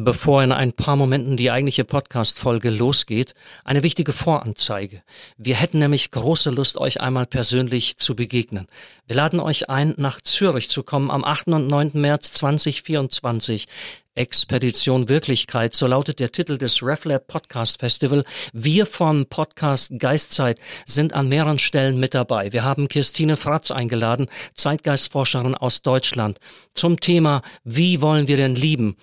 Bevor 0.00 0.44
in 0.44 0.52
ein 0.52 0.72
paar 0.72 0.94
Momenten 0.94 1.36
die 1.36 1.50
eigentliche 1.50 1.84
Podcast-Folge 1.84 2.70
losgeht, 2.70 3.34
eine 3.64 3.82
wichtige 3.82 4.12
Voranzeige. 4.12 5.02
Wir 5.38 5.56
hätten 5.56 5.80
nämlich 5.80 6.12
große 6.12 6.50
Lust, 6.50 6.78
euch 6.78 7.00
einmal 7.00 7.26
persönlich 7.26 7.96
zu 7.96 8.14
begegnen. 8.14 8.68
Wir 9.08 9.16
laden 9.16 9.40
euch 9.40 9.68
ein, 9.68 9.94
nach 9.96 10.20
Zürich 10.20 10.70
zu 10.70 10.84
kommen 10.84 11.10
am 11.10 11.24
8. 11.24 11.48
und 11.48 11.66
9. 11.66 11.90
März 11.94 12.30
2024. 12.34 13.66
Expedition 14.14 15.08
Wirklichkeit, 15.08 15.74
so 15.74 15.88
lautet 15.88 16.20
der 16.20 16.30
Titel 16.30 16.58
des 16.58 16.80
RefLab 16.80 17.26
Podcast 17.26 17.80
Festival. 17.80 18.24
Wir 18.52 18.86
vom 18.86 19.26
Podcast 19.26 19.90
Geistzeit 19.98 20.60
sind 20.86 21.12
an 21.12 21.28
mehreren 21.28 21.58
Stellen 21.58 21.98
mit 21.98 22.14
dabei. 22.14 22.52
Wir 22.52 22.62
haben 22.62 22.86
Christine 22.86 23.36
Fratz 23.36 23.72
eingeladen, 23.72 24.28
Zeitgeistforscherin 24.54 25.56
aus 25.56 25.82
Deutschland, 25.82 26.38
zum 26.74 27.00
Thema 27.00 27.42
Wie 27.64 28.00
wollen 28.00 28.28
wir 28.28 28.36
denn 28.36 28.54
lieben? 28.54 28.96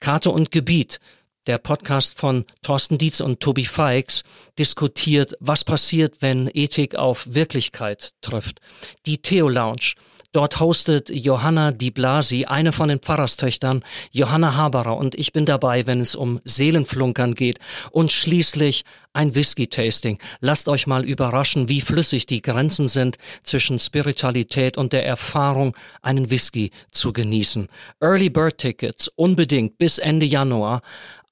Karte 0.00 0.30
und 0.30 0.50
Gebiet, 0.50 0.98
der 1.46 1.58
Podcast 1.58 2.18
von 2.18 2.44
Thorsten 2.62 2.98
Dietz 2.98 3.20
und 3.20 3.40
Tobi 3.40 3.64
Feix, 3.64 4.24
diskutiert, 4.58 5.36
was 5.40 5.64
passiert, 5.64 6.16
wenn 6.20 6.50
Ethik 6.52 6.96
auf 6.96 7.26
Wirklichkeit 7.30 8.10
trifft. 8.20 8.60
Die 9.06 9.18
Theo 9.18 9.48
Lounge, 9.48 9.94
Dort 10.32 10.60
hostet 10.60 11.10
Johanna 11.10 11.72
Di 11.72 11.90
Blasi, 11.90 12.44
eine 12.44 12.72
von 12.72 12.88
den 12.88 12.98
Pfarrerstöchtern, 12.98 13.84
Johanna 14.10 14.54
Haberer 14.54 14.96
und 14.96 15.14
ich 15.14 15.32
bin 15.32 15.46
dabei, 15.46 15.86
wenn 15.86 16.00
es 16.00 16.14
um 16.14 16.40
Seelenflunkern 16.44 17.34
geht. 17.34 17.58
Und 17.90 18.12
schließlich 18.12 18.84
ein 19.12 19.34
Whisky-Tasting. 19.34 20.18
Lasst 20.40 20.68
euch 20.68 20.86
mal 20.86 21.04
überraschen, 21.04 21.68
wie 21.68 21.80
flüssig 21.80 22.26
die 22.26 22.42
Grenzen 22.42 22.88
sind 22.88 23.16
zwischen 23.42 23.78
Spiritualität 23.78 24.76
und 24.76 24.92
der 24.92 25.06
Erfahrung, 25.06 25.76
einen 26.02 26.30
Whisky 26.30 26.70
zu 26.90 27.12
genießen. 27.12 27.68
Early 28.00 28.30
Bird 28.30 28.58
Tickets 28.58 29.08
unbedingt 29.08 29.78
bis 29.78 29.98
Ende 29.98 30.26
Januar 30.26 30.82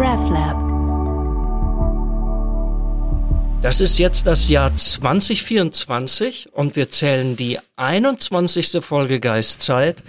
RefLab. 0.00 0.56
Das 3.60 3.82
ist 3.82 3.98
jetzt 3.98 4.26
das 4.26 4.48
Jahr 4.48 4.74
2024 4.74 6.54
und 6.54 6.76
wir 6.76 6.88
zählen 6.88 7.36
die 7.36 7.58
21. 7.76 8.82
Folge 8.82 9.20
Geistzeit 9.20 10.02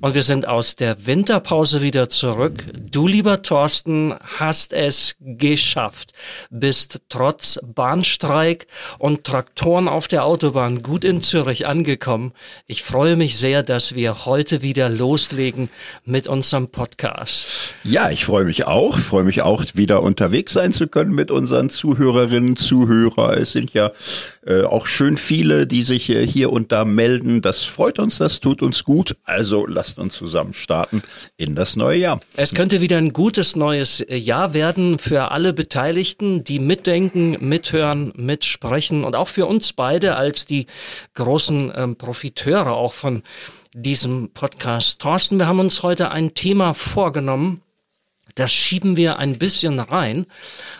und 0.00 0.14
wir 0.14 0.22
sind 0.22 0.48
aus 0.48 0.76
der 0.76 1.06
Winterpause 1.06 1.82
wieder 1.82 2.08
zurück. 2.08 2.64
Du, 2.90 3.06
lieber 3.06 3.42
Thorsten, 3.42 4.14
hast 4.38 4.72
es 4.72 5.16
geschafft. 5.20 6.12
Bist 6.50 7.02
trotz 7.08 7.58
Bahnstreik 7.62 8.66
und 8.98 9.24
Traktoren 9.24 9.88
auf 9.88 10.08
der 10.08 10.24
Autobahn 10.24 10.82
gut 10.82 11.04
in 11.04 11.20
Zürich 11.20 11.66
angekommen. 11.66 12.32
Ich 12.66 12.82
freue 12.82 13.16
mich 13.16 13.36
sehr, 13.36 13.62
dass 13.62 13.94
wir 13.94 14.24
heute 14.24 14.62
wieder 14.62 14.88
loslegen 14.88 15.68
mit 16.04 16.26
unserem 16.26 16.68
Podcast. 16.68 17.74
Ja, 17.84 18.10
ich 18.10 18.24
freue 18.24 18.44
mich 18.44 18.66
auch. 18.66 18.98
Ich 18.98 19.04
freue 19.04 19.24
mich 19.24 19.42
auch, 19.42 19.64
wieder 19.74 20.02
unterwegs 20.02 20.52
sein 20.54 20.72
zu 20.72 20.86
können 20.86 21.14
mit 21.14 21.30
unseren 21.30 21.68
Zuhörerinnen, 21.68 22.56
Zuhörer. 22.56 23.36
Es 23.36 23.52
sind 23.52 23.74
ja 23.74 23.92
äh, 24.46 24.62
auch 24.62 24.86
schön 24.86 25.16
viele, 25.16 25.66
die 25.66 25.82
sich 25.82 26.08
äh, 26.08 26.26
hier 26.26 26.50
und 26.52 26.72
da 26.72 26.84
melden. 26.84 27.42
Das 27.42 27.64
freut 27.64 27.98
uns, 27.98 28.18
das 28.18 28.40
tut 28.40 28.62
uns 28.62 28.84
gut. 28.84 29.16
Also 29.24 29.66
lasst 29.90 29.98
uns 29.98 30.14
zusammen 30.14 30.54
starten 30.54 31.02
in 31.36 31.54
das 31.54 31.76
neue 31.76 31.98
Jahr. 31.98 32.20
Es 32.36 32.54
könnte 32.54 32.80
wieder 32.80 32.96
ein 32.98 33.12
gutes 33.12 33.56
neues 33.56 34.00
äh, 34.00 34.16
Jahr 34.16 34.54
werden 34.54 34.98
für 34.98 35.32
alle 35.32 35.52
Beteiligten, 35.52 36.44
die 36.44 36.58
mitdenken, 36.58 37.36
mithören, 37.40 38.12
mitsprechen 38.16 39.04
und 39.04 39.16
auch 39.16 39.28
für 39.28 39.46
uns 39.46 39.72
beide 39.72 40.16
als 40.16 40.46
die 40.46 40.66
großen 41.14 41.72
ähm, 41.74 41.96
Profiteure 41.96 42.72
auch 42.72 42.92
von 42.92 43.22
diesem 43.72 44.30
Podcast. 44.32 45.00
Thorsten, 45.00 45.38
wir 45.38 45.46
haben 45.46 45.60
uns 45.60 45.82
heute 45.82 46.10
ein 46.10 46.34
Thema 46.34 46.72
vorgenommen, 46.74 47.62
das 48.34 48.52
schieben 48.52 48.96
wir 48.96 49.18
ein 49.18 49.38
bisschen 49.38 49.78
rein 49.78 50.26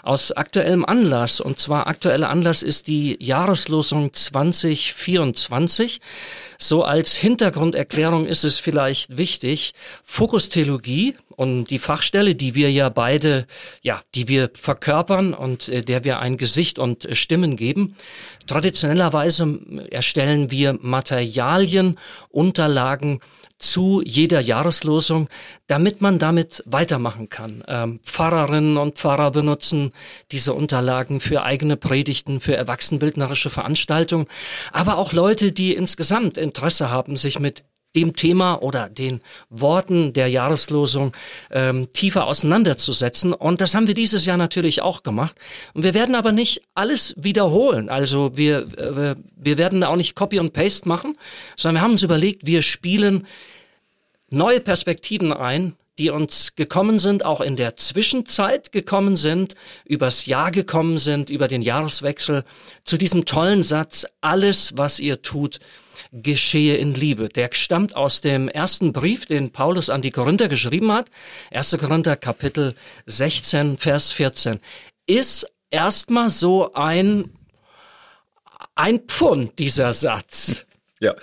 aus 0.03 0.33
aktuellem 0.33 0.85
Anlass. 0.85 1.41
Und 1.41 1.59
zwar 1.59 1.87
aktueller 1.87 2.29
Anlass 2.31 2.63
ist 2.63 2.87
die 2.87 3.17
Jahreslosung 3.21 4.13
2024. 4.13 6.01
So 6.59 6.85
als 6.85 7.15
Hintergrunderklärung 7.15 8.27
ist 8.27 8.45
es 8.45 8.59
vielleicht 8.59 9.17
wichtig, 9.17 9.73
Fokustheologie 10.05 11.17
und 11.41 11.71
die 11.71 11.79
Fachstelle, 11.79 12.35
die 12.35 12.55
wir 12.55 12.71
ja 12.71 12.91
beide, 12.91 13.47
ja, 13.81 14.03
die 14.15 14.29
wir 14.29 14.51
verkörpern 14.53 15.33
und 15.33 15.71
äh, 15.71 15.83
der 15.83 16.05
wir 16.05 16.19
ein 16.19 16.37
Gesicht 16.37 16.79
und 16.79 17.07
äh, 17.07 17.15
Stimmen 17.15 17.57
geben. 17.57 17.97
Traditionellerweise 18.47 19.59
erstellen 19.91 20.51
wir 20.51 20.79
Materialien, 20.83 21.99
Unterlagen, 22.29 23.21
zu 23.59 24.03
jeder 24.05 24.41
Jahreslosung, 24.41 25.29
damit 25.67 26.03
man 26.03 26.19
damit 26.19 26.63
weitermachen 26.67 27.31
kann. 27.31 27.65
Ähm, 27.69 28.01
Pfarrerinnen 28.03 28.77
und 28.77 28.99
Pfarrer 28.99 29.31
benutzen 29.31 29.93
diese 30.33 30.53
Unterlagen 30.53 31.21
für 31.21 31.43
eigene 31.43 31.79
Predigten, 31.79 32.41
für 32.41 32.57
erwachsenbildnerische 32.57 33.49
Veranstaltungen, 33.49 34.27
aber 34.73 34.99
auch 34.99 35.15
Leute, 35.15 35.53
die 35.53 35.75
insgesamt 35.75 36.37
Interesse 36.37 36.91
haben, 36.91 37.17
sich 37.17 37.39
mit 37.39 37.65
dem 37.97 38.15
Thema 38.15 38.63
oder 38.63 38.89
den 38.89 39.21
Worten 39.49 40.13
der 40.13 40.29
Jahreslosung 40.29 41.13
ähm, 41.51 41.93
tiefer 41.93 42.27
auseinanderzusetzen. 42.27 43.33
Und 43.33 43.61
das 43.61 43.75
haben 43.75 43.87
wir 43.87 43.95
dieses 43.95 44.27
Jahr 44.27 44.37
natürlich 44.37 44.83
auch 44.83 45.03
gemacht. 45.03 45.37
Und 45.75 45.83
wir 45.83 45.95
werden 45.95 46.15
aber 46.15 46.33
nicht 46.33 46.63
alles 46.75 47.15
wiederholen. 47.17 47.89
Also 47.89 48.37
wir, 48.37 48.61
äh, 48.79 49.17
wir 49.37 49.59
werden 49.59 49.83
auch 49.83 49.97
nicht 49.97 50.15
Copy 50.15 50.39
und 50.39 50.53
Paste 50.53 50.89
machen, 50.89 51.17
sondern 51.57 51.81
wir 51.81 51.85
haben 51.85 51.93
uns 51.93 52.03
überlegt, 52.03 52.47
wir 52.47 52.63
spielen 52.63 53.27
neue 54.31 54.61
Perspektiven 54.61 55.33
ein, 55.33 55.75
die 55.99 56.11
uns 56.11 56.55
gekommen 56.55 56.99
sind, 56.99 57.25
auch 57.25 57.43
in 57.43 57.57
der 57.57 57.77
Zwischenzeit 57.77 58.73
gekommen 58.73 59.17
sind, 59.17 59.55
übers 59.85 60.25
Jahr 60.25 60.51
gekommen 60.51 60.97
sind, 60.97 61.29
über 61.29 61.47
den 61.47 61.61
Jahreswechsel, 61.61 62.45
zu 62.85 62.97
diesem 62.97 63.27
tollen 63.27 63.63
Satz, 63.63 64.07
alles, 64.23 64.77
was 64.77 64.99
ihr 64.99 65.21
tut, 65.21 65.61
geschehe 66.13 66.77
in 66.77 66.95
Liebe. 66.95 67.29
Der 67.29 67.51
stammt 67.53 67.95
aus 67.97 68.21
dem 68.21 68.49
ersten 68.49 68.93
Brief, 68.93 69.27
den 69.27 69.51
Paulus 69.51 69.91
an 69.91 70.03
die 70.03 70.11
Korinther 70.11 70.49
geschrieben 70.49 70.93
hat. 70.93 71.11
1. 71.51 71.77
Korinther 71.79 72.17
Kapitel 72.17 72.75
16, 73.07 73.79
Vers 73.79 74.13
14. 74.13 74.61
Ist 75.07 75.47
erstmal 75.71 76.31
so 76.31 76.73
ein, 76.73 77.31
ein 78.75 79.01
Pfund, 79.01 79.59
dieser 79.59 79.95
Satz. 79.95 80.67
Ja, 81.03 81.15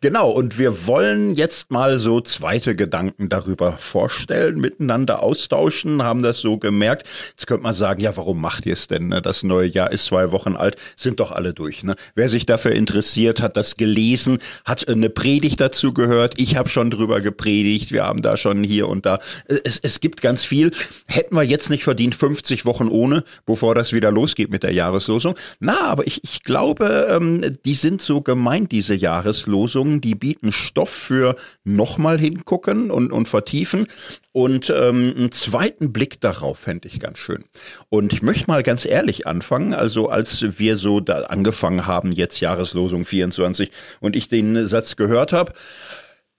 genau. 0.00 0.30
Und 0.30 0.58
wir 0.58 0.86
wollen 0.86 1.34
jetzt 1.34 1.70
mal 1.70 1.98
so 1.98 2.22
zweite 2.22 2.74
Gedanken 2.74 3.28
darüber 3.28 3.72
vorstellen, 3.72 4.58
miteinander 4.58 5.22
austauschen, 5.22 6.02
haben 6.02 6.22
das 6.22 6.40
so 6.40 6.56
gemerkt. 6.56 7.06
Jetzt 7.32 7.46
könnte 7.46 7.62
man 7.62 7.74
sagen, 7.74 8.00
ja, 8.00 8.16
warum 8.16 8.40
macht 8.40 8.64
ihr 8.64 8.72
es 8.72 8.88
denn? 8.88 9.08
Ne? 9.08 9.20
Das 9.20 9.42
neue 9.42 9.68
Jahr 9.68 9.92
ist 9.92 10.06
zwei 10.06 10.32
Wochen 10.32 10.56
alt, 10.56 10.76
sind 10.96 11.20
doch 11.20 11.32
alle 11.32 11.52
durch. 11.52 11.84
Ne? 11.84 11.96
Wer 12.14 12.30
sich 12.30 12.46
dafür 12.46 12.72
interessiert, 12.72 13.42
hat 13.42 13.58
das 13.58 13.76
gelesen, 13.76 14.38
hat 14.64 14.88
eine 14.88 15.10
Predigt 15.10 15.60
dazu 15.60 15.92
gehört. 15.92 16.38
Ich 16.38 16.56
habe 16.56 16.70
schon 16.70 16.90
drüber 16.90 17.20
gepredigt. 17.20 17.92
Wir 17.92 18.04
haben 18.04 18.22
da 18.22 18.38
schon 18.38 18.64
hier 18.64 18.88
und 18.88 19.04
da. 19.04 19.18
Es, 19.48 19.78
es 19.82 20.00
gibt 20.00 20.22
ganz 20.22 20.44
viel. 20.44 20.70
Hätten 21.08 21.36
wir 21.36 21.42
jetzt 21.42 21.68
nicht 21.68 21.84
verdient, 21.84 22.14
50 22.14 22.64
Wochen 22.64 22.88
ohne, 22.88 23.22
bevor 23.44 23.74
das 23.74 23.92
wieder 23.92 24.10
losgeht 24.10 24.48
mit 24.48 24.62
der 24.62 24.72
Jahreslosung. 24.72 25.34
Na, 25.60 25.88
aber 25.88 26.06
ich, 26.06 26.24
ich 26.24 26.42
glaube, 26.42 27.08
ähm, 27.10 27.58
die 27.66 27.74
sind 27.74 28.00
so 28.00 28.22
gemeint, 28.22 28.72
diese 28.72 28.94
Jahre. 28.94 29.25
Jahreslosungen, 29.26 30.00
die 30.00 30.14
bieten 30.14 30.52
Stoff 30.52 30.90
für 30.90 31.36
nochmal 31.64 32.18
hingucken 32.18 32.90
und, 32.90 33.12
und 33.12 33.28
vertiefen. 33.28 33.88
Und 34.32 34.70
ähm, 34.70 35.14
einen 35.16 35.32
zweiten 35.32 35.92
Blick 35.92 36.20
darauf 36.20 36.58
fände 36.58 36.88
ich 36.88 37.00
ganz 37.00 37.18
schön. 37.18 37.44
Und 37.88 38.12
ich 38.12 38.22
möchte 38.22 38.46
mal 38.46 38.62
ganz 38.62 38.84
ehrlich 38.84 39.26
anfangen. 39.26 39.74
Also 39.74 40.08
als 40.08 40.58
wir 40.58 40.76
so 40.76 41.00
da 41.00 41.22
angefangen 41.22 41.86
haben, 41.86 42.12
jetzt 42.12 42.40
Jahreslosung 42.40 43.04
24 43.04 43.70
und 44.00 44.14
ich 44.14 44.28
den 44.28 44.66
Satz 44.66 44.96
gehört 44.96 45.32
habe, 45.32 45.52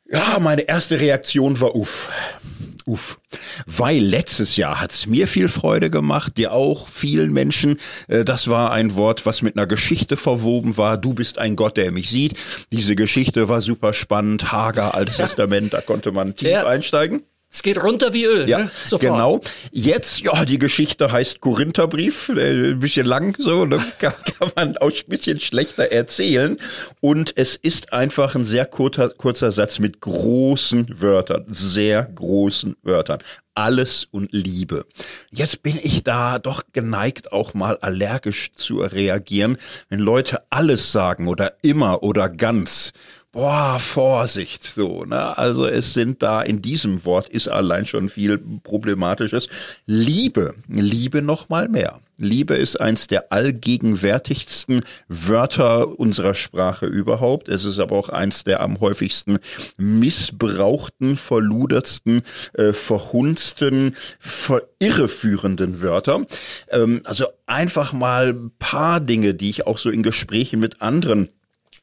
ja, 0.10 0.38
meine 0.40 0.62
erste 0.62 1.00
Reaktion 1.00 1.60
war 1.60 1.76
uff. 1.76 2.10
Uff. 2.88 3.20
Weil 3.66 4.00
letztes 4.00 4.56
Jahr 4.56 4.80
hat's 4.80 5.08
mir 5.08 5.28
viel 5.28 5.50
Freude 5.50 5.90
gemacht, 5.90 6.38
dir 6.38 6.54
auch, 6.54 6.88
vielen 6.88 7.34
Menschen. 7.34 7.82
Äh, 8.08 8.24
das 8.24 8.48
war 8.48 8.72
ein 8.72 8.96
Wort, 8.96 9.26
was 9.26 9.42
mit 9.42 9.58
einer 9.58 9.68
Geschichte 9.68 10.16
verwoben 10.16 10.78
war. 10.78 10.98
Du 10.98 11.14
bist 11.14 11.38
ein 11.38 11.58
Gott, 11.58 11.76
der 11.76 11.92
mich 11.92 12.10
sieht. 12.10 12.36
Diese 12.72 12.96
Geschichte 12.96 13.50
war 13.50 13.60
super 13.60 13.92
spannend. 13.92 14.54
Hager, 14.54 14.96
Altes 14.96 15.18
Testament, 15.18 15.74
da 15.74 15.82
konnte 15.82 16.14
man 16.14 16.36
tief 16.38 16.48
ja. 16.48 16.66
einsteigen. 16.66 17.24
Es 17.50 17.64
geht 17.64 17.82
runter 17.82 18.14
wie 18.14 18.26
Öl, 18.26 18.50
ja, 18.50 18.60
ne? 18.60 18.72
Sofort. 18.84 19.02
Genau. 19.02 19.42
Jetzt, 19.72 20.20
ja, 20.20 20.44
die 20.44 20.60
Geschichte 20.60 21.12
heißt 21.12 21.40
Korintherbrief, 21.40 22.30
äh, 22.30 22.72
ein 22.72 22.80
bisschen 22.80 23.06
lang 23.06 23.36
so, 23.40 23.66
ne? 23.66 23.80
kann, 24.00 24.14
kann 24.38 24.52
man 24.56 24.78
auch 24.78 24.92
ein 24.92 25.08
bisschen 25.08 25.40
schlechter 25.40 25.92
erzählen. 25.92 26.58
Und 27.00 27.38
es 27.38 27.56
ist 27.56 27.94
einfach 27.94 28.36
ein 28.36 28.44
sehr 28.44 28.66
kurzer, 28.66 29.10
kurzer 29.10 29.54
Satz 29.54 29.80
mit 29.80 30.02
großen 30.02 31.02
Wörtern, 31.02 31.46
sehr 31.48 32.04
großen 32.04 32.76
Wörtern 32.84 33.20
alles 33.58 34.06
und 34.12 34.32
Liebe. 34.32 34.86
Jetzt 35.32 35.64
bin 35.64 35.80
ich 35.82 36.04
da 36.04 36.38
doch 36.38 36.62
geneigt, 36.74 37.32
auch 37.32 37.56
mal 37.56 37.78
allergisch 37.78 38.52
zu 38.54 38.82
reagieren, 38.82 39.58
wenn 39.90 40.00
Leute 40.00 40.44
alles 40.52 40.92
sagen 40.92 41.28
oder 41.28 41.54
immer 41.64 42.04
oder 42.04 42.30
ganz 42.30 42.94
boah, 43.38 43.78
Vorsicht, 43.80 44.64
so, 44.64 45.06
ne? 45.06 45.38
Also 45.38 45.68
es 45.68 45.94
sind 45.94 46.24
da 46.24 46.42
in 46.42 46.64
diesem 46.64 47.06
Wort 47.06 47.30
ist 47.30 47.48
allein 47.48 47.86
schon 47.86 48.10
viel 48.10 48.40
Problematisches. 48.40 49.48
Liebe, 49.86 50.56
Liebe 50.68 51.22
noch 51.22 51.48
mal 51.48 51.70
mehr. 51.70 52.00
Liebe 52.18 52.56
ist 52.56 52.82
eins 52.82 53.06
der 53.06 53.32
allgegenwärtigsten 53.32 54.82
Wörter 55.08 56.00
unserer 56.00 56.34
Sprache 56.34 56.88
überhaupt. 56.88 57.48
Es 57.48 57.64
ist 57.64 57.78
aber 57.78 57.96
auch 57.96 58.10
eins 58.10 58.44
der 58.44 58.60
am 58.60 58.80
häufigsten 58.80 59.38
missbrauchten, 59.78 61.16
verludertsten, 61.16 62.24
äh, 62.54 62.74
verhunzten, 62.74 63.96
verirreführenden 64.18 65.84
Wörter. 65.84 66.26
Ähm, 66.72 67.02
also 67.04 67.28
einfach 67.46 67.94
mal 67.94 68.30
ein 68.30 68.52
paar 68.58 69.00
Dinge, 69.00 69.36
die 69.36 69.52
ich 69.52 69.68
auch 69.68 69.78
so 69.78 69.92
in 69.92 70.02
Gesprächen 70.02 70.60
mit 70.60 70.82
anderen 70.82 71.30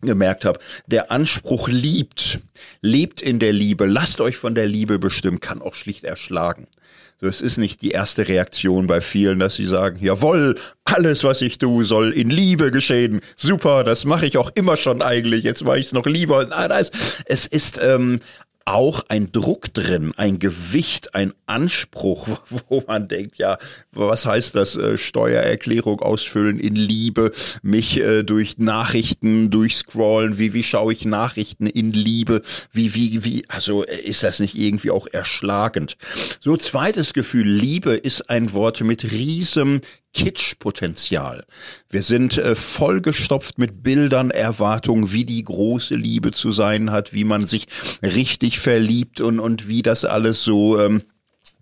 gemerkt 0.07 0.45
habe, 0.45 0.61
der 0.87 1.11
Anspruch 1.11 1.69
liebt, 1.69 2.41
lebt 2.81 3.21
in 3.21 3.39
der 3.39 3.53
Liebe, 3.53 3.87
lasst 3.87 4.21
euch 4.21 4.37
von 4.37 4.55
der 4.55 4.67
Liebe 4.67 4.99
bestimmen, 4.99 5.41
kann 5.41 5.63
auch 5.63 5.75
schlicht 5.75 6.05
erschlagen. 6.05 6.67
So, 7.21 7.29
es 7.29 7.41
ist 7.41 7.59
nicht 7.59 7.81
die 7.81 7.93
erste 7.93 8.27
Reaktion 8.27 8.89
bei 8.89 9.01
vielen, 9.01 9.39
dass 9.39 9.55
sie 9.55 9.67
sagen, 9.67 9.99
jawohl, 10.01 10.57
alles, 10.85 11.23
was 11.23 11.43
ich 11.43 11.59
tue, 11.59 11.85
soll 11.85 12.13
in 12.13 12.29
Liebe 12.29 12.73
geschehen. 12.73 13.21
Super, 13.37 13.85
das 13.85 14.05
mache 14.05 14.27
ich 14.27 14.37
auch 14.37 14.51
immer 14.55 14.77
schon 14.77 15.01
eigentlich. 15.01 15.45
Jetzt 15.45 15.65
mache 15.65 15.79
ich 15.79 15.87
es 15.87 15.93
noch 15.93 16.07
lieber. 16.07 16.45
Nein, 16.45 16.69
nein, 16.71 16.85
es 17.27 17.47
ist 17.47 17.79
ähm, 17.81 18.21
auch 18.65 19.05
ein 19.09 19.31
Druck 19.33 19.73
drin, 19.75 20.13
ein 20.17 20.39
Gewicht, 20.39 21.15
ein 21.15 21.35
Anspruch, 21.47 22.29
wo 22.69 22.83
man 22.87 23.09
denkt, 23.09 23.37
ja, 23.37 23.59
was 23.93 24.27
heißt 24.27 24.55
das, 24.55 24.77
äh, 24.77 24.97
Steuererklärung 24.97 26.01
ausfüllen 26.01 26.59
in 26.59 26.75
Liebe, 26.75 27.31
mich 27.63 27.99
äh, 27.99 28.23
durch 28.23 28.59
Nachrichten 28.59 29.51
durchscrollen, 29.51 30.39
wie, 30.39 30.55
wie 30.55 30.63
schaue 30.63 30.93
ich 30.93 31.05
Nachrichten 31.05 31.67
in 31.67 31.91
Liebe, 31.91 32.43
wie, 32.73 32.95
wie, 32.95 33.25
wie, 33.25 33.45
also 33.49 33.85
äh, 33.85 34.01
ist 34.01 34.23
das 34.23 34.41
nicht 34.41 34.57
irgendwie 34.57 34.91
auch 34.91 35.07
erschlagend? 35.07 35.97
So 36.41 36.57
zweites 36.57 37.13
Gefühl, 37.13 37.49
Liebe 37.49 37.95
ist 37.95 38.31
ein 38.31 38.53
Wort 38.53 38.81
mit 38.81 39.11
riesem 39.11 39.81
Kitschpotenzial. 40.15 41.45
Wir 41.91 42.03
sind 42.03 42.39
äh, 42.39 42.55
vollgestopft 42.55 43.59
mit 43.59 43.83
Bildern, 43.83 44.31
Erwartungen, 44.31 45.13
wie 45.13 45.25
die 45.25 45.45
große 45.45 45.95
Liebe 45.97 46.31
zu 46.31 46.53
sein 46.53 46.91
hat, 46.91 47.13
wie 47.13 47.25
man 47.25 47.45
sich 47.45 47.67
richtig 48.03 48.61
verliebt 48.61 49.21
und, 49.21 49.41
und 49.41 49.69
wie 49.69 49.83
das 49.83 50.05
alles 50.05 50.45
so 50.45 50.81
ähm, 50.81 51.03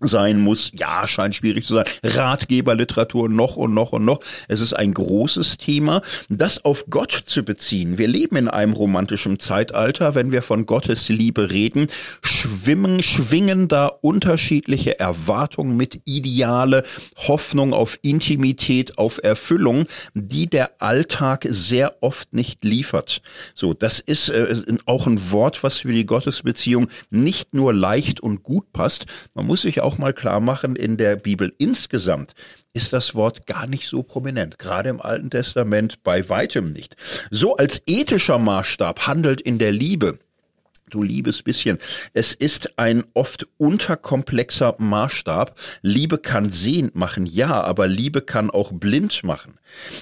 sein 0.07 0.39
muss. 0.39 0.71
Ja, 0.73 1.07
scheint 1.07 1.35
schwierig 1.35 1.65
zu 1.65 1.75
sein. 1.75 1.85
Ratgeberliteratur 2.03 3.29
noch 3.29 3.55
und 3.55 3.73
noch 3.73 3.91
und 3.91 4.05
noch. 4.05 4.19
Es 4.47 4.61
ist 4.61 4.73
ein 4.73 4.93
großes 4.93 5.57
Thema, 5.57 6.01
das 6.29 6.63
auf 6.65 6.85
Gott 6.89 7.11
zu 7.11 7.43
beziehen. 7.43 7.97
Wir 7.97 8.07
leben 8.07 8.35
in 8.35 8.47
einem 8.47 8.73
romantischen 8.73 9.39
Zeitalter. 9.39 10.15
Wenn 10.15 10.31
wir 10.31 10.41
von 10.41 10.65
Gottes 10.65 11.09
Liebe 11.09 11.51
reden, 11.51 11.87
schwimmen, 12.21 13.01
schwingen 13.03 13.67
da 13.67 13.87
unterschiedliche 13.87 14.99
Erwartungen 14.99 15.77
mit 15.77 16.01
Ideale, 16.05 16.83
Hoffnung 17.17 17.73
auf 17.73 17.97
Intimität, 18.01 18.97
auf 18.97 19.19
Erfüllung, 19.23 19.85
die 20.13 20.47
der 20.47 20.81
Alltag 20.81 21.45
sehr 21.49 21.95
oft 22.01 22.33
nicht 22.33 22.63
liefert. 22.63 23.21
So, 23.53 23.73
das 23.73 23.99
ist 23.99 24.29
äh, 24.29 24.55
auch 24.85 25.07
ein 25.07 25.31
Wort, 25.31 25.63
was 25.63 25.79
für 25.79 25.93
die 25.93 26.05
Gottesbeziehung 26.05 26.87
nicht 27.09 27.53
nur 27.53 27.73
leicht 27.73 28.19
und 28.19 28.43
gut 28.43 28.71
passt. 28.73 29.05
Man 29.33 29.45
muss 29.45 29.61
sich 29.61 29.81
auch 29.81 29.92
auch 29.93 29.99
mal 29.99 30.13
klar 30.13 30.39
machen, 30.39 30.75
in 30.75 30.97
der 30.97 31.15
Bibel 31.15 31.53
insgesamt 31.59 32.33
ist 32.73 32.93
das 32.93 33.13
Wort 33.13 33.45
gar 33.45 33.67
nicht 33.67 33.87
so 33.87 34.01
prominent, 34.01 34.57
gerade 34.57 34.89
im 34.89 34.99
Alten 34.99 35.29
Testament 35.29 36.01
bei 36.03 36.27
weitem 36.29 36.73
nicht. 36.73 36.95
So 37.29 37.57
als 37.57 37.83
ethischer 37.85 38.39
Maßstab 38.39 39.05
handelt 39.05 39.39
in 39.41 39.59
der 39.59 39.71
Liebe 39.71 40.17
du 40.93 41.01
liebes 41.01 41.43
bisschen. 41.43 41.79
Es 42.13 42.33
ist 42.33 42.77
ein 42.77 43.03
oft 43.13 43.47
unterkomplexer 43.57 44.75
Maßstab. 44.77 45.57
Liebe 45.81 46.17
kann 46.17 46.49
sehend 46.49 46.95
machen, 46.95 47.25
ja, 47.25 47.61
aber 47.63 47.87
Liebe 47.87 48.21
kann 48.21 48.49
auch 48.49 48.71
blind 48.71 49.23
machen. 49.23 49.55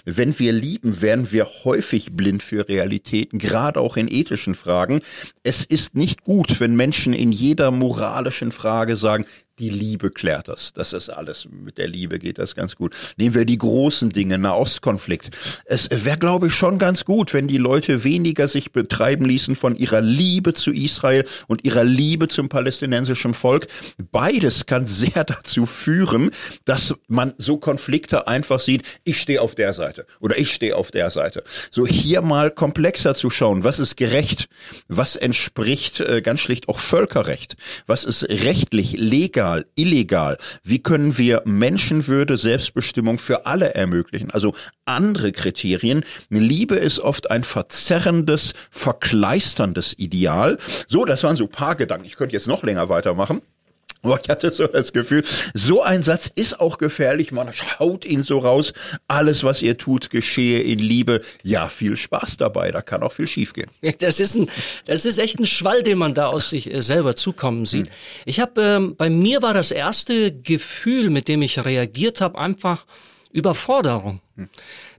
Wenn 0.05 0.37
wir 0.37 0.51
lieben, 0.51 1.01
werden 1.01 1.31
wir 1.31 1.47
häufig 1.63 2.13
blind 2.13 2.43
für 2.43 2.67
Realitäten, 2.67 3.39
gerade 3.39 3.79
auch 3.79 3.97
in 3.97 4.09
ethischen 4.09 4.55
Fragen. 4.55 5.01
Es 5.43 5.63
ist 5.63 5.95
nicht 5.95 6.23
gut, 6.23 6.59
wenn 6.59 6.75
Menschen 6.75 7.13
in 7.13 7.31
jeder 7.31 7.71
moralischen 7.71 8.51
Frage 8.51 8.95
sagen, 8.95 9.25
die 9.59 9.69
Liebe 9.69 10.09
klärt 10.09 10.47
das. 10.47 10.73
Das 10.73 10.93
ist 10.93 11.09
alles. 11.09 11.47
Mit 11.51 11.77
der 11.77 11.87
Liebe 11.87 12.19
geht 12.19 12.39
das 12.39 12.55
ganz 12.55 12.75
gut. 12.75 12.95
Nehmen 13.17 13.35
wir 13.35 13.45
die 13.45 13.57
großen 13.57 14.09
Dinge, 14.09 14.37
Nahostkonflikt. 14.37 15.29
Es 15.65 15.87
wäre, 15.91 16.17
glaube 16.17 16.47
ich, 16.47 16.53
schon 16.53 16.79
ganz 16.79 17.05
gut, 17.05 17.33
wenn 17.33 17.47
die 17.47 17.57
Leute 17.57 18.03
weniger 18.03 18.47
sich 18.47 18.71
betreiben 18.71 19.25
ließen 19.25 19.55
von 19.55 19.75
ihrer 19.75 20.01
Liebe 20.01 20.53
zu 20.53 20.71
Israel 20.71 21.25
und 21.47 21.63
ihrer 21.63 21.83
Liebe 21.83 22.27
zum 22.27 22.49
palästinensischen 22.49 23.33
Volk. 23.33 23.67
Beides 24.11 24.65
kann 24.65 24.87
sehr 24.87 25.23
dazu 25.27 25.65
führen, 25.65 26.31
dass 26.65 26.95
man 27.07 27.33
so 27.37 27.57
Konflikte 27.57 28.27
einfach 28.27 28.59
sieht, 28.59 28.83
ich 29.03 29.19
stehe 29.21 29.41
auf 29.41 29.53
der 29.53 29.73
Seite 29.73 30.07
oder 30.19 30.39
ich 30.39 30.51
stehe 30.51 30.75
auf 30.75 30.91
der 30.91 31.11
Seite. 31.11 31.43
So 31.69 31.85
hier 31.85 32.21
mal 32.21 32.51
komplexer 32.51 33.13
zu 33.13 33.29
schauen, 33.29 33.63
was 33.63 33.79
ist 33.79 33.95
gerecht, 33.97 34.47
was 34.87 35.15
entspricht 35.15 35.99
äh, 35.99 36.21
ganz 36.21 36.39
schlicht 36.39 36.67
auch 36.69 36.79
Völkerrecht, 36.79 37.57
was 37.85 38.05
ist 38.05 38.23
rechtlich, 38.23 38.93
legal, 38.97 39.40
legal, 39.41 39.65
illegal? 39.73 40.37
Wie 40.63 40.83
können 40.83 41.17
wir 41.17 41.41
Menschenwürde, 41.45 42.37
Selbstbestimmung 42.37 43.17
für 43.17 43.47
alle 43.47 43.73
ermöglichen? 43.73 44.29
Also 44.29 44.53
andere 44.85 45.31
Kriterien. 45.31 46.03
Liebe 46.29 46.75
ist 46.75 46.99
oft 46.99 47.31
ein 47.31 47.43
verzerrendes, 47.43 48.53
verkleisterndes 48.69 49.97
Ideal. 49.97 50.59
So, 50.87 51.05
das 51.05 51.23
waren 51.23 51.37
so 51.37 51.47
paar 51.47 51.75
Gedanken. 51.75 52.05
Ich 52.05 52.17
könnte 52.17 52.33
jetzt 52.33 52.47
noch 52.47 52.61
länger 52.61 52.89
weitermachen. 52.89 53.41
Aber 54.03 54.19
ich 54.21 54.29
hatte 54.29 54.51
so 54.51 54.65
das 54.67 54.93
Gefühl, 54.93 55.23
so 55.53 55.81
ein 55.81 56.01
Satz 56.01 56.31
ist 56.33 56.59
auch 56.59 56.77
gefährlich. 56.77 57.31
Man 57.31 57.53
schaut 57.53 58.03
ihn 58.03 58.23
so 58.23 58.39
raus. 58.39 58.73
Alles, 59.07 59.43
was 59.43 59.61
ihr 59.61 59.77
tut, 59.77 60.09
geschehe 60.09 60.61
in 60.61 60.79
Liebe. 60.79 61.21
Ja, 61.43 61.67
viel 61.67 61.95
Spaß 61.95 62.37
dabei. 62.37 62.71
Da 62.71 62.81
kann 62.81 63.03
auch 63.03 63.13
viel 63.13 63.27
schiefgehen. 63.27 63.69
Das 63.99 64.19
ist 64.19 64.35
ein, 64.35 64.49
das 64.85 65.05
ist 65.05 65.19
echt 65.19 65.39
ein 65.39 65.45
Schwall, 65.45 65.83
den 65.83 65.97
man 65.97 66.13
da 66.13 66.27
aus 66.27 66.49
sich 66.49 66.73
äh, 66.73 66.81
selber 66.81 67.15
zukommen 67.15 67.65
sieht. 67.65 67.87
Hm. 67.87 67.93
Ich 68.25 68.39
habe, 68.39 68.61
ähm, 68.61 68.95
bei 68.95 69.09
mir 69.09 69.41
war 69.41 69.53
das 69.53 69.71
erste 69.71 70.31
Gefühl, 70.31 71.09
mit 71.09 71.27
dem 71.27 71.41
ich 71.41 71.63
reagiert 71.63 72.21
habe, 72.21 72.37
einfach 72.37 72.85
Überforderung. 73.31 74.21
Hm 74.35 74.49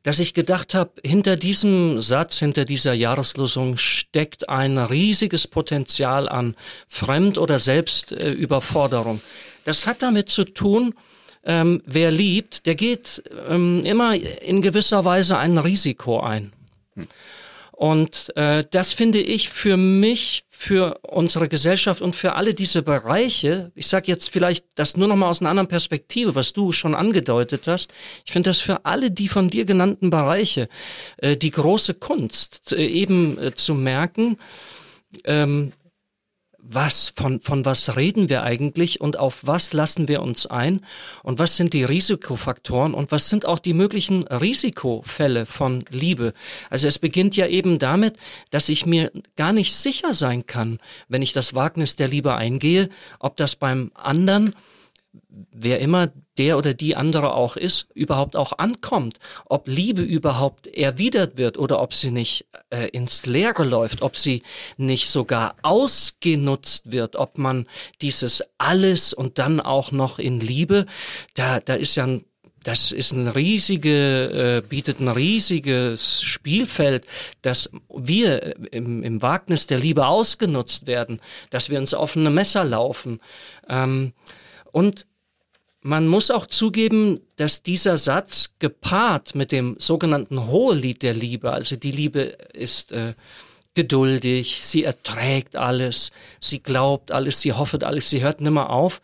dass 0.02 0.18
ich 0.18 0.34
gedacht 0.34 0.74
habe, 0.74 0.92
hinter 1.04 1.36
diesem 1.36 2.00
Satz, 2.00 2.38
hinter 2.38 2.64
dieser 2.64 2.92
Jahreslosung 2.92 3.76
steckt 3.76 4.48
ein 4.48 4.78
riesiges 4.78 5.46
Potenzial 5.46 6.28
an 6.28 6.56
Fremd- 6.88 7.38
oder 7.38 7.58
Selbstüberforderung. 7.58 9.20
Das 9.64 9.86
hat 9.86 10.02
damit 10.02 10.28
zu 10.28 10.44
tun, 10.44 10.94
ähm, 11.44 11.82
wer 11.86 12.10
liebt, 12.10 12.66
der 12.66 12.74
geht 12.74 13.22
ähm, 13.48 13.84
immer 13.84 14.14
in 14.14 14.62
gewisser 14.62 15.04
Weise 15.04 15.38
ein 15.38 15.58
Risiko 15.58 16.20
ein. 16.20 16.52
Hm. 16.94 17.04
Und 17.82 18.30
äh, 18.36 18.64
das 18.70 18.92
finde 18.92 19.18
ich 19.18 19.48
für 19.48 19.76
mich, 19.76 20.44
für 20.48 21.00
unsere 21.02 21.48
Gesellschaft 21.48 22.00
und 22.00 22.14
für 22.14 22.34
alle 22.34 22.54
diese 22.54 22.80
Bereiche, 22.80 23.72
ich 23.74 23.88
sage 23.88 24.06
jetzt 24.06 24.30
vielleicht 24.30 24.66
das 24.76 24.96
nur 24.96 25.08
noch 25.08 25.16
mal 25.16 25.28
aus 25.28 25.40
einer 25.40 25.50
anderen 25.50 25.66
Perspektive, 25.66 26.36
was 26.36 26.52
du 26.52 26.70
schon 26.70 26.94
angedeutet 26.94 27.66
hast, 27.66 27.92
ich 28.24 28.30
finde 28.30 28.50
das 28.50 28.60
für 28.60 28.84
alle 28.84 29.10
die 29.10 29.26
von 29.26 29.50
dir 29.50 29.64
genannten 29.64 30.10
Bereiche 30.10 30.68
äh, 31.16 31.36
die 31.36 31.50
große 31.50 31.94
Kunst, 31.94 32.72
äh, 32.72 32.86
eben 32.86 33.36
äh, 33.42 33.52
zu 33.52 33.74
merken, 33.74 34.38
ähm, 35.24 35.72
was, 36.74 37.12
von, 37.16 37.40
von 37.40 37.64
was 37.64 37.96
reden 37.96 38.28
wir 38.28 38.42
eigentlich 38.42 39.00
und 39.00 39.18
auf 39.18 39.46
was 39.46 39.72
lassen 39.72 40.08
wir 40.08 40.22
uns 40.22 40.46
ein 40.46 40.84
und 41.22 41.38
was 41.38 41.56
sind 41.56 41.72
die 41.72 41.84
Risikofaktoren 41.84 42.94
und 42.94 43.12
was 43.12 43.28
sind 43.28 43.46
auch 43.46 43.58
die 43.58 43.74
möglichen 43.74 44.26
Risikofälle 44.26 45.46
von 45.46 45.84
Liebe. 45.90 46.34
Also 46.70 46.88
es 46.88 46.98
beginnt 46.98 47.36
ja 47.36 47.46
eben 47.46 47.78
damit, 47.78 48.16
dass 48.50 48.68
ich 48.68 48.86
mir 48.86 49.10
gar 49.36 49.52
nicht 49.52 49.74
sicher 49.74 50.14
sein 50.14 50.46
kann, 50.46 50.78
wenn 51.08 51.22
ich 51.22 51.32
das 51.32 51.54
Wagnis 51.54 51.96
der 51.96 52.08
Liebe 52.08 52.34
eingehe, 52.34 52.88
ob 53.18 53.36
das 53.36 53.56
beim 53.56 53.90
anderen 53.94 54.54
wer 55.50 55.80
immer 55.80 56.10
der 56.38 56.58
oder 56.58 56.74
die 56.74 56.96
andere 56.96 57.34
auch 57.34 57.56
ist, 57.56 57.88
überhaupt 57.94 58.36
auch 58.36 58.58
ankommt, 58.58 59.18
ob 59.46 59.68
Liebe 59.68 60.02
überhaupt 60.02 60.66
erwidert 60.66 61.36
wird 61.36 61.58
oder 61.58 61.80
ob 61.80 61.94
sie 61.94 62.10
nicht 62.10 62.46
äh, 62.70 62.88
ins 62.88 63.26
Leere 63.26 63.64
läuft, 63.64 64.02
ob 64.02 64.16
sie 64.16 64.42
nicht 64.76 65.08
sogar 65.08 65.56
ausgenutzt 65.62 66.92
wird, 66.92 67.16
ob 67.16 67.38
man 67.38 67.66
dieses 68.00 68.42
alles 68.58 69.12
und 69.12 69.38
dann 69.38 69.60
auch 69.60 69.92
noch 69.92 70.18
in 70.18 70.40
Liebe, 70.40 70.86
da, 71.34 71.60
da 71.60 71.74
ist 71.74 71.96
ja 71.96 72.04
ein 72.04 72.24
das 72.64 72.92
ist 72.92 73.10
ein 73.10 73.26
riesige, 73.26 74.62
äh, 74.62 74.68
bietet 74.68 75.00
ein 75.00 75.08
riesiges 75.08 76.22
Spielfeld, 76.22 77.06
dass 77.42 77.70
wir 77.92 78.54
im, 78.72 79.02
im 79.02 79.20
Wagnis 79.20 79.66
der 79.66 79.80
Liebe 79.80 80.06
ausgenutzt 80.06 80.86
werden, 80.86 81.20
dass 81.50 81.70
wir 81.70 81.78
ins 81.78 81.92
offene 81.92 82.30
Messer 82.30 82.62
laufen. 82.62 83.20
Ähm, 83.68 84.12
und 84.70 85.06
man 85.82 86.06
muss 86.06 86.30
auch 86.30 86.46
zugeben, 86.46 87.20
dass 87.36 87.62
dieser 87.62 87.96
Satz 87.96 88.54
gepaart 88.60 89.34
mit 89.34 89.50
dem 89.52 89.76
sogenannten 89.78 90.46
Hohelied 90.46 91.02
der 91.02 91.14
Liebe, 91.14 91.52
also 91.52 91.76
die 91.76 91.90
Liebe 91.90 92.20
ist 92.52 92.92
äh, 92.92 93.14
geduldig, 93.74 94.62
sie 94.62 94.84
erträgt 94.84 95.56
alles, 95.56 96.12
sie 96.40 96.62
glaubt 96.62 97.10
alles, 97.10 97.40
sie 97.40 97.52
hofft 97.52 97.82
alles, 97.84 98.10
sie 98.10 98.22
hört 98.22 98.40
nimmer 98.40 98.70
auf. 98.70 99.00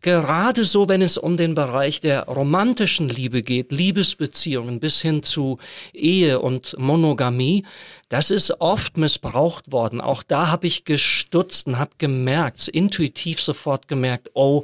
Gerade 0.00 0.64
so, 0.64 0.88
wenn 0.88 1.02
es 1.02 1.18
um 1.18 1.36
den 1.36 1.56
Bereich 1.56 2.00
der 2.00 2.22
romantischen 2.22 3.08
Liebe 3.08 3.42
geht, 3.42 3.72
Liebesbeziehungen 3.72 4.78
bis 4.78 5.02
hin 5.02 5.24
zu 5.24 5.58
Ehe 5.92 6.38
und 6.40 6.76
Monogamie, 6.78 7.66
das 8.08 8.30
ist 8.30 8.60
oft 8.60 8.96
missbraucht 8.96 9.72
worden. 9.72 10.00
Auch 10.00 10.22
da 10.22 10.52
habe 10.52 10.68
ich 10.68 10.84
gestutzt 10.84 11.66
und 11.66 11.80
habe 11.80 11.90
gemerkt, 11.98 12.68
intuitiv 12.68 13.40
sofort 13.40 13.88
gemerkt, 13.88 14.30
oh, 14.34 14.62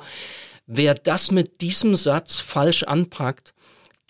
Wer 0.66 0.94
das 0.94 1.30
mit 1.30 1.61
diesem 1.61 1.94
Satz 1.94 2.40
falsch 2.40 2.85
anpackt, 2.85 3.54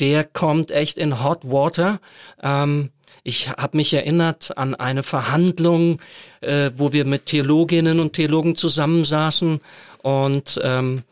der 0.00 0.24
kommt 0.24 0.70
echt 0.70 0.98
in 0.98 1.22
Hot 1.22 1.44
Water. 1.44 2.00
Ähm, 2.42 2.90
ich 3.22 3.48
habe 3.48 3.76
mich 3.76 3.94
erinnert 3.94 4.56
an 4.58 4.74
eine 4.74 5.02
Verhandlung, 5.02 6.00
äh, 6.40 6.70
wo 6.76 6.92
wir 6.92 7.04
mit 7.04 7.26
Theologinnen 7.26 8.00
und 8.00 8.12
Theologen 8.12 8.54
zusammensaßen 8.54 9.60
und 10.02 10.60
ähm, 10.62 11.04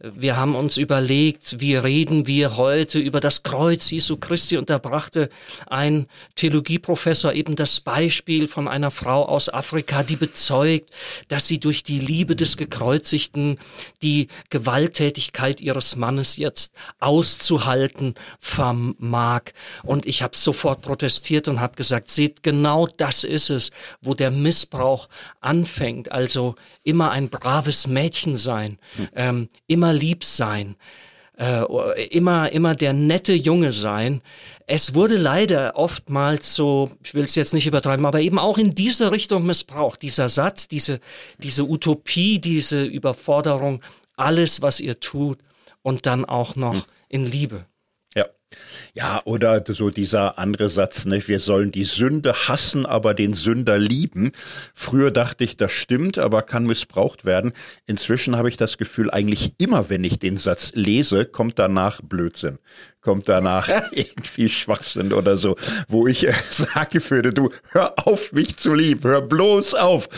wir 0.00 0.36
haben 0.36 0.54
uns 0.54 0.76
überlegt, 0.76 1.60
wie 1.60 1.74
reden 1.74 2.28
wir 2.28 2.56
heute 2.56 3.00
über 3.00 3.18
das 3.18 3.42
Kreuz 3.42 3.90
Jesu 3.90 4.16
Christi 4.16 4.56
und 4.56 4.70
da 4.70 4.78
brachte 4.78 5.28
ein 5.66 6.06
Theologieprofessor 6.36 7.32
eben 7.32 7.56
das 7.56 7.80
Beispiel 7.80 8.46
von 8.46 8.68
einer 8.68 8.92
Frau 8.92 9.24
aus 9.24 9.52
Afrika, 9.52 10.04
die 10.04 10.14
bezeugt, 10.14 10.90
dass 11.26 11.48
sie 11.48 11.58
durch 11.58 11.82
die 11.82 11.98
Liebe 11.98 12.36
des 12.36 12.56
Gekreuzigten 12.56 13.58
die 14.00 14.28
Gewalttätigkeit 14.50 15.60
ihres 15.60 15.96
Mannes 15.96 16.36
jetzt 16.36 16.74
auszuhalten 17.00 18.14
vermag. 18.38 19.42
Und 19.82 20.06
ich 20.06 20.22
habe 20.22 20.36
sofort 20.36 20.80
protestiert 20.80 21.48
und 21.48 21.58
habe 21.58 21.74
gesagt, 21.74 22.08
seht, 22.10 22.44
genau 22.44 22.86
das 22.86 23.24
ist 23.24 23.50
es, 23.50 23.72
wo 24.00 24.14
der 24.14 24.30
Missbrauch 24.30 25.08
anfängt. 25.40 26.12
Also 26.12 26.54
immer 26.84 27.10
ein 27.10 27.30
braves 27.30 27.88
Mädchen 27.88 28.36
sein, 28.36 28.78
hm. 28.94 29.08
ähm, 29.16 29.48
immer 29.66 29.87
immer 29.88 29.98
lieb 29.98 30.24
sein, 30.24 30.76
äh, 31.38 31.64
immer, 32.08 32.52
immer 32.52 32.74
der 32.74 32.92
nette 32.92 33.32
Junge 33.32 33.72
sein. 33.72 34.20
Es 34.66 34.94
wurde 34.94 35.16
leider 35.16 35.76
oftmals 35.76 36.54
so, 36.54 36.90
ich 37.02 37.14
will 37.14 37.24
es 37.24 37.34
jetzt 37.34 37.54
nicht 37.54 37.66
übertreiben, 37.66 38.04
aber 38.04 38.20
eben 38.20 38.38
auch 38.38 38.58
in 38.58 38.74
diese 38.74 39.12
Richtung 39.12 39.46
missbraucht. 39.46 40.02
Dieser 40.02 40.28
Satz, 40.28 40.68
diese, 40.68 41.00
diese 41.38 41.64
Utopie, 41.64 42.38
diese 42.38 42.84
Überforderung, 42.84 43.80
alles, 44.16 44.60
was 44.60 44.80
ihr 44.80 45.00
tut 45.00 45.38
und 45.82 46.06
dann 46.06 46.24
auch 46.24 46.56
noch 46.56 46.74
hm. 46.74 46.82
in 47.08 47.26
Liebe. 47.26 47.64
Ja, 48.94 49.20
oder 49.24 49.62
so 49.66 49.90
dieser 49.90 50.38
andere 50.38 50.70
Satz, 50.70 51.04
ne? 51.04 51.26
wir 51.28 51.38
sollen 51.38 51.70
die 51.70 51.84
Sünde 51.84 52.48
hassen, 52.48 52.86
aber 52.86 53.14
den 53.14 53.34
Sünder 53.34 53.78
lieben. 53.78 54.32
Früher 54.74 55.10
dachte 55.10 55.44
ich, 55.44 55.56
das 55.56 55.72
stimmt, 55.72 56.18
aber 56.18 56.42
kann 56.42 56.64
missbraucht 56.64 57.24
werden. 57.24 57.52
Inzwischen 57.86 58.36
habe 58.36 58.48
ich 58.48 58.56
das 58.56 58.78
Gefühl, 58.78 59.10
eigentlich 59.10 59.54
immer, 59.58 59.90
wenn 59.90 60.02
ich 60.02 60.18
den 60.18 60.36
Satz 60.36 60.72
lese, 60.74 61.26
kommt 61.26 61.58
danach 61.58 62.00
Blödsinn 62.02 62.58
kommt 63.00 63.28
danach 63.28 63.70
irgendwie 63.92 64.50
Schwachsinn 64.50 65.14
oder 65.14 65.36
so, 65.38 65.56
wo 65.88 66.06
ich 66.06 66.26
äh, 66.26 66.32
sage 66.50 67.00
würde, 67.10 67.32
du 67.32 67.50
hör 67.70 67.94
auf, 68.06 68.32
mich 68.32 68.56
zu 68.56 68.74
lieben, 68.74 69.02
hör 69.04 69.22
bloß 69.22 69.74
auf 69.74 70.08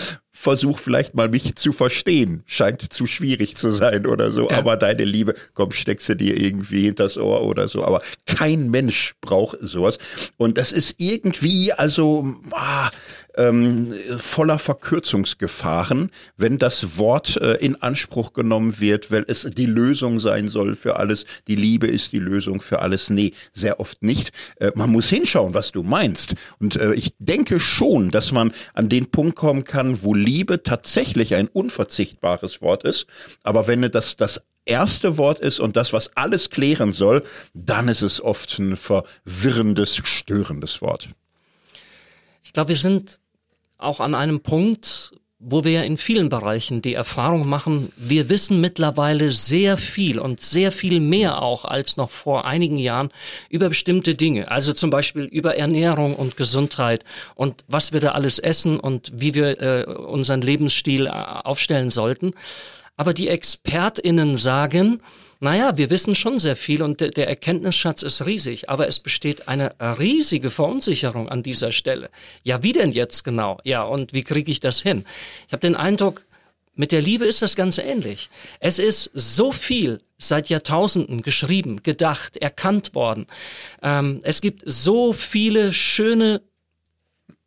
versuch 0.40 0.78
vielleicht 0.78 1.14
mal 1.14 1.28
mich 1.28 1.54
zu 1.56 1.74
verstehen. 1.74 2.42
Scheint 2.46 2.90
zu 2.90 3.06
schwierig 3.06 3.56
zu 3.56 3.68
sein 3.68 4.06
oder 4.06 4.30
so. 4.30 4.48
Ja. 4.48 4.56
Aber 4.56 4.78
deine 4.78 5.04
Liebe, 5.04 5.34
komm, 5.52 5.70
steckst 5.70 6.08
du 6.08 6.16
dir 6.16 6.40
irgendwie 6.40 6.84
hinters 6.84 7.18
Ohr 7.18 7.42
oder 7.42 7.68
so. 7.68 7.84
Aber 7.84 8.00
kein 8.24 8.70
Mensch 8.70 9.14
braucht 9.20 9.58
sowas. 9.60 9.98
Und 10.38 10.56
das 10.56 10.72
ist 10.72 10.94
irgendwie, 10.96 11.74
also, 11.74 12.36
ah, 12.52 12.90
ähm, 13.36 13.94
voller 14.18 14.58
Verkürzungsgefahren, 14.58 16.10
wenn 16.36 16.58
das 16.58 16.98
Wort 16.98 17.36
äh, 17.36 17.54
in 17.54 17.80
Anspruch 17.82 18.32
genommen 18.32 18.80
wird, 18.80 19.10
weil 19.10 19.24
es 19.28 19.48
die 19.50 19.66
Lösung 19.66 20.20
sein 20.20 20.48
soll 20.48 20.74
für 20.74 20.96
alles. 20.96 21.26
Die 21.48 21.56
Liebe 21.56 21.86
ist 21.86 22.12
die 22.12 22.18
Lösung 22.18 22.60
für 22.60 22.80
alles. 22.80 23.10
Nee, 23.10 23.32
sehr 23.52 23.80
oft 23.80 24.02
nicht. 24.02 24.32
Äh, 24.56 24.72
man 24.74 24.90
muss 24.90 25.08
hinschauen, 25.08 25.54
was 25.54 25.72
du 25.72 25.82
meinst. 25.82 26.34
Und 26.58 26.76
äh, 26.76 26.94
ich 26.94 27.14
denke 27.18 27.60
schon, 27.60 28.10
dass 28.10 28.32
man 28.32 28.52
an 28.74 28.88
den 28.88 29.10
Punkt 29.10 29.36
kommen 29.36 29.64
kann, 29.64 30.02
wo 30.02 30.14
Liebe 30.14 30.62
tatsächlich 30.62 31.34
ein 31.34 31.48
unverzichtbares 31.48 32.62
Wort 32.62 32.84
ist. 32.84 33.06
Aber 33.42 33.66
wenn 33.66 33.82
das 33.90 34.16
das 34.16 34.42
erste 34.64 35.18
Wort 35.18 35.40
ist 35.40 35.60
und 35.60 35.76
das, 35.76 35.92
was 35.92 36.16
alles 36.16 36.50
klären 36.50 36.92
soll, 36.92 37.24
dann 37.54 37.88
ist 37.88 38.02
es 38.02 38.20
oft 38.20 38.58
ein 38.58 38.76
verwirrendes, 38.76 40.00
störendes 40.04 40.80
Wort. 40.80 41.10
Ich 42.42 42.52
glaube, 42.52 42.70
wir 42.70 42.76
sind 42.76 43.20
auch 43.78 44.00
an 44.00 44.14
einem 44.14 44.40
Punkt, 44.40 45.12
wo 45.42 45.64
wir 45.64 45.84
in 45.84 45.96
vielen 45.96 46.28
Bereichen 46.28 46.82
die 46.82 46.92
Erfahrung 46.92 47.48
machen, 47.48 47.92
wir 47.96 48.28
wissen 48.28 48.60
mittlerweile 48.60 49.32
sehr 49.32 49.78
viel 49.78 50.18
und 50.18 50.42
sehr 50.42 50.70
viel 50.70 51.00
mehr 51.00 51.40
auch 51.40 51.64
als 51.64 51.96
noch 51.96 52.10
vor 52.10 52.44
einigen 52.44 52.76
Jahren 52.76 53.08
über 53.48 53.70
bestimmte 53.70 54.14
Dinge. 54.14 54.50
Also 54.50 54.74
zum 54.74 54.90
Beispiel 54.90 55.24
über 55.24 55.56
Ernährung 55.56 56.14
und 56.14 56.36
Gesundheit 56.36 57.04
und 57.34 57.64
was 57.68 57.94
wir 57.94 58.00
da 58.00 58.10
alles 58.10 58.38
essen 58.38 58.78
und 58.78 59.12
wie 59.14 59.34
wir 59.34 59.62
äh, 59.62 59.84
unseren 59.86 60.42
Lebensstil 60.42 61.06
äh, 61.06 61.10
aufstellen 61.10 61.88
sollten. 61.88 62.32
Aber 62.98 63.14
die 63.14 63.28
ExpertInnen 63.28 64.36
sagen, 64.36 65.00
naja, 65.40 65.78
wir 65.78 65.88
wissen 65.88 66.14
schon 66.14 66.38
sehr 66.38 66.54
viel 66.54 66.82
und 66.82 67.00
der, 67.00 67.26
Erkenntnisschatz 67.28 68.02
ist 68.02 68.26
riesig, 68.26 68.68
aber 68.68 68.86
es 68.86 69.00
besteht 69.00 69.48
eine 69.48 69.74
riesige 69.98 70.50
Verunsicherung 70.50 71.30
an 71.30 71.42
dieser 71.42 71.72
Stelle. 71.72 72.10
Ja, 72.42 72.62
wie 72.62 72.72
denn 72.72 72.92
jetzt 72.92 73.24
genau? 73.24 73.58
Ja, 73.64 73.82
und 73.82 74.12
wie 74.12 74.22
kriege 74.22 74.50
ich 74.50 74.60
das 74.60 74.82
hin? 74.82 75.06
Ich 75.46 75.52
habe 75.52 75.60
den 75.60 75.76
Eindruck, 75.76 76.26
mit 76.74 76.92
der 76.92 77.00
Liebe 77.00 77.24
ist 77.24 77.42
das 77.42 77.56
ganz 77.56 77.78
ähnlich. 77.78 78.30
Es 78.60 78.78
ist 78.78 79.10
so 79.14 79.50
viel 79.50 80.02
seit 80.18 80.48
Jahrtausenden 80.50 81.22
geschrieben, 81.22 81.82
gedacht, 81.82 82.36
erkannt 82.36 82.94
worden. 82.94 83.26
Ähm, 83.82 84.20
es 84.22 84.40
gibt 84.40 84.62
so 84.66 85.12
viele 85.12 85.72
schöne 85.72 86.42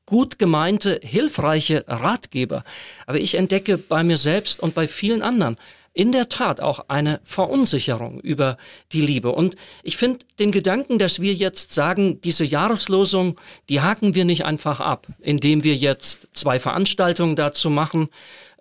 gut 0.06 0.38
gemeinte, 0.38 1.00
hilfreiche 1.02 1.86
Ratgeber. 1.88 2.64
Aber 3.06 3.20
ich 3.20 3.36
entdecke 3.36 3.78
bei 3.78 4.04
mir 4.04 4.18
selbst 4.18 4.60
und 4.60 4.76
bei 4.76 4.88
vielen 4.88 5.22
anderen 5.22 5.58
in 5.94 6.12
der 6.12 6.28
Tat 6.28 6.60
auch 6.60 6.86
eine 6.88 7.20
Verunsicherung 7.24 8.20
über 8.20 8.58
die 8.92 9.02
Liebe. 9.02 9.32
Und 9.32 9.56
ich 9.84 9.98
finde 9.98 10.26
den 10.40 10.52
Gedanken, 10.52 10.98
dass 10.98 11.22
wir 11.22 11.34
jetzt 11.34 11.72
sagen, 11.72 12.20
diese 12.22 12.46
Jahreslosung, 12.46 13.40
die 13.70 13.82
haken 13.82 14.16
wir 14.16 14.26
nicht 14.26 14.46
einfach 14.46 14.80
ab, 14.80 15.08
indem 15.20 15.64
wir 15.64 15.76
jetzt 15.76 16.28
zwei 16.34 16.60
Veranstaltungen 16.60 17.36
dazu 17.36 17.70
machen. 17.70 18.10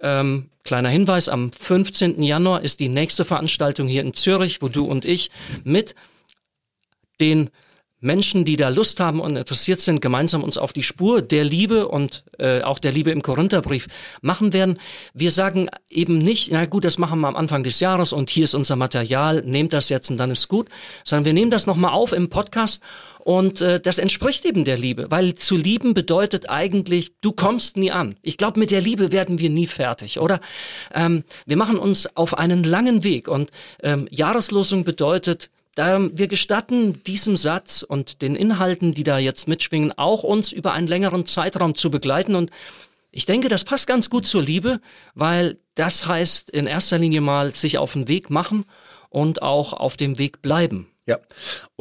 Ähm, 0.02 0.50
kleiner 0.64 0.90
Hinweis, 0.90 1.28
am 1.28 1.52
15. 1.52 2.22
Januar 2.22 2.62
ist 2.62 2.80
die 2.80 2.90
nächste 2.90 3.24
Veranstaltung 3.24 3.88
hier 3.88 4.02
in 4.02 4.12
Zürich, 4.12 4.60
wo 4.60 4.68
du 4.68 4.84
und 4.84 5.04
ich 5.06 5.30
mit 5.64 5.94
den 7.20 7.50
Menschen, 8.02 8.44
die 8.44 8.56
da 8.56 8.68
Lust 8.68 9.00
haben 9.00 9.20
und 9.20 9.36
interessiert 9.36 9.80
sind, 9.80 10.00
gemeinsam 10.00 10.42
uns 10.42 10.58
auf 10.58 10.72
die 10.72 10.82
Spur 10.82 11.22
der 11.22 11.44
Liebe 11.44 11.88
und 11.88 12.24
äh, 12.38 12.62
auch 12.62 12.80
der 12.80 12.92
Liebe 12.92 13.12
im 13.12 13.22
Korintherbrief 13.22 13.86
machen 14.20 14.52
werden. 14.52 14.78
Wir 15.14 15.30
sagen 15.30 15.68
eben 15.88 16.18
nicht, 16.18 16.50
na 16.50 16.66
gut, 16.66 16.84
das 16.84 16.98
machen 16.98 17.20
wir 17.20 17.28
am 17.28 17.36
Anfang 17.36 17.62
des 17.62 17.78
Jahres 17.80 18.12
und 18.12 18.28
hier 18.28 18.44
ist 18.44 18.54
unser 18.54 18.74
Material, 18.74 19.42
nehmt 19.46 19.72
das 19.72 19.88
jetzt 19.88 20.10
und 20.10 20.16
dann 20.16 20.32
ist 20.32 20.48
gut, 20.48 20.68
sondern 21.04 21.26
wir 21.26 21.32
nehmen 21.32 21.52
das 21.52 21.66
nochmal 21.66 21.92
auf 21.92 22.12
im 22.12 22.28
Podcast 22.28 22.82
und 23.20 23.60
äh, 23.60 23.78
das 23.78 23.98
entspricht 23.98 24.44
eben 24.44 24.64
der 24.64 24.76
Liebe, 24.76 25.06
weil 25.10 25.36
zu 25.36 25.56
lieben 25.56 25.94
bedeutet 25.94 26.50
eigentlich, 26.50 27.12
du 27.20 27.30
kommst 27.30 27.76
nie 27.76 27.92
an. 27.92 28.16
Ich 28.22 28.36
glaube, 28.36 28.58
mit 28.58 28.72
der 28.72 28.80
Liebe 28.80 29.12
werden 29.12 29.38
wir 29.38 29.48
nie 29.48 29.68
fertig, 29.68 30.18
oder? 30.18 30.40
Ähm, 30.92 31.22
wir 31.46 31.56
machen 31.56 31.78
uns 31.78 32.16
auf 32.16 32.36
einen 32.36 32.64
langen 32.64 33.04
Weg 33.04 33.28
und 33.28 33.52
ähm, 33.82 34.08
Jahreslosung 34.10 34.82
bedeutet, 34.82 35.50
da 35.74 36.00
wir 36.12 36.28
gestatten 36.28 37.02
diesem 37.04 37.36
Satz 37.36 37.82
und 37.82 38.22
den 38.22 38.36
Inhalten, 38.36 38.94
die 38.94 39.04
da 39.04 39.18
jetzt 39.18 39.48
mitschwingen, 39.48 39.92
auch 39.96 40.22
uns 40.22 40.52
über 40.52 40.72
einen 40.72 40.86
längeren 40.86 41.24
Zeitraum 41.26 41.74
zu 41.74 41.90
begleiten 41.90 42.34
und 42.34 42.50
Ich 43.14 43.26
denke, 43.26 43.50
das 43.50 43.64
passt 43.64 43.86
ganz 43.86 44.08
gut 44.08 44.26
zur 44.26 44.42
Liebe, 44.42 44.80
weil 45.14 45.58
das 45.74 46.06
heißt 46.06 46.48
in 46.48 46.66
erster 46.66 46.98
Linie 46.98 47.20
mal 47.20 47.52
sich 47.52 47.76
auf 47.76 47.92
den 47.92 48.08
Weg 48.08 48.30
machen 48.30 48.64
und 49.10 49.42
auch 49.42 49.74
auf 49.74 49.98
dem 49.98 50.18
Weg 50.18 50.40
bleiben. 50.40 50.88
Ja, 51.04 51.18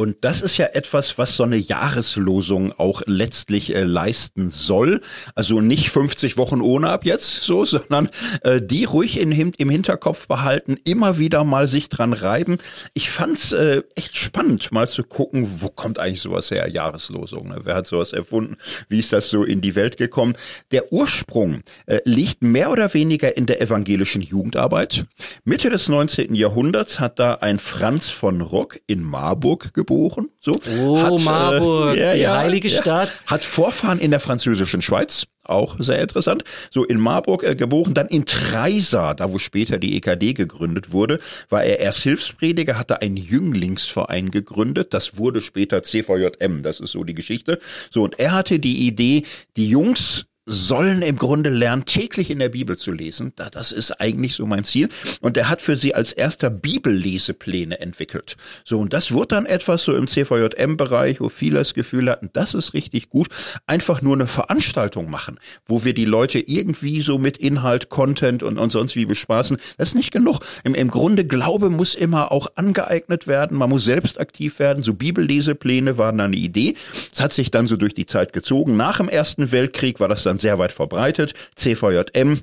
und 0.02 0.18
das 0.22 0.42
ist 0.42 0.58
ja 0.58 0.66
etwas, 0.66 1.20
was 1.20 1.38
so 1.38 1.44
eine 1.44 1.58
Jahreslosung 1.58 2.72
auch 2.72 3.04
letztlich 3.06 3.76
äh, 3.76 3.84
leisten 3.84 4.50
soll. 4.50 5.02
Also 5.36 5.62
nicht 5.62 5.92
50 5.92 6.38
Wochen 6.38 6.60
ohne 6.60 6.90
ab 6.90 7.06
jetzt 7.06 7.44
so, 7.44 7.66
sondern 7.66 8.10
äh, 8.42 8.60
die 8.60 8.86
ruhig 8.86 9.20
in, 9.20 9.32
im 9.32 9.70
Hinterkopf 9.70 10.28
behalten, 10.28 10.78
immer 10.86 11.20
wieder 11.20 11.44
mal 11.44 11.68
sich 11.68 11.88
dran 11.88 12.14
reiben. 12.14 12.58
Ich 12.96 13.12
fand's 13.12 13.52
äh, 13.52 13.84
echt 13.94 14.16
spannend, 14.16 14.72
mal 14.72 14.90
zu 14.90 15.04
gucken, 15.04 15.48
wo 15.60 15.70
kommt 15.70 16.00
eigentlich 16.00 16.22
sowas 16.22 16.50
her, 16.50 16.68
Jahreslosung. 16.68 17.50
Ne? 17.50 17.60
Wer 17.62 17.76
hat 17.76 17.86
sowas 17.86 18.12
erfunden? 18.12 18.58
Wie 18.90 18.98
ist 18.98 19.14
das 19.14 19.30
so 19.30 19.44
in 19.44 19.62
die 19.62 19.76
Welt 19.76 19.98
gekommen? 19.98 20.36
Der 20.72 20.92
Ursprung 20.92 21.62
äh, 21.86 22.00
liegt 22.06 22.42
mehr 22.42 22.72
oder 22.72 22.92
weniger 22.96 23.38
in 23.38 23.46
der 23.46 23.62
evangelischen 23.62 24.24
Jugendarbeit. 24.24 25.06
Mitte 25.44 25.70
des 25.70 25.90
19. 25.90 26.34
Jahrhunderts 26.34 27.00
hat 27.00 27.20
da 27.20 27.36
ein 27.36 27.60
Franz 27.60 28.10
von 28.10 28.42
Ruck 28.42 28.80
in 28.88 29.04
Marburg 29.04 29.76
geboren. 29.76 29.91
So. 30.40 30.60
Oh, 30.80 31.00
hat, 31.00 31.14
äh, 31.14 31.24
Marburg, 31.24 31.98
äh, 31.98 32.00
ja, 32.00 32.14
die 32.14 32.20
ja, 32.20 32.38
heilige 32.38 32.68
ja, 32.68 32.82
Stadt. 32.82 33.12
Hat 33.26 33.44
Vorfahren 33.44 34.00
in 34.00 34.12
der 34.12 34.20
französischen 34.20 34.82
Schweiz. 34.82 35.26
Auch 35.44 35.76
sehr 35.80 36.00
interessant. 36.00 36.44
So 36.70 36.86
in 36.86 37.00
Marburg 37.00 37.44
äh, 37.44 37.56
geboren, 37.56 37.94
dann 37.94 38.08
in 38.08 38.26
Treisa, 38.26 39.14
da 39.14 39.32
wo 39.32 39.38
später 39.38 39.80
die 39.80 39.98
EKD 39.98 40.34
gegründet 40.34 40.92
wurde, 40.92 41.20
war 41.50 41.64
er 41.64 41.80
erst 41.80 42.04
Hilfsprediger, 42.04 42.78
hatte 42.78 43.02
einen 43.02 43.18
Jünglingsverein 43.18 44.32
gegründet. 44.32 44.94
Das 44.94 45.18
wurde 45.18 45.42
später 45.42 45.84
CVJM. 45.84 46.62
Das 46.62 46.80
ist 46.80 46.92
so 46.92 47.04
die 47.04 47.16
Geschichte. 47.16 47.60
So 47.90 48.04
und 48.04 48.20
er 48.20 48.34
hatte 48.34 48.60
die 48.60 48.88
Idee, 48.88 49.24
die 49.58 49.68
Jungs 49.68 50.26
sollen 50.52 51.02
im 51.02 51.18
Grunde 51.18 51.50
lernen, 51.50 51.86
täglich 51.86 52.30
in 52.30 52.40
der 52.40 52.50
Bibel 52.50 52.78
zu 52.78 52.92
lesen. 52.92 53.34
Das 53.36 53.72
ist 53.72 54.02
eigentlich 54.02 54.36
so 54.36 54.46
mein 54.46 54.64
Ziel. 54.64 54.90
Und 55.22 55.38
er 55.38 55.50
hat 55.50 55.62
für 55.62 55.78
sie 55.78 55.96
als 55.96 56.12
erster 56.12 56.50
Bibellesepläne 56.50 57.80
entwickelt. 57.80 58.36
So, 58.66 58.80
und 58.80 58.94
das 58.94 59.12
wurde 59.12 59.36
dann 59.36 59.46
etwas 59.46 59.86
so 59.86 59.96
im 59.96 60.08
CVJM-Bereich, 60.08 61.22
wo 61.22 61.30
viele 61.30 61.60
das 61.60 61.74
Gefühl 61.74 62.10
hatten, 62.10 62.30
das 62.34 62.54
ist 62.54 62.74
richtig 62.74 63.10
gut. 63.10 63.30
Einfach 63.66 64.02
nur 64.02 64.14
eine 64.14 64.28
Veranstaltung 64.28 65.10
machen, 65.10 65.40
wo 65.66 65.86
wir 65.86 65.94
die 65.94 66.06
Leute 66.06 66.40
irgendwie 66.40 67.02
so 67.02 67.18
mit 67.18 67.38
Inhalt, 67.38 67.90
Content 67.90 68.44
und, 68.44 68.58
und 68.58 68.72
sonst 68.72 68.96
wie 68.96 69.06
bespaßen. 69.06 69.58
Das 69.78 69.90
ist 69.90 69.96
nicht 69.96 70.12
genug. 70.12 70.40
Im, 70.64 70.76
Im 70.76 70.90
Grunde, 70.90 71.26
Glaube 71.26 71.70
muss 71.70 71.96
immer 71.96 72.32
auch 72.32 72.48
angeeignet 72.56 73.26
werden. 73.26 73.58
Man 73.58 73.70
muss 73.70 73.86
selbst 73.86 74.20
aktiv 74.20 74.60
werden. 74.60 74.84
So 74.84 74.94
Bibellesepläne 74.94 75.98
waren 75.98 76.18
dann 76.18 76.28
eine 76.28 76.38
Idee. 76.38 76.76
Es 77.14 77.22
hat 77.22 77.32
sich 77.32 77.52
dann 77.52 77.68
so 77.68 77.78
durch 77.78 77.94
die 77.94 78.06
Zeit 78.06 78.34
gezogen. 78.34 78.76
Nach 78.76 78.98
dem 78.98 79.08
Ersten 79.08 79.52
Weltkrieg 79.52 80.00
war 80.00 80.10
das 80.10 80.24
dann 80.24 80.40
sehr 80.42 80.60
weit 80.60 80.74
verbreitet. 80.74 81.34
CVJM 81.56 82.42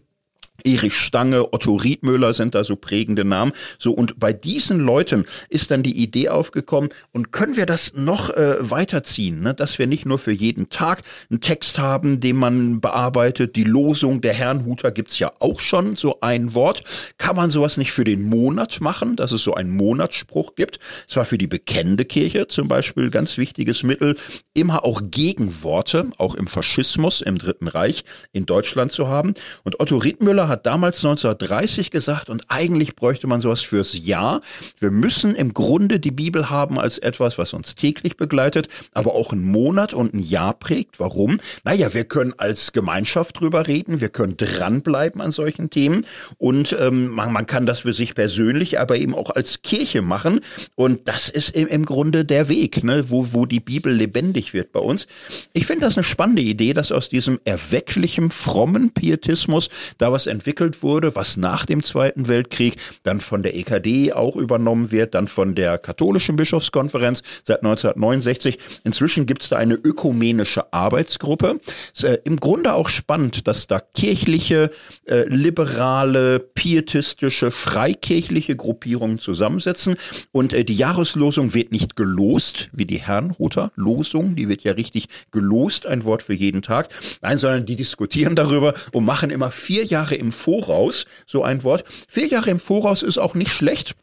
Erich 0.65 0.95
Stange, 0.95 1.53
Otto 1.53 1.77
Riedmüller 1.77 2.35
sind 2.35 2.55
da 2.55 2.65
so 2.65 2.77
prägende 2.77 3.25
Namen. 3.25 3.53
So, 3.79 3.93
und 3.93 4.19
bei 4.19 4.33
diesen 4.33 4.81
Leuten 4.81 5.25
ist 5.49 5.71
dann 5.71 5.83
die 5.83 6.03
Idee 6.03 6.29
aufgekommen, 6.29 6.91
und 7.12 7.33
können 7.33 7.57
wir 7.57 7.67
das 7.67 7.95
noch 7.95 8.31
äh, 8.31 8.57
weiterziehen, 8.61 9.41
ne? 9.41 9.55
dass 9.55 9.79
wir 9.79 9.87
nicht 9.87 10.05
nur 10.05 10.19
für 10.19 10.33
jeden 10.33 10.69
Tag 10.69 11.03
einen 11.31 11.41
Text 11.41 11.79
haben, 11.79 12.21
den 12.21 12.37
man 12.37 12.81
bearbeitet. 12.81 13.57
Die 13.57 13.65
Losung 13.65 14.21
der 14.21 14.35
Herrnhuter 14.35 14.91
gibt's 14.91 15.19
ja 15.19 15.33
auch 15.38 15.61
schon, 15.61 15.97
so 15.97 16.19
ein 16.21 16.55
Wort. 16.55 16.83
Kann 17.19 17.37
man 17.37 17.50
sowas 17.50 17.77
nicht 17.77 17.93
für 17.93 18.05
den 18.05 18.23
Monat 18.23 18.81
machen, 18.81 19.17
dass 19.17 19.33
es 19.33 19.43
so 19.43 19.55
einen 19.55 19.71
Monatsspruch 19.71 20.55
gibt? 20.57 20.79
Es 21.09 21.17
war 21.17 21.25
für 21.25 21.38
die 21.38 21.47
bekennende 21.47 22.05
Kirche 22.05 22.49
zum 22.49 22.69
Beispiel 22.69 23.11
ganz 23.11 23.38
wichtiges 23.38 23.83
Mittel, 23.83 24.17
immer 24.55 24.85
auch 24.85 25.03
Gegenworte, 25.11 26.11
auch 26.19 26.35
im 26.35 26.47
Faschismus, 26.47 27.21
im 27.21 27.38
Dritten 27.38 27.69
Reich 27.69 28.05
in 28.33 28.47
Deutschland 28.47 28.93
zu 28.93 29.09
haben. 29.09 29.35
Und 29.62 29.81
Otto 29.81 29.99
Riedmüller 29.99 30.48
hat 30.49 30.67
damals 30.67 31.05
1930 31.05 31.90
gesagt, 31.90 32.31
und 32.31 32.45
eigentlich 32.49 32.97
bräuchte 32.97 33.26
man 33.26 33.40
sowas 33.40 33.61
fürs 33.61 33.97
Jahr. 33.99 34.40
Wir 34.78 34.90
müssen 34.90 35.35
im 35.35 35.55
Grunde 35.55 36.00
die 36.00 36.11
Bibel 36.11 36.50
haben 36.50 36.78
als 36.78 36.99
etwas, 36.99 37.38
was 37.38 37.52
uns 37.52 37.75
täglich 37.75 38.17
begleitet, 38.17 38.69
aber 38.93 39.14
auch 39.14 39.33
einen 39.33 39.45
Monat 39.45 39.95
und 39.95 40.14
ein 40.14 40.21
Jahr 40.21 40.55
prägt. 40.55 40.99
Warum? 41.00 41.38
Naja, 41.64 41.95
wir 41.95 42.05
können 42.05 42.35
als 42.37 42.73
Gemeinschaft 42.73 43.40
drüber 43.40 43.67
reden, 43.67 44.00
wir 44.00 44.09
können 44.09 44.37
dranbleiben 44.37 45.21
an 45.21 45.33
solchen 45.33 45.71
Themen 45.71 46.05
und 46.38 46.76
ähm, 46.78 47.09
man, 47.09 47.33
man 47.33 47.47
kann 47.47 47.67
das 47.67 47.81
für 47.81 47.93
sich 47.93 48.14
persönlich, 48.14 48.81
aber 48.81 48.97
eben 48.97 49.14
auch 49.14 49.31
als 49.31 49.62
Kirche 49.62 50.02
machen. 50.02 50.40
Und 50.75 51.09
das 51.09 51.28
ist 51.28 51.50
im, 51.50 51.69
im 51.69 51.85
Grunde 51.85 52.25
der 52.25 52.49
Weg, 52.49 52.83
ne, 52.83 53.11
wo, 53.11 53.33
wo 53.33 53.47
die 53.47 53.61
Bibel 53.61 53.93
lebendig 53.93 54.55
wird 54.55 54.73
bei 54.73 54.81
uns. 54.81 55.07
Ich 55.52 55.67
finde 55.67 55.83
das 55.83 55.97
eine 55.97 56.05
spannende 56.05 56.43
Idee, 56.43 56.73
dass 56.73 56.93
aus 56.93 57.09
diesem 57.09 57.40
erwecklichen, 57.45 58.31
frommen 58.31 58.93
Pietismus 58.93 59.69
da 59.99 60.12
was 60.12 60.26
entwickelt 60.38 60.85
wurde, 60.85 61.16
was 61.16 61.37
nach 61.37 61.66
dem 61.66 61.83
Zweiten 61.83 62.29
Weltkrieg 62.29 62.77
dann 63.03 63.20
von 63.20 63.42
der 63.42 63.57
EKD 63.57 64.12
auch 64.12 64.37
übernommen 64.37 64.92
wird, 64.92 65.14
dann 65.14 65.27
von 65.27 65.57
der 65.57 65.79
katholischen 65.79 66.37
Bischofskonferenz 66.37 67.24
seit 67.42 67.64
1969. 67.64 68.57
Inzwischen 68.85 69.27
gibt 69.27 69.42
es 69.42 69.48
da 69.48 69.57
eine 69.57 69.74
ökumenische 69.74 70.72
Arbeitsgruppe. 70.72 71.59
Ist, 71.92 72.05
äh, 72.05 72.20
Im 72.22 72.38
Grunde 72.38 72.74
auch 72.74 72.88
spannend, 72.88 73.48
dass 73.48 73.66
da 73.66 73.81
kirchliche, 73.81 74.70
äh, 75.07 75.24
liberale, 75.24 76.38
pietistische, 76.38 77.51
freikirchliche 77.51 78.55
Gruppierungen 78.55 79.18
zusammensetzen 79.18 79.96
und 80.31 80.53
äh, 80.53 80.64
die 80.64 80.77
Jahreslosung 80.77 81.53
wird 81.53 81.72
nicht 81.72 81.96
gelost, 81.96 82.68
wie 82.72 82.87
die 82.87 82.98
Herrnhuter 82.98 83.72
Losung, 83.74 84.37
die 84.37 84.48
wird 84.48 84.62
ja 84.62 84.72
richtig 84.72 85.09
gelost, 85.33 85.85
ein 85.85 86.05
Wort 86.05 86.22
für 86.22 86.35
jeden 86.35 86.62
Tag. 86.62 86.90
Nein, 87.22 87.38
sondern 87.38 87.66
die 87.66 87.74
diskutieren 87.74 88.37
darüber 88.37 88.74
und 88.92 89.05
machen 89.05 89.31
immer 89.31 89.51
vier 89.51 89.85
Jahre 89.85 90.14
im 90.14 90.28
Voraus, 90.33 91.07
so 91.27 91.43
ein 91.43 91.64
Wort. 91.64 91.85
Vier 92.09 92.27
Jahre 92.29 92.51
im 92.51 92.61
Voraus 92.61 93.03
ist 93.03 93.19
auch 93.19 93.35
nicht 93.35 93.51
schlecht. 93.51 93.95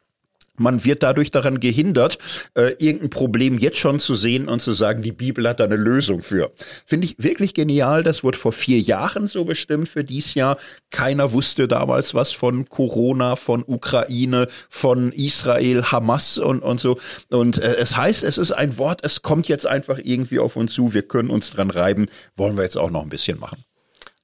Man 0.57 0.85
wird 0.85 1.03
dadurch 1.03 1.31
daran 1.31 1.59
gehindert, 1.59 2.17
äh, 2.53 2.75
irgendein 2.79 3.09
Problem 3.09 3.59
jetzt 3.59 3.77
schon 3.77 3.99
zu 3.99 4.15
sehen 4.15 4.47
und 4.47 4.61
zu 4.61 4.71
sagen, 4.71 5.01
die 5.01 5.11
Bibel 5.11 5.47
hat 5.47 5.59
da 5.59 5.65
eine 5.65 5.75
Lösung 5.75 6.23
für. 6.23 6.51
Finde 6.85 7.07
ich 7.07 7.15
wirklich 7.17 7.53
genial. 7.53 8.03
Das 8.03 8.23
wurde 8.23 8.37
vor 8.37 8.53
vier 8.53 8.79
Jahren 8.79 9.27
so 9.27 9.43
bestimmt 9.43 9.89
für 9.89 10.03
dies 10.03 10.33
Jahr. 10.33 10.57
Keiner 10.91 11.33
wusste 11.33 11.67
damals 11.67 12.13
was 12.13 12.31
von 12.31 12.69
Corona, 12.69 13.35
von 13.35 13.63
Ukraine, 13.67 14.47
von 14.69 15.11
Israel, 15.11 15.83
Hamas 15.83 16.37
und, 16.37 16.61
und 16.61 16.79
so. 16.79 16.97
Und 17.29 17.57
äh, 17.57 17.75
es 17.75 17.97
heißt, 17.97 18.23
es 18.23 18.37
ist 18.37 18.53
ein 18.53 18.77
Wort, 18.77 19.01
es 19.03 19.21
kommt 19.21 19.49
jetzt 19.49 19.67
einfach 19.67 19.99
irgendwie 20.01 20.39
auf 20.39 20.55
uns 20.55 20.73
zu. 20.73 20.93
Wir 20.93 21.03
können 21.03 21.29
uns 21.29 21.51
dran 21.51 21.69
reiben. 21.69 22.07
Wollen 22.37 22.55
wir 22.55 22.63
jetzt 22.63 22.77
auch 22.77 22.91
noch 22.91 23.03
ein 23.03 23.09
bisschen 23.09 23.39
machen. 23.39 23.65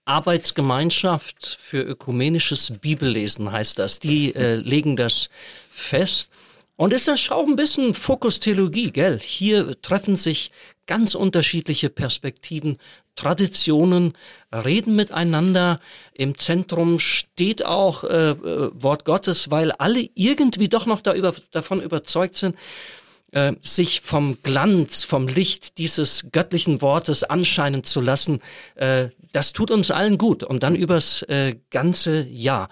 Arbeitsgemeinschaft 0.06 1.60
für 1.62 1.82
ökumenisches 1.82 2.74
Bibellesen 2.82 3.52
heißt 3.52 3.80
das. 3.80 4.00
Die 4.00 4.34
äh, 4.36 4.56
legen 4.56 4.96
das 4.96 5.30
fest. 5.72 6.32
Und 6.76 6.94
es 6.94 7.08
ist 7.08 7.32
auch 7.32 7.46
ein 7.46 7.56
bisschen 7.56 7.94
Fokustheologie, 7.94 8.92
gell? 8.92 9.20
Hier 9.20 9.80
treffen 9.82 10.16
sich 10.16 10.52
ganz 10.88 11.14
unterschiedliche 11.14 11.90
Perspektiven, 11.90 12.78
Traditionen, 13.16 14.14
reden 14.52 14.96
miteinander. 14.96 15.80
Im 16.14 16.38
Zentrum 16.38 16.98
steht 16.98 17.64
auch 17.64 18.04
äh, 18.04 18.32
äh 18.32 18.72
Wort 18.74 19.06
Gottes, 19.06 19.52
weil 19.52 19.72
alle 19.74 20.10
irgendwie 20.16 20.70
doch 20.70 20.88
noch 20.88 21.02
da 21.02 21.14
davon 21.52 21.82
überzeugt 21.82 22.36
sind, 22.36 22.56
äh, 23.32 23.54
sich 23.62 24.02
vom 24.02 24.40
Glanz, 24.42 25.04
vom 25.04 25.28
Licht 25.28 25.78
dieses 25.78 26.26
göttlichen 26.32 26.82
Wortes 26.82 27.24
anscheinen 27.24 27.84
zu 27.84 28.02
lassen, 28.02 28.42
äh, 28.76 29.10
das 29.32 29.54
tut 29.54 29.72
uns 29.72 29.92
allen 29.92 30.18
gut 30.18 30.44
und 30.44 30.64
dann 30.64 30.76
übers 30.76 31.22
äh, 31.24 31.56
ganze 31.70 32.28
Jahr. 32.28 32.70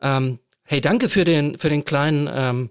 Ähm, 0.00 0.38
hey, 0.64 0.80
danke 0.80 1.08
für 1.08 1.24
den 1.24 1.58
für 1.58 1.68
den 1.68 1.84
kleinen 1.84 2.28
ähm, 2.32 2.70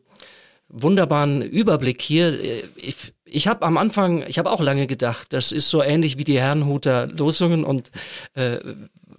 wunderbaren 0.70 1.42
Überblick 1.42 2.02
hier. 2.02 2.38
Ich, 2.76 3.14
ich 3.26 3.48
habe 3.48 3.66
am 3.66 3.78
Anfang, 3.78 4.24
ich 4.28 4.40
habe 4.40 4.52
auch 4.52 4.62
lange 4.62 4.88
gedacht, 4.88 5.34
das 5.34 5.52
ist 5.52 5.70
so 5.70 5.82
ähnlich 5.82 6.18
wie 6.18 6.24
die 6.24 6.40
Herrenhuter 6.40 7.08
Losungen 7.08 7.64
und 7.64 7.92
äh, 8.34 8.60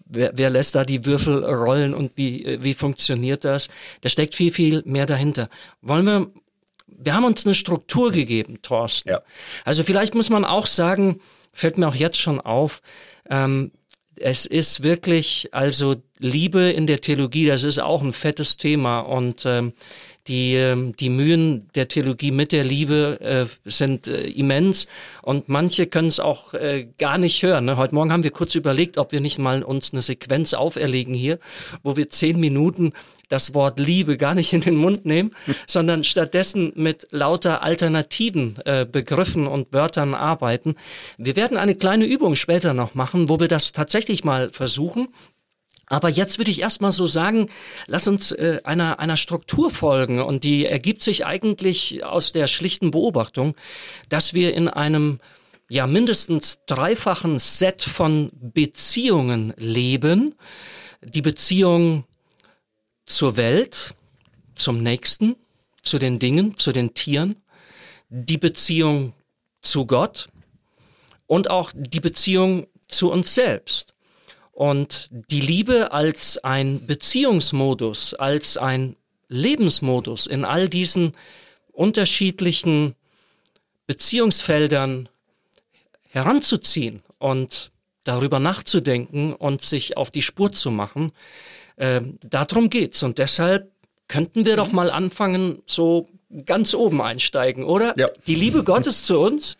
wer, 0.08 0.32
wer 0.34 0.50
lässt 0.50 0.74
da 0.74 0.84
die 0.84 1.04
Würfel 1.04 1.44
rollen 1.44 1.94
und 1.94 2.12
wie, 2.16 2.44
äh, 2.44 2.62
wie 2.62 2.74
funktioniert 2.74 3.44
das? 3.44 3.68
Da 4.00 4.08
steckt 4.08 4.34
viel, 4.34 4.52
viel 4.52 4.82
mehr 4.84 5.06
dahinter. 5.06 5.48
Wollen 5.80 6.06
wir, 6.06 6.30
wir 6.86 7.14
haben 7.14 7.24
uns 7.24 7.46
eine 7.46 7.54
Struktur 7.54 8.12
gegeben, 8.12 8.54
Thorsten. 8.62 9.10
Ja. 9.10 9.22
Also 9.64 9.84
vielleicht 9.84 10.14
muss 10.14 10.30
man 10.30 10.44
auch 10.44 10.66
sagen, 10.66 11.20
fällt 11.52 11.78
mir 11.78 11.88
auch 11.88 11.94
jetzt 11.94 12.18
schon 12.18 12.40
auf, 12.40 12.82
ähm, 13.30 13.72
es 14.20 14.46
ist 14.46 14.82
wirklich, 14.82 15.48
also 15.52 15.96
Liebe 16.18 16.70
in 16.70 16.86
der 16.86 17.00
Theologie, 17.00 17.46
das 17.46 17.64
ist 17.64 17.78
auch 17.78 18.02
ein 18.02 18.12
fettes 18.12 18.56
Thema. 18.56 19.00
Und 19.00 19.44
ähm, 19.46 19.72
die, 20.28 20.54
ähm, 20.54 20.94
die 20.96 21.08
Mühen 21.08 21.68
der 21.74 21.88
Theologie 21.88 22.30
mit 22.30 22.52
der 22.52 22.64
Liebe 22.64 23.18
äh, 23.20 23.46
sind 23.68 24.06
äh, 24.06 24.26
immens 24.28 24.86
und 25.22 25.48
manche 25.48 25.86
können 25.86 26.08
es 26.08 26.20
auch 26.20 26.54
äh, 26.54 26.88
gar 26.98 27.18
nicht 27.18 27.42
hören. 27.42 27.64
Ne? 27.64 27.76
Heute 27.76 27.94
Morgen 27.94 28.12
haben 28.12 28.22
wir 28.22 28.30
kurz 28.30 28.54
überlegt, 28.54 28.98
ob 28.98 29.12
wir 29.12 29.20
nicht 29.20 29.38
mal 29.38 29.62
uns 29.62 29.92
eine 29.92 30.02
Sequenz 30.02 30.54
auferlegen 30.54 31.14
hier, 31.14 31.38
wo 31.82 31.96
wir 31.96 32.10
zehn 32.10 32.38
Minuten 32.38 32.92
das 33.28 33.54
Wort 33.54 33.78
Liebe 33.78 34.16
gar 34.16 34.34
nicht 34.34 34.52
in 34.52 34.60
den 34.60 34.76
Mund 34.76 35.04
nehmen, 35.04 35.32
sondern 35.66 36.04
stattdessen 36.04 36.72
mit 36.74 37.08
lauter 37.10 37.62
alternativen 37.62 38.56
äh, 38.64 38.86
Begriffen 38.90 39.46
und 39.46 39.72
Wörtern 39.72 40.14
arbeiten. 40.14 40.76
Wir 41.16 41.36
werden 41.36 41.56
eine 41.56 41.74
kleine 41.74 42.06
Übung 42.06 42.36
später 42.36 42.74
noch 42.74 42.94
machen, 42.94 43.28
wo 43.28 43.40
wir 43.40 43.48
das 43.48 43.72
tatsächlich 43.72 44.24
mal 44.24 44.50
versuchen 44.50 45.08
Aber 45.88 46.08
jetzt 46.08 46.38
würde 46.38 46.50
ich 46.50 46.60
erstmal 46.60 46.92
so 46.92 47.06
sagen, 47.06 47.50
lass 47.86 48.08
uns 48.08 48.32
äh, 48.32 48.60
einer, 48.64 48.98
einer 48.98 49.16
Struktur 49.16 49.70
folgen 49.70 50.20
und 50.20 50.44
die 50.44 50.66
ergibt 50.66 51.02
sich 51.02 51.24
eigentlich 51.24 52.04
aus 52.04 52.32
der 52.32 52.46
schlichten 52.46 52.90
Beobachtung, 52.90 53.54
dass 54.08 54.34
wir 54.34 54.54
in 54.54 54.68
einem 54.68 55.18
ja 55.68 55.86
mindestens 55.86 56.60
dreifachen 56.66 57.38
Set 57.38 57.82
von 57.82 58.30
Beziehungen 58.32 59.54
leben. 59.56 60.34
Die 61.02 61.22
Beziehung 61.22 62.04
zur 63.06 63.36
Welt, 63.36 63.94
zum 64.54 64.82
Nächsten, 64.82 65.36
zu 65.82 65.98
den 65.98 66.18
Dingen, 66.18 66.56
zu 66.56 66.72
den 66.72 66.94
Tieren, 66.94 67.36
die 68.10 68.38
Beziehung 68.38 69.14
zu 69.62 69.86
Gott 69.86 70.28
und 71.26 71.50
auch 71.50 71.72
die 71.74 72.00
Beziehung 72.00 72.66
zu 72.88 73.10
uns 73.10 73.34
selbst. 73.34 73.94
Und 74.58 75.10
die 75.12 75.40
Liebe 75.40 75.92
als 75.92 76.42
ein 76.42 76.84
Beziehungsmodus, 76.84 78.14
als 78.14 78.56
ein 78.56 78.96
Lebensmodus 79.28 80.26
in 80.26 80.44
all 80.44 80.68
diesen 80.68 81.12
unterschiedlichen 81.70 82.96
Beziehungsfeldern 83.86 85.08
heranzuziehen 86.08 87.04
und 87.18 87.70
darüber 88.02 88.40
nachzudenken 88.40 89.32
und 89.32 89.62
sich 89.62 89.96
auf 89.96 90.10
die 90.10 90.22
Spur 90.22 90.50
zu 90.50 90.72
machen. 90.72 91.12
Äh, 91.76 92.00
darum 92.28 92.68
geht's. 92.68 93.04
Und 93.04 93.18
deshalb 93.18 93.70
könnten 94.08 94.44
wir 94.44 94.56
doch 94.56 94.72
mal 94.72 94.90
anfangen, 94.90 95.62
so 95.66 96.08
ganz 96.46 96.74
oben 96.74 97.00
einsteigen, 97.00 97.62
oder? 97.62 97.94
Ja. 97.96 98.08
Die 98.26 98.34
Liebe 98.34 98.64
Gottes 98.64 99.02
zu 99.04 99.20
uns 99.20 99.56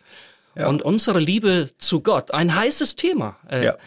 ja. 0.55 0.67
und 0.67 0.81
unsere 0.81 1.19
Liebe 1.19 1.69
zu 1.77 2.01
Gott. 2.01 2.33
Ein 2.33 2.53
heißes 2.53 2.97
Thema. 2.97 3.37
Äh, 3.49 3.63
ja. 3.63 3.77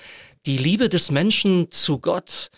Die 0.46 0.58
Liebe 0.58 0.88
des 0.88 1.10
Menschen 1.10 1.70
zu 1.70 1.98
Gott. 1.98 2.50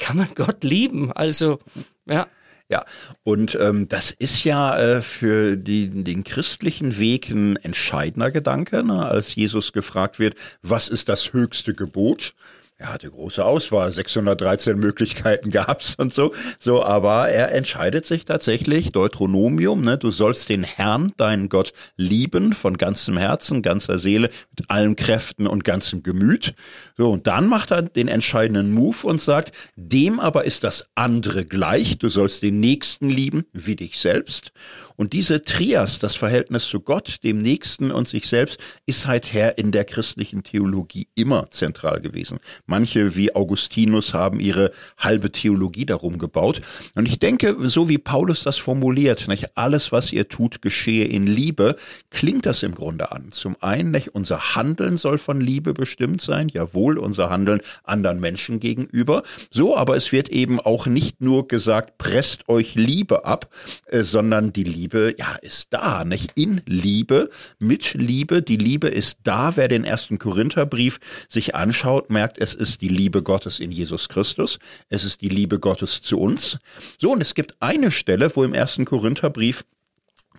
Kann 0.00 0.16
man 0.16 0.28
Gott 0.34 0.64
lieben? 0.64 1.12
Also, 1.12 1.58
ja. 2.06 2.26
Ja, 2.68 2.84
und 3.22 3.56
ähm, 3.60 3.88
das 3.88 4.10
ist 4.10 4.42
ja 4.42 4.76
äh, 4.76 5.00
für 5.00 5.56
die, 5.56 5.88
den 5.88 6.24
christlichen 6.24 6.98
Weg 6.98 7.30
ein 7.30 7.54
entscheidender 7.56 8.32
Gedanke, 8.32 8.82
ne? 8.82 9.06
als 9.06 9.36
Jesus 9.36 9.72
gefragt 9.72 10.18
wird, 10.18 10.34
was 10.62 10.88
ist 10.88 11.08
das 11.08 11.32
höchste 11.32 11.74
Gebot? 11.74 12.34
Er 12.78 12.92
hatte 12.92 13.10
große 13.10 13.42
Auswahl, 13.42 13.90
613 13.90 14.78
Möglichkeiten 14.78 15.50
gab's 15.52 15.94
und 15.94 16.12
so. 16.12 16.34
So, 16.58 16.84
aber 16.84 17.30
er 17.30 17.52
entscheidet 17.52 18.04
sich 18.04 18.26
tatsächlich, 18.26 18.92
Deuteronomium, 18.92 19.80
ne, 19.82 19.96
du 19.96 20.10
sollst 20.10 20.50
den 20.50 20.62
Herrn, 20.62 21.12
deinen 21.16 21.48
Gott, 21.48 21.72
lieben 21.96 22.52
von 22.52 22.76
ganzem 22.76 23.16
Herzen, 23.16 23.62
ganzer 23.62 23.98
Seele, 23.98 24.28
mit 24.56 24.70
allen 24.70 24.94
Kräften 24.94 25.46
und 25.46 25.64
ganzem 25.64 26.02
Gemüt. 26.02 26.54
So, 26.98 27.12
und 27.12 27.26
dann 27.26 27.46
macht 27.48 27.70
er 27.70 27.80
den 27.80 28.08
entscheidenden 28.08 28.72
Move 28.72 29.06
und 29.06 29.22
sagt, 29.22 29.54
dem 29.76 30.20
aber 30.20 30.44
ist 30.44 30.62
das 30.62 30.90
andere 30.94 31.46
gleich, 31.46 31.96
du 31.98 32.08
sollst 32.08 32.42
den 32.42 32.60
Nächsten 32.60 33.08
lieben 33.08 33.46
wie 33.52 33.76
dich 33.76 33.98
selbst. 33.98 34.52
Und 34.96 35.12
diese 35.12 35.42
Trias, 35.42 35.98
das 35.98 36.16
Verhältnis 36.16 36.66
zu 36.66 36.80
Gott, 36.80 37.18
dem 37.22 37.42
Nächsten 37.42 37.90
und 37.90 38.08
sich 38.08 38.28
selbst, 38.28 38.58
ist 38.86 39.02
seither 39.02 39.58
in 39.58 39.72
der 39.72 39.84
christlichen 39.84 40.42
Theologie 40.42 41.08
immer 41.14 41.50
zentral 41.50 42.00
gewesen. 42.00 42.38
Manche 42.66 43.16
wie 43.16 43.34
Augustinus 43.34 44.14
haben 44.14 44.40
ihre 44.40 44.72
halbe 44.98 45.30
Theologie 45.30 45.86
darum 45.86 46.18
gebaut. 46.18 46.62
Und 46.94 47.06
ich 47.06 47.18
denke, 47.18 47.56
so 47.60 47.88
wie 47.88 47.98
Paulus 47.98 48.42
das 48.42 48.58
formuliert, 48.58 49.28
nicht 49.28 49.56
alles, 49.56 49.92
was 49.92 50.12
ihr 50.12 50.28
tut, 50.28 50.62
geschehe 50.62 51.04
in 51.04 51.26
Liebe, 51.26 51.76
klingt 52.10 52.46
das 52.46 52.62
im 52.62 52.74
Grunde 52.74 53.12
an. 53.12 53.32
Zum 53.32 53.56
einen, 53.60 53.90
nicht, 53.90 54.14
unser 54.14 54.54
Handeln 54.54 54.96
soll 54.96 55.18
von 55.18 55.40
Liebe 55.40 55.74
bestimmt 55.74 56.20
sein, 56.20 56.48
jawohl, 56.48 56.98
unser 56.98 57.30
Handeln 57.30 57.60
anderen 57.84 58.20
Menschen 58.20 58.60
gegenüber. 58.60 59.22
So, 59.50 59.76
aber 59.76 59.96
es 59.96 60.12
wird 60.12 60.28
eben 60.28 60.60
auch 60.60 60.86
nicht 60.86 61.20
nur 61.20 61.48
gesagt, 61.48 61.98
presst 61.98 62.48
euch 62.48 62.74
Liebe 62.74 63.24
ab, 63.24 63.50
äh, 63.86 64.02
sondern 64.02 64.52
die 64.52 64.64
Liebe 64.64 64.85
Liebe, 64.86 65.16
ja, 65.18 65.34
ist 65.42 65.72
da, 65.72 66.04
nicht? 66.04 66.30
In 66.36 66.62
Liebe, 66.64 67.28
mit 67.58 67.94
Liebe. 67.94 68.40
Die 68.40 68.56
Liebe 68.56 68.86
ist 68.86 69.18
da. 69.24 69.56
Wer 69.56 69.66
den 69.66 69.82
ersten 69.82 70.20
Korintherbrief 70.20 71.00
sich 71.28 71.56
anschaut, 71.56 72.08
merkt, 72.08 72.38
es 72.38 72.54
ist 72.54 72.82
die 72.82 72.88
Liebe 72.88 73.24
Gottes 73.24 73.58
in 73.58 73.72
Jesus 73.72 74.08
Christus. 74.08 74.60
Es 74.88 75.02
ist 75.02 75.22
die 75.22 75.28
Liebe 75.28 75.58
Gottes 75.58 76.02
zu 76.02 76.20
uns. 76.20 76.58
So, 77.00 77.10
und 77.10 77.20
es 77.20 77.34
gibt 77.34 77.56
eine 77.58 77.90
Stelle, 77.90 78.30
wo 78.36 78.44
im 78.44 78.54
ersten 78.54 78.84
Korintherbrief 78.84 79.64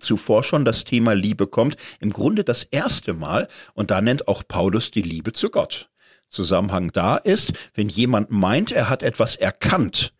zuvor 0.00 0.42
schon 0.42 0.64
das 0.64 0.84
Thema 0.84 1.12
Liebe 1.12 1.46
kommt, 1.46 1.76
im 2.00 2.14
Grunde 2.14 2.42
das 2.42 2.64
erste 2.64 3.12
Mal, 3.12 3.48
und 3.74 3.90
da 3.90 4.00
nennt 4.00 4.28
auch 4.28 4.44
Paulus 4.48 4.90
die 4.90 5.02
Liebe 5.02 5.34
zu 5.34 5.50
Gott. 5.50 5.90
Zusammenhang 6.30 6.90
da 6.92 7.18
ist, 7.18 7.52
wenn 7.74 7.90
jemand 7.90 8.30
meint, 8.30 8.72
er 8.72 8.88
hat 8.88 9.02
etwas 9.02 9.36
erkannt, 9.36 10.14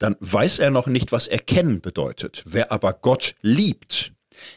dann 0.00 0.16
weiß 0.18 0.58
er 0.58 0.70
noch 0.70 0.88
nicht, 0.88 1.12
was 1.12 1.28
erkennen 1.28 1.80
bedeutet. 1.80 2.42
Wer 2.46 2.72
aber 2.72 2.94
Gott 2.94 3.36
liebt, 3.42 4.12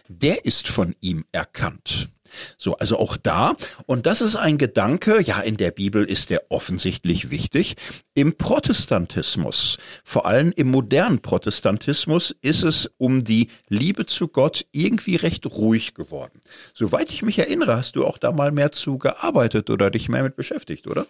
der 0.07 0.45
ist 0.45 0.67
von 0.67 0.95
ihm 1.01 1.25
erkannt. 1.31 2.09
So, 2.57 2.77
also 2.77 2.97
auch 2.97 3.17
da, 3.17 3.55
und 3.85 4.05
das 4.05 4.21
ist 4.21 4.35
ein 4.35 4.57
Gedanke, 4.57 5.21
ja, 5.21 5.39
in 5.39 5.57
der 5.57 5.71
Bibel 5.71 6.03
ist 6.05 6.29
der 6.29 6.43
offensichtlich 6.49 7.29
wichtig. 7.29 7.75
Im 8.13 8.35
Protestantismus, 8.35 9.77
vor 10.03 10.25
allem 10.25 10.51
im 10.55 10.69
modernen 10.69 11.19
Protestantismus, 11.19 12.35
ist 12.41 12.63
es 12.63 12.91
um 12.97 13.23
die 13.23 13.49
Liebe 13.69 14.05
zu 14.05 14.27
Gott 14.27 14.65
irgendwie 14.71 15.15
recht 15.15 15.45
ruhig 15.45 15.93
geworden. 15.93 16.41
Soweit 16.73 17.11
ich 17.11 17.23
mich 17.23 17.39
erinnere, 17.39 17.75
hast 17.75 17.95
du 17.95 18.05
auch 18.05 18.17
da 18.17 18.31
mal 18.31 18.51
mehr 18.51 18.71
zu 18.71 18.97
gearbeitet 18.97 19.69
oder 19.69 19.89
dich 19.89 20.09
mehr 20.09 20.23
mit 20.23 20.35
beschäftigt, 20.35 20.87
oder? 20.87 21.05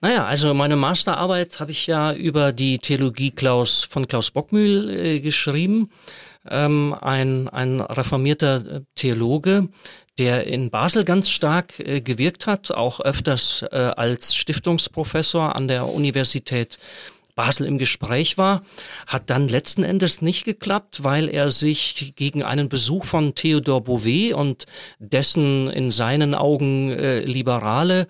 Naja, 0.00 0.24
also 0.26 0.52
meine 0.52 0.74
Masterarbeit 0.74 1.60
habe 1.60 1.70
ich 1.70 1.86
ja 1.86 2.12
über 2.12 2.52
die 2.52 2.78
Theologie 2.78 3.30
Klaus 3.30 3.84
von 3.84 4.08
Klaus 4.08 4.32
Bockmühl 4.32 4.90
äh, 4.90 5.20
geschrieben, 5.20 5.90
ähm, 6.48 6.94
ein, 7.00 7.48
ein 7.48 7.80
reformierter 7.80 8.56
äh, 8.56 8.80
Theologe, 8.96 9.68
der 10.18 10.46
in 10.46 10.70
Basel 10.70 11.04
ganz 11.04 11.30
stark 11.30 11.78
äh, 11.78 12.00
gewirkt 12.00 12.46
hat, 12.46 12.70
auch 12.70 13.00
öfters 13.00 13.64
äh, 13.70 13.76
als 13.76 14.34
Stiftungsprofessor 14.34 15.56
an 15.56 15.68
der 15.68 15.88
Universität 15.88 16.78
Basel 17.34 17.66
im 17.66 17.78
Gespräch 17.78 18.36
war, 18.36 18.62
hat 19.06 19.30
dann 19.30 19.48
letzten 19.48 19.84
Endes 19.84 20.20
nicht 20.20 20.44
geklappt, 20.44 21.02
weil 21.02 21.28
er 21.28 21.50
sich 21.50 22.12
gegen 22.14 22.42
einen 22.42 22.68
Besuch 22.68 23.04
von 23.04 23.34
Theodor 23.34 23.82
Bouvet 23.82 24.34
und 24.34 24.66
dessen 24.98 25.70
in 25.70 25.90
seinen 25.90 26.34
Augen 26.34 26.90
äh, 26.90 27.20
liberale 27.20 28.06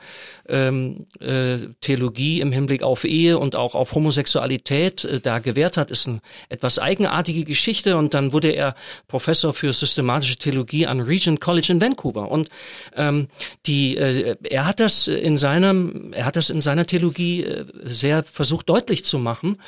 ähm, 0.49 1.07
äh, 1.21 1.59
Theologie 1.81 2.41
im 2.41 2.53
Hinblick 2.53 2.83
auf 2.83 3.05
Ehe 3.05 3.39
und 3.39 3.55
auch 3.55 3.75
auf 3.75 3.95
Homosexualität 3.95 5.05
äh, 5.05 5.21
da 5.21 5.39
gewährt 5.39 5.77
hat, 5.77 5.91
ist 5.91 6.09
eine 6.09 6.21
etwas 6.49 6.79
eigenartige 6.79 7.45
Geschichte. 7.45 7.97
Und 7.97 8.15
dann 8.15 8.33
wurde 8.33 8.51
er 8.51 8.75
Professor 9.09 9.55
für 9.55 9.73
systematische 9.73 10.37
Theologie 10.37 10.87
an 10.87 11.01
Regent 11.01 11.41
College 11.41 11.73
in 11.73 11.81
Vancouver. 11.81 12.31
Und 12.31 12.49
ähm, 12.97 13.29
die 13.67 13.97
äh, 13.97 14.37
er 14.43 14.67
hat 14.67 14.81
das 14.81 15.07
in 15.07 15.39
seinem 15.39 16.13
er 16.13 16.25
hat 16.25 16.37
das 16.37 16.51
in 16.51 16.61
seiner 16.61 16.87
Theologie 16.87 17.45
äh, 17.45 17.65
sehr 17.83 18.25
versucht 18.25 18.69
deutlich 18.69 19.05
zu 19.05 19.12
machen, 19.19 19.59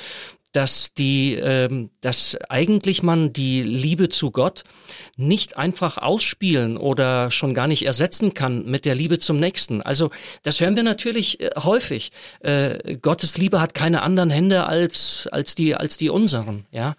dass 0.54 0.94
die, 0.94 1.34
ähm, 1.34 1.90
dass 2.00 2.38
eigentlich 2.48 3.02
man 3.02 3.32
die 3.32 3.62
Liebe 3.62 4.08
zu 4.08 4.30
Gott 4.30 4.62
nicht 5.16 5.56
einfach 5.56 5.98
ausspielen 5.98 6.76
oder 6.76 7.32
schon 7.32 7.54
gar 7.54 7.66
nicht 7.66 7.84
ersetzen 7.84 8.34
kann 8.34 8.64
mit 8.64 8.84
der 8.84 8.94
Liebe 8.94 9.18
zum 9.18 9.40
Nächsten. 9.40 9.82
Also 9.82 10.10
das 10.44 10.60
hören 10.60 10.76
wir 10.76 10.84
natürlich 10.84 11.40
äh, 11.40 11.50
häufig. 11.56 12.12
Äh, 12.38 12.98
Gottes 12.98 13.36
Liebe 13.36 13.60
hat 13.60 13.74
keine 13.74 14.02
anderen 14.02 14.30
Hände 14.30 14.66
als 14.66 15.28
als 15.32 15.56
die 15.56 15.74
als 15.74 15.96
die 15.96 16.08
unseren, 16.08 16.66
ja. 16.70 16.94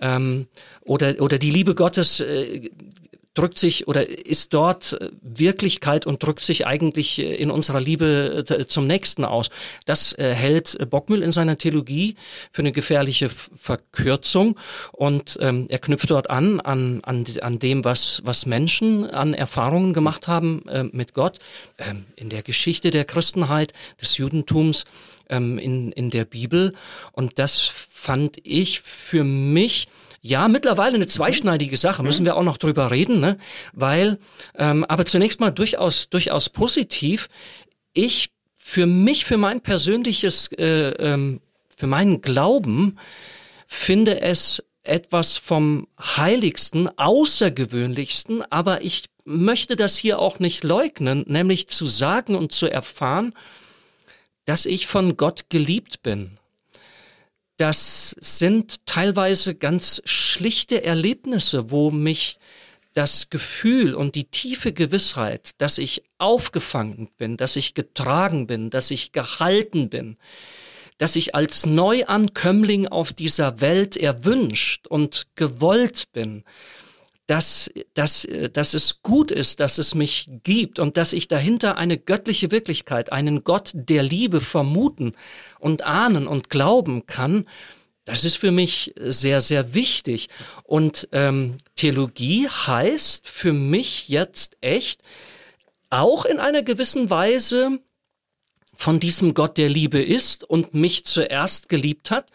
Ähm, 0.00 0.46
oder 0.80 1.20
oder 1.20 1.38
die 1.38 1.50
Liebe 1.50 1.74
Gottes 1.74 2.20
äh, 2.20 2.70
drückt 3.34 3.58
sich 3.58 3.88
oder 3.88 4.08
ist 4.08 4.54
dort 4.54 4.94
äh, 5.00 5.10
Wirklichkeit 5.22 6.06
und 6.06 6.22
drückt 6.22 6.40
sich 6.40 6.66
eigentlich 6.66 7.18
äh, 7.18 7.34
in 7.34 7.50
unserer 7.50 7.80
Liebe 7.80 8.44
äh, 8.48 8.66
zum 8.66 8.86
Nächsten 8.86 9.24
aus. 9.24 9.50
Das 9.84 10.14
hält 10.16 10.78
Bockmühl 10.90 11.22
in 11.22 11.32
seiner 11.32 11.58
Theologie 11.58 12.16
für 12.52 12.62
eine 12.62 12.72
gefährliche 12.72 13.28
Verkürzung 13.28 14.56
und 14.92 15.38
ähm, 15.40 15.66
er 15.68 15.78
knüpft 15.78 16.10
dort 16.10 16.30
an, 16.30 16.60
an, 16.60 17.00
an, 17.02 17.24
an 17.40 17.58
dem, 17.58 17.84
was, 17.84 18.22
was 18.24 18.46
Menschen 18.46 19.10
an 19.10 19.34
Erfahrungen 19.34 19.92
gemacht 19.92 20.28
haben 20.28 20.66
äh, 20.68 20.84
mit 20.84 21.14
Gott 21.14 21.38
ähm, 21.78 22.06
in 22.16 22.28
der 22.28 22.42
Geschichte 22.42 22.90
der 22.90 23.04
Christenheit, 23.04 23.72
des 24.00 24.16
Judentums, 24.16 24.84
ähm, 25.28 25.58
in, 25.58 25.92
in 25.92 26.10
der 26.10 26.24
Bibel. 26.24 26.74
Und 27.12 27.38
das 27.38 27.60
fand 27.60 28.38
ich 28.42 28.80
für 28.80 29.24
mich 29.24 29.88
ja, 30.26 30.48
mittlerweile 30.48 30.94
eine 30.94 31.06
zweischneidige 31.06 31.76
Sache, 31.76 32.02
müssen 32.02 32.22
mhm. 32.22 32.26
wir 32.26 32.36
auch 32.36 32.42
noch 32.42 32.56
drüber 32.56 32.90
reden, 32.90 33.20
ne? 33.20 33.36
Weil, 33.74 34.18
ähm, 34.56 34.82
aber 34.84 35.04
zunächst 35.04 35.38
mal 35.38 35.50
durchaus, 35.50 36.08
durchaus 36.08 36.48
positiv. 36.48 37.28
Ich 37.92 38.30
für 38.56 38.86
mich, 38.86 39.26
für 39.26 39.36
mein 39.36 39.60
persönliches, 39.60 40.50
äh, 40.52 40.92
ähm, 40.92 41.42
für 41.76 41.86
meinen 41.86 42.22
Glauben 42.22 42.98
finde 43.66 44.22
es 44.22 44.64
etwas 44.82 45.36
vom 45.36 45.88
Heiligsten, 46.00 46.88
Außergewöhnlichsten, 46.98 48.50
aber 48.50 48.80
ich 48.80 49.04
möchte 49.26 49.76
das 49.76 49.98
hier 49.98 50.20
auch 50.20 50.38
nicht 50.38 50.64
leugnen, 50.64 51.24
nämlich 51.26 51.68
zu 51.68 51.84
sagen 51.84 52.34
und 52.34 52.50
zu 52.50 52.66
erfahren, 52.66 53.34
dass 54.46 54.64
ich 54.64 54.86
von 54.86 55.18
Gott 55.18 55.50
geliebt 55.50 56.02
bin. 56.02 56.38
Das 57.56 58.16
sind 58.20 58.84
teilweise 58.86 59.54
ganz 59.54 60.02
schlichte 60.04 60.82
Erlebnisse, 60.84 61.70
wo 61.70 61.90
mich 61.90 62.38
das 62.94 63.30
Gefühl 63.30 63.94
und 63.94 64.14
die 64.14 64.24
tiefe 64.24 64.72
Gewissheit, 64.72 65.52
dass 65.58 65.78
ich 65.78 66.04
aufgefangen 66.18 67.10
bin, 67.16 67.36
dass 67.36 67.56
ich 67.56 67.74
getragen 67.74 68.46
bin, 68.46 68.70
dass 68.70 68.90
ich 68.90 69.12
gehalten 69.12 69.88
bin, 69.88 70.16
dass 70.98 71.16
ich 71.16 71.34
als 71.34 71.66
Neuankömmling 71.66 72.88
auf 72.88 73.12
dieser 73.12 73.60
Welt 73.60 73.96
erwünscht 73.96 74.86
und 74.86 75.26
gewollt 75.34 76.12
bin, 76.12 76.44
dass, 77.26 77.70
dass, 77.94 78.28
dass 78.52 78.74
es 78.74 79.02
gut 79.02 79.30
ist, 79.30 79.60
dass 79.60 79.78
es 79.78 79.94
mich 79.94 80.28
gibt 80.42 80.78
und 80.78 80.96
dass 80.96 81.12
ich 81.12 81.28
dahinter 81.28 81.78
eine 81.78 81.96
göttliche 81.96 82.50
Wirklichkeit, 82.50 83.12
einen 83.12 83.44
Gott 83.44 83.70
der 83.74 84.02
Liebe 84.02 84.40
vermuten 84.40 85.12
und 85.58 85.82
ahnen 85.82 86.26
und 86.26 86.50
glauben 86.50 87.06
kann, 87.06 87.46
das 88.04 88.24
ist 88.24 88.36
für 88.36 88.50
mich 88.50 88.92
sehr, 88.98 89.40
sehr 89.40 89.72
wichtig. 89.72 90.28
Und 90.64 91.08
ähm, 91.12 91.56
Theologie 91.74 92.48
heißt 92.48 93.26
für 93.26 93.54
mich 93.54 94.08
jetzt 94.10 94.58
echt 94.60 95.02
auch 95.88 96.26
in 96.26 96.38
einer 96.38 96.62
gewissen 96.62 97.08
Weise 97.08 97.78
von 98.76 99.00
diesem 99.00 99.34
Gott 99.34 99.56
der 99.56 99.68
Liebe 99.68 100.02
ist 100.02 100.44
und 100.44 100.74
mich 100.74 101.04
zuerst 101.04 101.68
geliebt 101.68 102.10
hat, 102.10 102.30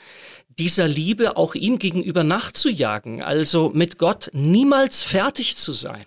dieser 0.59 0.87
Liebe 0.87 1.37
auch 1.37 1.55
ihm 1.55 1.79
gegenüber 1.79 2.23
nachzujagen, 2.23 3.23
also 3.23 3.71
mit 3.73 3.97
Gott 3.97 4.29
niemals 4.33 5.01
fertig 5.01 5.55
zu 5.55 5.71
sein. 5.71 6.05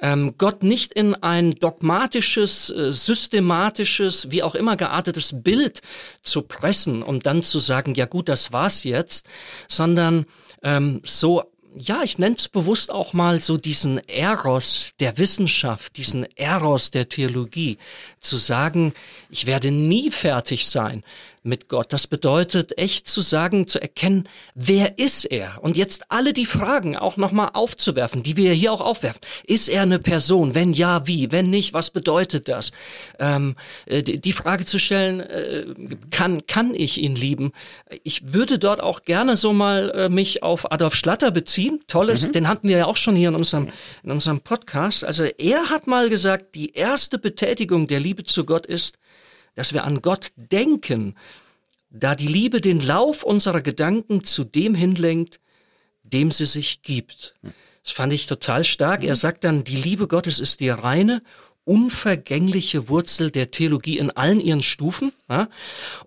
Ähm, 0.00 0.34
Gott 0.38 0.62
nicht 0.62 0.92
in 0.92 1.14
ein 1.16 1.56
dogmatisches, 1.56 2.70
äh, 2.70 2.92
systematisches, 2.92 4.30
wie 4.30 4.42
auch 4.42 4.54
immer 4.54 4.76
geartetes 4.76 5.42
Bild 5.42 5.82
zu 6.22 6.42
pressen 6.42 7.02
und 7.02 7.26
dann 7.26 7.42
zu 7.42 7.58
sagen, 7.58 7.94
ja 7.94 8.06
gut, 8.06 8.28
das 8.28 8.52
war's 8.52 8.84
jetzt, 8.84 9.26
sondern 9.66 10.24
ähm, 10.62 11.00
so 11.04 11.42
ja, 11.76 12.02
ich 12.02 12.18
nenne 12.18 12.34
es 12.34 12.48
bewusst 12.48 12.90
auch 12.90 13.12
mal 13.12 13.40
so 13.40 13.56
diesen 13.56 13.98
Eros 14.08 14.92
der 15.00 15.18
Wissenschaft, 15.18 15.96
diesen 15.96 16.26
Eros 16.36 16.90
der 16.90 17.08
Theologie, 17.08 17.78
zu 18.20 18.36
sagen, 18.36 18.94
ich 19.30 19.46
werde 19.46 19.70
nie 19.70 20.10
fertig 20.10 20.68
sein 20.68 21.04
mit 21.48 21.68
Gott. 21.68 21.92
Das 21.92 22.06
bedeutet 22.06 22.78
echt 22.78 23.08
zu 23.08 23.20
sagen, 23.20 23.66
zu 23.66 23.80
erkennen, 23.80 24.28
wer 24.54 24.98
ist 24.98 25.24
er? 25.24 25.58
Und 25.62 25.76
jetzt 25.76 26.04
alle 26.10 26.32
die 26.32 26.46
Fragen 26.46 26.96
auch 26.96 27.16
nochmal 27.16 27.50
aufzuwerfen, 27.54 28.22
die 28.22 28.36
wir 28.36 28.52
hier 28.52 28.72
auch 28.72 28.80
aufwerfen. 28.80 29.20
Ist 29.46 29.68
er 29.68 29.82
eine 29.82 29.98
Person? 29.98 30.54
Wenn 30.54 30.72
ja, 30.72 31.06
wie? 31.06 31.32
Wenn 31.32 31.50
nicht, 31.50 31.74
was 31.74 31.90
bedeutet 31.90 32.48
das? 32.48 32.70
Ähm, 33.18 33.56
äh, 33.86 34.02
die 34.02 34.32
Frage 34.32 34.64
zu 34.64 34.78
stellen, 34.78 35.20
äh, 35.20 35.66
kann, 36.10 36.46
kann 36.46 36.74
ich 36.74 37.00
ihn 37.00 37.16
lieben? 37.16 37.52
Ich 38.04 38.32
würde 38.32 38.58
dort 38.58 38.82
auch 38.82 39.02
gerne 39.02 39.36
so 39.36 39.52
mal 39.52 39.90
äh, 39.90 40.08
mich 40.08 40.42
auf 40.42 40.70
Adolf 40.70 40.94
Schlatter 40.94 41.30
beziehen. 41.30 41.80
Tolles, 41.88 42.28
mhm. 42.28 42.32
den 42.32 42.48
hatten 42.48 42.68
wir 42.68 42.78
ja 42.78 42.86
auch 42.86 42.96
schon 42.96 43.16
hier 43.16 43.30
in 43.30 43.34
unserem, 43.34 43.70
in 44.02 44.10
unserem 44.10 44.40
Podcast. 44.40 45.04
Also 45.04 45.24
er 45.24 45.70
hat 45.70 45.86
mal 45.86 46.10
gesagt, 46.10 46.54
die 46.54 46.74
erste 46.74 47.18
Betätigung 47.18 47.86
der 47.86 48.00
Liebe 48.00 48.24
zu 48.24 48.44
Gott 48.44 48.66
ist, 48.66 48.98
dass 49.58 49.74
wir 49.74 49.82
an 49.82 50.02
Gott 50.02 50.28
denken, 50.36 51.16
da 51.90 52.14
die 52.14 52.28
Liebe 52.28 52.60
den 52.60 52.80
Lauf 52.80 53.24
unserer 53.24 53.60
Gedanken 53.60 54.22
zu 54.22 54.44
dem 54.44 54.76
hinlenkt, 54.76 55.40
dem 56.04 56.30
sie 56.30 56.46
sich 56.46 56.82
gibt. 56.82 57.34
Das 57.82 57.92
fand 57.92 58.12
ich 58.12 58.26
total 58.26 58.62
stark. 58.62 59.02
Er 59.02 59.16
sagt 59.16 59.42
dann, 59.42 59.64
die 59.64 59.76
Liebe 59.76 60.06
Gottes 60.06 60.38
ist 60.38 60.60
die 60.60 60.68
reine, 60.68 61.22
unvergängliche 61.64 62.88
Wurzel 62.88 63.32
der 63.32 63.50
Theologie 63.50 63.98
in 63.98 64.12
allen 64.12 64.40
ihren 64.40 64.62
Stufen. 64.62 65.12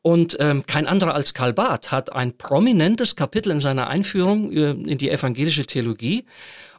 Und 0.01 0.37
ähm, 0.39 0.65
kein 0.65 0.87
anderer 0.87 1.13
als 1.13 1.33
Karl 1.33 1.51
Barth 1.51 1.91
hat 1.91 2.13
ein 2.13 2.37
prominentes 2.37 3.17
Kapitel 3.17 3.51
in 3.51 3.59
seiner 3.59 3.87
Einführung 3.87 4.51
äh, 4.53 4.71
in 4.71 4.97
die 4.97 5.09
evangelische 5.09 5.65
Theologie. 5.65 6.23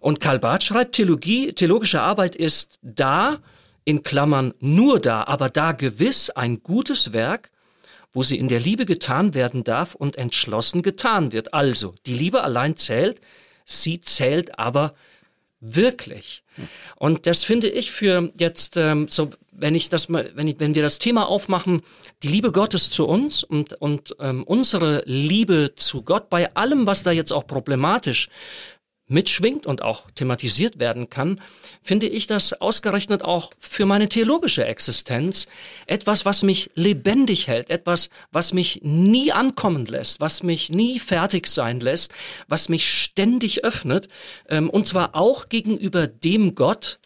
Und 0.01 0.21
Karl 0.21 0.39
Barth 0.39 0.65
schreibt, 0.65 0.95
Theologie, 0.95 1.53
theologische 1.53 2.01
Arbeit 2.01 2.35
ist 2.35 2.79
da, 2.81 3.41
in 3.85 4.03
Klammern 4.03 4.55
nur 4.61 5.01
da, 5.01 5.25
aber 5.25 5.49
da 5.49 5.73
gewiss 5.73 6.31
ein 6.31 6.63
gutes 6.63 7.13
Werk, 7.13 7.51
wo 8.13 8.23
sie 8.23 8.39
in 8.39 8.49
der 8.49 8.61
Liebe 8.61 8.85
getan 8.85 9.35
werden 9.35 9.65
darf 9.65 9.95
und 9.95 10.17
entschlossen 10.17 10.83
getan 10.83 11.33
wird. 11.33 11.55
Also, 11.55 11.95
die 12.07 12.15
Liebe 12.15 12.43
allein 12.45 12.77
zählt, 12.77 13.21
sie 13.65 14.01
zählt 14.01 14.59
aber 14.59 14.95
wirklich. 15.61 16.43
Und 16.97 17.27
das 17.27 17.45
finde 17.45 17.69
ich 17.69 17.93
für 17.93 18.31
jetzt 18.37 18.77
ähm, 18.77 19.07
so, 19.09 19.31
wenn 19.53 19.75
ich 19.75 19.89
das 19.89 20.09
mal, 20.09 20.31
wenn 20.35 20.49
ich, 20.49 20.59
wenn 20.59 20.75
wir 20.75 20.83
das 20.83 20.99
Thema 20.99 21.29
aufmachen, 21.29 21.83
die 22.23 22.29
Liebe 22.29 22.53
Gottes 22.53 22.91
zu 22.91 23.07
uns 23.07 23.45
und 23.45 23.73
und 23.75 24.15
ähm, 24.19 24.43
unsere 24.43 25.03
Liebe 25.07 25.73
zu 25.77 26.03
Gott 26.03 26.29
bei 26.29 26.55
allem, 26.55 26.87
was 26.87 27.05
da 27.05 27.13
jetzt 27.13 27.33
auch 27.33 27.47
problematisch 27.47 28.29
mitschwingt 29.13 29.67
und 29.67 29.83
auch 29.83 30.11
thematisiert 30.15 30.79
werden 30.79 31.11
kann, 31.11 31.41
finde 31.83 32.09
ich 32.09 32.27
das 32.27 32.55
ausgerechnet 32.55 33.23
auch 33.23 33.53
für 33.61 33.87
meine 33.87 34.09
theologische 34.09 34.65
Existenz 34.65 35.47
etwas, 35.87 36.25
was 36.25 36.43
mich 36.43 36.71
lebendig 36.75 37.47
hält, 37.47 37.71
etwas, 37.71 38.11
was 38.33 38.53
mich 38.53 38.81
nie 38.83 39.33
ankommen 39.33 39.87
lässt, 39.87 40.21
was 40.21 40.43
mich 40.43 40.71
nie 40.71 40.99
fertig 40.99 41.47
sein 41.47 41.81
lässt, 41.81 42.13
was 42.49 42.69
mich 42.69 42.93
ständig 42.93 43.65
öffnet, 43.65 44.09
ähm, 44.49 44.71
und 44.71 44.87
zwar 44.87 45.15
auch 45.15 45.49
gegenüber 45.49 46.07
dem 46.07 46.55
Gott, 46.55 46.99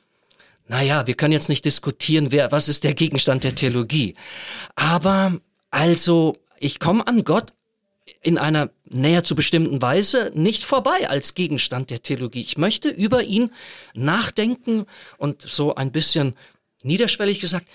naja, 0.69 1.07
wir 1.07 1.14
können 1.14 1.33
jetzt 1.33 1.49
nicht 1.49 1.64
diskutieren, 1.64 2.33
wer, 2.33 2.51
was 2.51 2.69
ist 2.69 2.85
der 2.85 2.95
Gegenstand 2.95 3.45
der 3.45 3.55
Theologie. 3.55 4.16
Aber 4.75 5.38
also, 5.71 6.35
ich 6.59 6.81
komme 6.81 7.07
an 7.07 7.25
Gott 7.25 7.53
in 8.23 8.38
einer 8.38 8.71
näher 8.85 9.25
zu 9.25 9.35
bestimmten 9.35 9.83
Weise 9.83 10.31
nicht 10.35 10.64
vorbei 10.64 11.09
als 11.09 11.35
Gegenstand 11.35 11.90
der 11.90 12.03
Theologie. 12.03 12.40
Ich 12.40 12.59
möchte 12.59 12.88
über 12.88 13.23
ihn 13.23 13.51
nachdenken 13.95 14.87
und 15.19 15.42
so 15.42 15.75
ein 15.75 15.92
bisschen 15.92 16.35
niederschwellig 16.83 17.40
gesagt, 17.40 17.66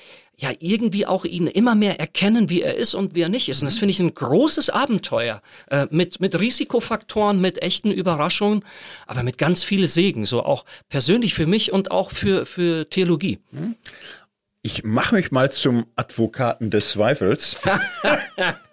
ja, 0.42 0.50
irgendwie 0.60 1.06
auch 1.06 1.24
ihn 1.24 1.46
immer 1.46 1.76
mehr 1.76 2.00
erkennen, 2.00 2.50
wie 2.50 2.64
er 2.64 2.76
ist 2.76 2.96
und 2.96 3.14
wie 3.14 3.22
er 3.22 3.30
nicht 3.30 3.48
ist. 3.48 3.62
Und 3.62 3.68
das 3.68 3.78
finde 3.78 3.92
ich 3.92 4.00
ein 4.00 4.14
großes 4.14 4.72
Abenteuer 4.72 5.42
äh, 5.70 5.86
mit, 5.92 6.20
mit 6.20 6.40
Risikofaktoren, 6.40 7.40
mit 7.40 7.62
echten 7.62 7.92
Überraschungen, 7.92 8.66
aber 9.06 9.22
mit 9.22 9.38
ganz 9.38 9.64
viel 9.64 9.86
Segen, 9.86 10.26
so 10.26 10.44
auch 10.44 10.66
persönlich 10.90 11.36
für 11.36 11.46
mich 11.46 11.72
und 11.72 11.92
auch 11.92 12.12
für, 12.12 12.48
für 12.48 12.90
Theologie. 12.90 13.38
Ich 14.64 14.84
mache 14.84 15.16
mich 15.16 15.32
mal 15.32 15.52
zum 15.52 15.86
Advokaten 15.96 16.72
des 16.72 16.90
Zweifels, 16.90 17.58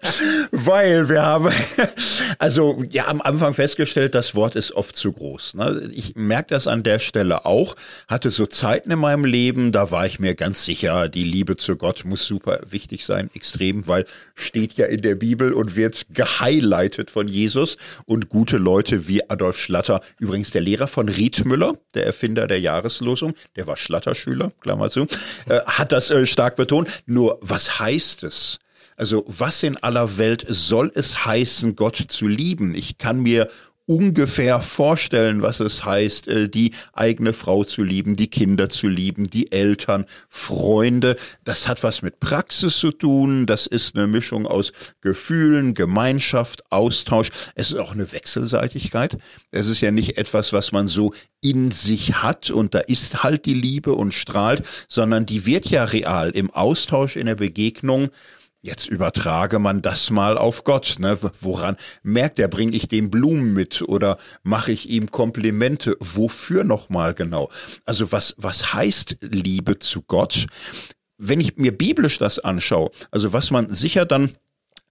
weil 0.50 1.08
wir 1.08 1.22
haben, 1.22 1.52
also 2.38 2.84
ja, 2.90 3.08
am 3.08 3.20
Anfang 3.20 3.54
festgestellt, 3.54 4.14
das 4.14 4.34
Wort 4.34 4.56
ist 4.56 4.72
oft 4.72 4.96
zu 4.96 5.12
groß. 5.12 5.54
Ne? 5.54 5.84
Ich 5.92 6.16
merke 6.16 6.54
das 6.54 6.66
an 6.66 6.82
der 6.82 6.98
Stelle 6.98 7.44
auch. 7.46 7.76
Hatte 8.06 8.30
so 8.30 8.46
Zeiten 8.46 8.90
in 8.90 8.98
meinem 8.98 9.24
Leben, 9.24 9.72
da 9.72 9.90
war 9.90 10.06
ich 10.06 10.18
mir 10.18 10.34
ganz 10.34 10.64
sicher, 10.64 11.08
die 11.08 11.24
Liebe 11.24 11.56
zu 11.56 11.76
Gott 11.76 12.04
muss 12.04 12.26
super 12.26 12.60
wichtig 12.68 13.04
sein, 13.04 13.30
extrem, 13.34 13.86
weil 13.86 14.04
steht 14.34 14.74
ja 14.74 14.86
in 14.86 15.02
der 15.02 15.14
Bibel 15.14 15.52
und 15.52 15.76
wird 15.76 16.06
gehighlightet 16.10 17.10
von 17.10 17.28
Jesus 17.28 17.76
und 18.06 18.28
gute 18.28 18.56
Leute 18.56 19.08
wie 19.08 19.28
Adolf 19.28 19.58
Schlatter, 19.58 20.00
übrigens 20.18 20.50
der 20.50 20.60
Lehrer 20.60 20.86
von 20.86 21.08
Riedmüller, 21.08 21.74
der 21.94 22.06
Erfinder 22.06 22.46
der 22.46 22.60
Jahreslosung, 22.60 23.34
der 23.56 23.66
war 23.66 23.76
Schlatterschüler, 23.76 24.52
Klammer 24.60 24.90
zu, 24.90 25.06
äh, 25.48 25.60
hat 25.66 25.92
das 25.92 26.10
äh, 26.10 26.26
stark 26.26 26.56
betont. 26.56 26.88
Nur, 27.06 27.38
was 27.40 27.78
heißt 27.78 28.22
es? 28.24 28.58
Also, 28.98 29.24
was 29.28 29.62
in 29.62 29.76
aller 29.76 30.18
Welt 30.18 30.44
soll 30.48 30.90
es 30.92 31.24
heißen, 31.24 31.76
Gott 31.76 32.04
zu 32.08 32.26
lieben? 32.26 32.74
Ich 32.74 32.98
kann 32.98 33.20
mir 33.20 33.48
ungefähr 33.86 34.60
vorstellen, 34.60 35.40
was 35.40 35.60
es 35.60 35.84
heißt, 35.84 36.26
äh, 36.26 36.48
die 36.48 36.72
eigene 36.92 37.32
Frau 37.32 37.62
zu 37.62 37.84
lieben, 37.84 38.16
die 38.16 38.26
Kinder 38.26 38.68
zu 38.68 38.88
lieben, 38.88 39.30
die 39.30 39.52
Eltern, 39.52 40.04
Freunde. 40.28 41.16
Das 41.44 41.68
hat 41.68 41.84
was 41.84 42.02
mit 42.02 42.18
Praxis 42.18 42.76
zu 42.76 42.90
tun. 42.90 43.46
Das 43.46 43.68
ist 43.68 43.94
eine 43.94 44.08
Mischung 44.08 44.48
aus 44.48 44.72
Gefühlen, 45.00 45.74
Gemeinschaft, 45.74 46.64
Austausch. 46.70 47.30
Es 47.54 47.70
ist 47.70 47.78
auch 47.78 47.92
eine 47.92 48.10
Wechselseitigkeit. 48.10 49.16
Es 49.52 49.68
ist 49.68 49.80
ja 49.80 49.92
nicht 49.92 50.18
etwas, 50.18 50.52
was 50.52 50.72
man 50.72 50.88
so 50.88 51.14
in 51.40 51.70
sich 51.70 52.16
hat 52.16 52.50
und 52.50 52.74
da 52.74 52.80
ist 52.80 53.22
halt 53.22 53.46
die 53.46 53.54
Liebe 53.54 53.92
und 53.92 54.12
strahlt, 54.12 54.66
sondern 54.88 55.24
die 55.24 55.46
wird 55.46 55.66
ja 55.66 55.84
real 55.84 56.30
im 56.30 56.50
Austausch, 56.50 57.14
in 57.14 57.26
der 57.26 57.36
Begegnung 57.36 58.10
Jetzt 58.60 58.88
übertrage 58.88 59.60
man 59.60 59.82
das 59.82 60.10
mal 60.10 60.36
auf 60.36 60.64
Gott. 60.64 60.96
Ne? 60.98 61.16
Woran 61.40 61.76
merkt 62.02 62.40
er, 62.40 62.48
bringe 62.48 62.74
ich 62.74 62.88
dem 62.88 63.08
Blumen 63.08 63.54
mit 63.54 63.82
oder 63.82 64.18
mache 64.42 64.72
ich 64.72 64.88
ihm 64.88 65.12
Komplimente? 65.12 65.96
Wofür 66.00 66.64
nochmal 66.64 67.14
genau? 67.14 67.50
Also 67.84 68.10
was, 68.10 68.34
was 68.36 68.74
heißt 68.74 69.18
Liebe 69.20 69.78
zu 69.78 70.02
Gott? 70.02 70.46
Wenn 71.18 71.40
ich 71.40 71.56
mir 71.56 71.76
biblisch 71.76 72.18
das 72.18 72.40
anschaue, 72.40 72.90
also 73.12 73.32
was 73.32 73.52
man 73.52 73.72
sicher 73.72 74.04
dann 74.04 74.32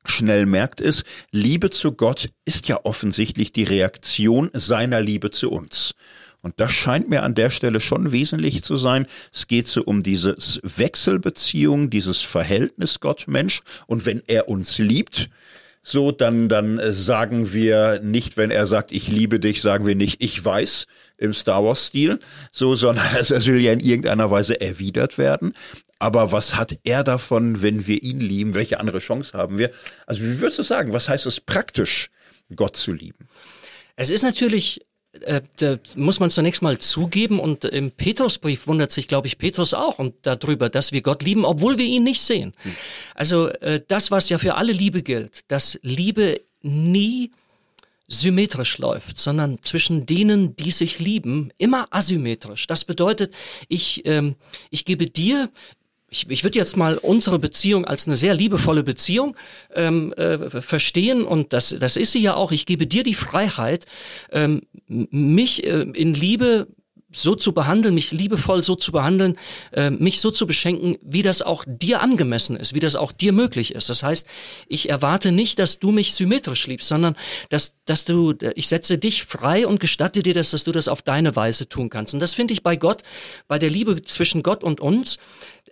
schnell 0.06 0.46
merkt, 0.46 0.80
ist, 0.80 1.04
Liebe 1.32 1.70
zu 1.70 1.92
Gott 1.92 2.30
ist 2.46 2.70
ja 2.70 2.80
offensichtlich 2.86 3.52
die 3.52 3.64
Reaktion 3.64 4.50
seiner 4.54 5.02
Liebe 5.02 5.30
zu 5.30 5.52
uns. 5.52 5.94
Und 6.42 6.54
das 6.58 6.72
scheint 6.72 7.10
mir 7.10 7.24
an 7.24 7.36
der 7.36 7.50
Stelle 7.50 7.80
schon 7.80 8.12
wesentlich 8.12 8.64
zu 8.64 8.78
sein. 8.78 9.08
Es 9.34 9.48
geht 9.48 9.68
so 9.68 9.84
um 9.84 10.04
dieses 10.04 10.60
Wechselbeziehung, 10.64 11.90
dieses 11.90 12.22
Verhältnis 12.22 13.00
Gott-Mensch. 13.00 13.62
Und 13.88 14.06
wenn 14.06 14.22
er 14.28 14.48
uns 14.48 14.78
liebt, 14.78 15.30
so, 15.90 16.12
dann, 16.12 16.50
dann 16.50 16.80
äh, 16.80 16.92
sagen 16.92 17.54
wir 17.54 18.02
nicht, 18.02 18.36
wenn 18.36 18.52
er 18.52 18.68
sagt, 18.68 18.92
ich 18.92 19.08
liebe 19.08 19.40
dich, 19.40 19.62
sagen 19.62 19.88
wir 19.88 19.96
nicht, 19.96 20.22
ich 20.22 20.44
weiß 20.44 20.86
im 21.18 21.34
Star 21.34 21.64
Wars-Stil, 21.64 22.20
so, 22.52 22.76
sondern 22.76 23.08
es 23.18 23.32
will 23.48 23.62
ja 23.62 23.72
in 23.72 23.80
irgendeiner 23.80 24.30
Weise 24.30 24.60
erwidert 24.60 25.18
werden. 25.18 25.54
Aber 25.98 26.34
was 26.34 26.56
hat 26.56 26.78
er 26.84 27.04
davon, 27.06 27.62
wenn 27.62 27.88
wir 27.88 28.04
ihn 28.04 28.20
lieben? 28.20 28.54
Welche 28.54 28.82
andere 28.82 29.00
Chance 29.00 29.38
haben 29.38 29.58
wir? 29.58 29.72
Also, 30.06 30.24
wie 30.24 30.40
würdest 30.42 30.60
du 30.60 30.64
sagen, 30.64 30.92
was 30.92 31.08
heißt 31.08 31.26
es 31.26 31.40
praktisch, 31.40 32.10
Gott 32.54 32.76
zu 32.76 32.92
lieben? 32.92 33.28
Es 33.96 34.10
ist 34.10 34.24
natürlich 34.24 34.86
äh, 35.24 35.42
da 35.58 35.78
muss 35.96 36.20
man 36.20 36.30
zunächst 36.30 36.62
mal 36.62 36.78
zugeben 36.78 37.40
und 37.40 37.66
im 37.66 37.92
Petrusbrief 37.92 38.68
wundert 38.68 38.92
sich, 38.92 39.08
glaube 39.08 39.28
ich, 39.28 39.38
Petrus 39.38 39.74
auch 39.74 40.00
und 40.00 40.16
darüber, 40.24 40.70
dass 40.70 40.92
wir 40.92 41.02
Gott 41.02 41.24
lieben, 41.24 41.46
obwohl 41.46 41.78
wir 41.78 41.86
ihn 41.86 42.04
nicht 42.04 42.22
sehen. 42.22 42.54
Hm. 42.64 42.76
Also 43.16 43.50
äh, 43.50 43.82
das, 43.88 44.12
was 44.12 44.30
ja 44.30 44.38
für 44.38 44.56
alle 44.56 44.74
Liebe 44.74 45.04
gilt, 45.04 45.42
dass 45.52 45.80
Liebe 45.82 46.42
nie 46.62 47.32
symmetrisch 48.08 48.78
läuft, 48.78 49.18
sondern 49.18 49.62
zwischen 49.62 50.06
denen, 50.06 50.56
die 50.56 50.72
sich 50.72 51.00
lieben, 51.00 51.52
immer 51.58 51.88
asymmetrisch. 51.92 52.66
Das 52.66 52.86
bedeutet, 52.86 53.34
ich, 53.68 54.06
ähm, 54.06 54.36
ich 54.70 54.86
gebe 54.86 55.08
dir 55.08 55.50
ich, 56.10 56.30
ich 56.30 56.44
würde 56.44 56.58
jetzt 56.58 56.78
mal 56.78 56.98
unsere 56.98 57.38
Beziehung 57.40 57.86
als 57.86 58.08
eine 58.08 58.16
sehr 58.16 58.34
liebevolle 58.34 58.84
Beziehung 58.84 59.36
ähm, 59.76 60.14
äh, 60.14 60.62
verstehen 60.62 61.24
und 61.24 61.54
das, 61.54 61.76
das 61.80 61.98
ist 61.98 62.14
sie 62.14 62.22
ja 62.22 62.36
auch. 62.36 62.52
Ich 62.52 62.66
gebe 62.66 62.88
dir 62.88 63.04
die 63.04 63.14
Freiheit, 63.14 63.86
ähm, 64.32 64.62
mich 64.88 65.66
äh, 65.66 65.82
in 65.82 66.14
Liebe 66.14 66.68
so 67.18 67.36
zu 67.36 67.54
behandeln, 67.54 67.96
mich 67.96 68.12
liebevoll 68.12 68.62
so 68.62 68.76
zu 68.76 68.92
behandeln, 68.92 69.38
äh, 69.72 69.90
mich 69.90 70.22
so 70.22 70.32
zu 70.32 70.48
beschenken, 70.48 70.98
wie 71.02 71.22
das 71.22 71.42
auch 71.42 71.66
dir 71.68 72.02
angemessen 72.02 72.56
ist, 72.56 72.74
wie 72.74 72.80
das 72.80 72.96
auch 72.96 73.12
dir 73.12 73.34
möglich 73.34 73.74
ist. 73.76 73.90
Das 73.90 74.04
heißt, 74.04 74.28
ich 74.68 74.90
erwarte 74.90 75.32
nicht, 75.32 75.60
dass 75.60 75.80
du 75.80 75.92
mich 75.92 76.14
symmetrisch 76.14 76.68
liebst, 76.68 76.88
sondern 76.88 77.16
dass, 77.50 77.74
dass 77.86 78.06
du, 78.06 78.34
ich 78.56 78.68
setze 78.68 78.98
dich 78.98 79.24
frei 79.24 79.68
und 79.68 79.80
gestatte 79.80 80.24
dir 80.24 80.34
das, 80.34 80.52
dass 80.52 80.64
du 80.64 80.72
das 80.72 80.88
auf 80.88 81.02
deine 81.02 81.36
Weise 81.36 81.68
tun 81.68 81.90
kannst. 81.90 82.14
Und 82.14 82.20
das 82.20 82.34
finde 82.34 82.54
ich 82.54 82.64
bei 82.64 82.76
Gott, 82.76 83.04
bei 83.48 83.60
der 83.60 83.70
Liebe 83.70 84.02
zwischen 84.04 84.44
Gott 84.44 84.64
und 84.64 84.80
uns, 84.80 85.18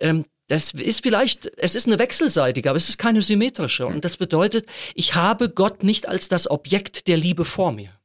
ähm, 0.00 0.24
das 0.48 0.72
ist 0.72 1.02
vielleicht, 1.02 1.50
es 1.56 1.74
ist 1.74 1.86
eine 1.86 1.98
wechselseitige, 1.98 2.70
aber 2.70 2.76
es 2.76 2.88
ist 2.88 2.98
keine 2.98 3.20
symmetrische. 3.20 3.86
Und 3.86 4.04
das 4.04 4.16
bedeutet, 4.16 4.66
ich 4.94 5.16
habe 5.16 5.50
Gott 5.50 5.82
nicht 5.82 6.08
als 6.08 6.28
das 6.28 6.48
Objekt 6.48 7.08
der 7.08 7.16
Liebe 7.16 7.44
vor 7.44 7.72
mir. 7.72 7.95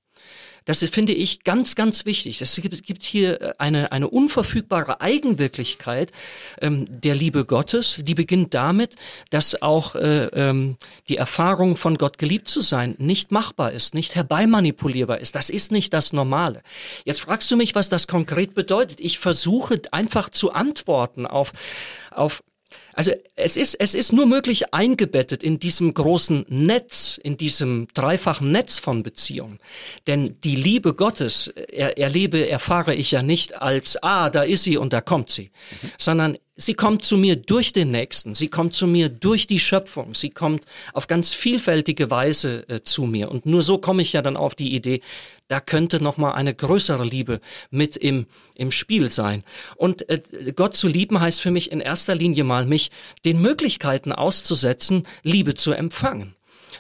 Das 0.66 0.84
finde 0.90 1.14
ich 1.14 1.44
ganz, 1.44 1.74
ganz 1.74 2.06
wichtig. 2.06 2.40
Es 2.40 2.62
gibt 2.62 3.04
hier 3.04 3.42
äh, 3.42 3.54
eine, 3.58 3.92
eine 3.92 4.08
unverfügbare 4.08 5.02
Eigenwirklichkeit 5.02 6.12
ähm, 6.62 6.86
der 6.88 7.16
Liebe 7.16 7.46
Gottes. 7.46 8.00
Die 8.04 8.14
beginnt 8.14 8.54
damit, 8.54 8.96
dass 9.32 9.60
auch 9.64 9.96
äh, 9.96 10.26
ähm, 10.26 10.78
die 11.10 11.18
Erfahrung 11.18 11.76
von 11.76 11.98
Gott 11.98 12.20
geliebt 12.20 12.48
zu 12.48 12.62
sein 12.62 12.94
nicht 13.00 13.32
machbar 13.32 13.72
ist, 13.72 13.96
nicht 13.96 14.14
herbeimanipulierbar 14.14 15.20
ist. 15.20 15.34
Das 15.34 15.50
ist 15.50 15.72
nicht 15.72 15.94
das 15.94 16.14
Normale. 16.14 16.62
Jetzt 17.06 17.22
fragst 17.22 17.50
du 17.50 17.58
mich, 17.58 17.74
was 17.74 17.90
das 17.90 18.08
konkret 18.08 18.54
bedeutet. 18.54 19.00
Ich 19.00 19.18
versuche 19.18 19.82
einfach 19.92 20.30
zu 20.30 20.52
antworten 20.54 21.26
auf, 21.26 21.54
auf 22.12 22.44
also 22.94 23.12
es 23.36 23.58
ist, 23.58 23.76
es 23.76 23.94
ist 23.94 24.12
nur 24.12 24.26
möglich 24.26 24.74
eingebettet 24.74 25.44
in 25.44 25.60
diesem 25.60 25.94
großen 25.94 26.46
Netz, 26.50 27.20
in 27.24 27.38
diesem 27.38 27.88
dreifachen 27.94 28.52
Netz 28.52 28.80
von 28.80 29.04
Beziehungen. 29.04 29.60
Denn 30.08 30.40
die 30.44 30.56
Liebe 30.56 30.94
Gottes 30.94 31.48
er, 31.48 31.98
erlebe, 31.98 32.50
erfahre 32.50 32.94
ich 32.94 33.12
ja 33.12 33.22
nicht 33.22 33.62
als, 33.62 34.02
ah, 34.02 34.30
da 34.30 34.42
ist 34.42 34.64
sie 34.64 34.78
und 34.78 34.94
da 34.94 35.02
kommt 35.02 35.30
sie, 35.30 35.52
mhm. 35.82 35.92
sondern 35.98 36.38
sie 36.62 36.74
kommt 36.74 37.04
zu 37.04 37.18
mir 37.18 37.36
durch 37.36 37.74
den 37.74 37.92
Nächsten, 37.92 38.34
sie 38.34 38.50
kommt 38.50 38.74
zu 38.74 38.88
mir 38.88 39.10
durch 39.10 39.48
die 39.48 39.60
Schöpfung, 39.60 40.14
sie 40.14 40.30
kommt 40.30 40.66
auf 40.94 41.08
ganz 41.08 41.34
vielfältige 41.34 42.12
Weise 42.12 42.68
äh, 42.70 42.82
zu 42.82 43.04
mir. 43.04 43.32
Und 43.32 43.46
nur 43.46 43.64
so 43.64 43.78
komme 43.78 44.02
ich 44.02 44.14
ja 44.14 44.22
dann 44.22 44.38
auf 44.38 44.56
die 44.56 44.76
Idee, 44.76 45.02
da 45.48 45.60
könnte 45.60 46.02
noch 46.02 46.18
mal 46.18 46.32
eine 46.32 46.54
größere 46.54 47.04
Liebe 47.04 47.42
mit 47.72 47.98
im, 47.98 48.26
im 48.56 48.72
Spiel 48.72 49.10
sein. 49.10 49.44
Und 49.76 50.08
äh, 50.10 50.22
Gott 50.56 50.76
zu 50.76 50.88
lieben 50.88 51.20
heißt 51.20 51.42
für 51.42 51.52
mich 51.52 51.72
in 51.72 51.82
erster 51.82 52.16
Linie 52.16 52.44
mal, 52.44 52.66
mich 52.66 52.91
den 53.26 53.42
Möglichkeiten 53.42 54.12
auszusetzen, 54.12 55.08
Liebe 55.24 55.56
zu 55.56 55.72
empfangen. 55.72 56.36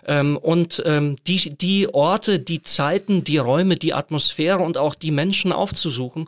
Ähm, 0.05 0.37
und 0.37 0.81
ähm, 0.85 1.17
die, 1.27 1.55
die 1.55 1.93
Orte, 1.93 2.39
die 2.39 2.61
Zeiten, 2.61 3.23
die 3.23 3.37
Räume, 3.37 3.75
die 3.75 3.93
Atmosphäre 3.93 4.59
und 4.59 4.77
auch 4.77 4.95
die 4.95 5.11
Menschen 5.11 5.51
aufzusuchen, 5.51 6.27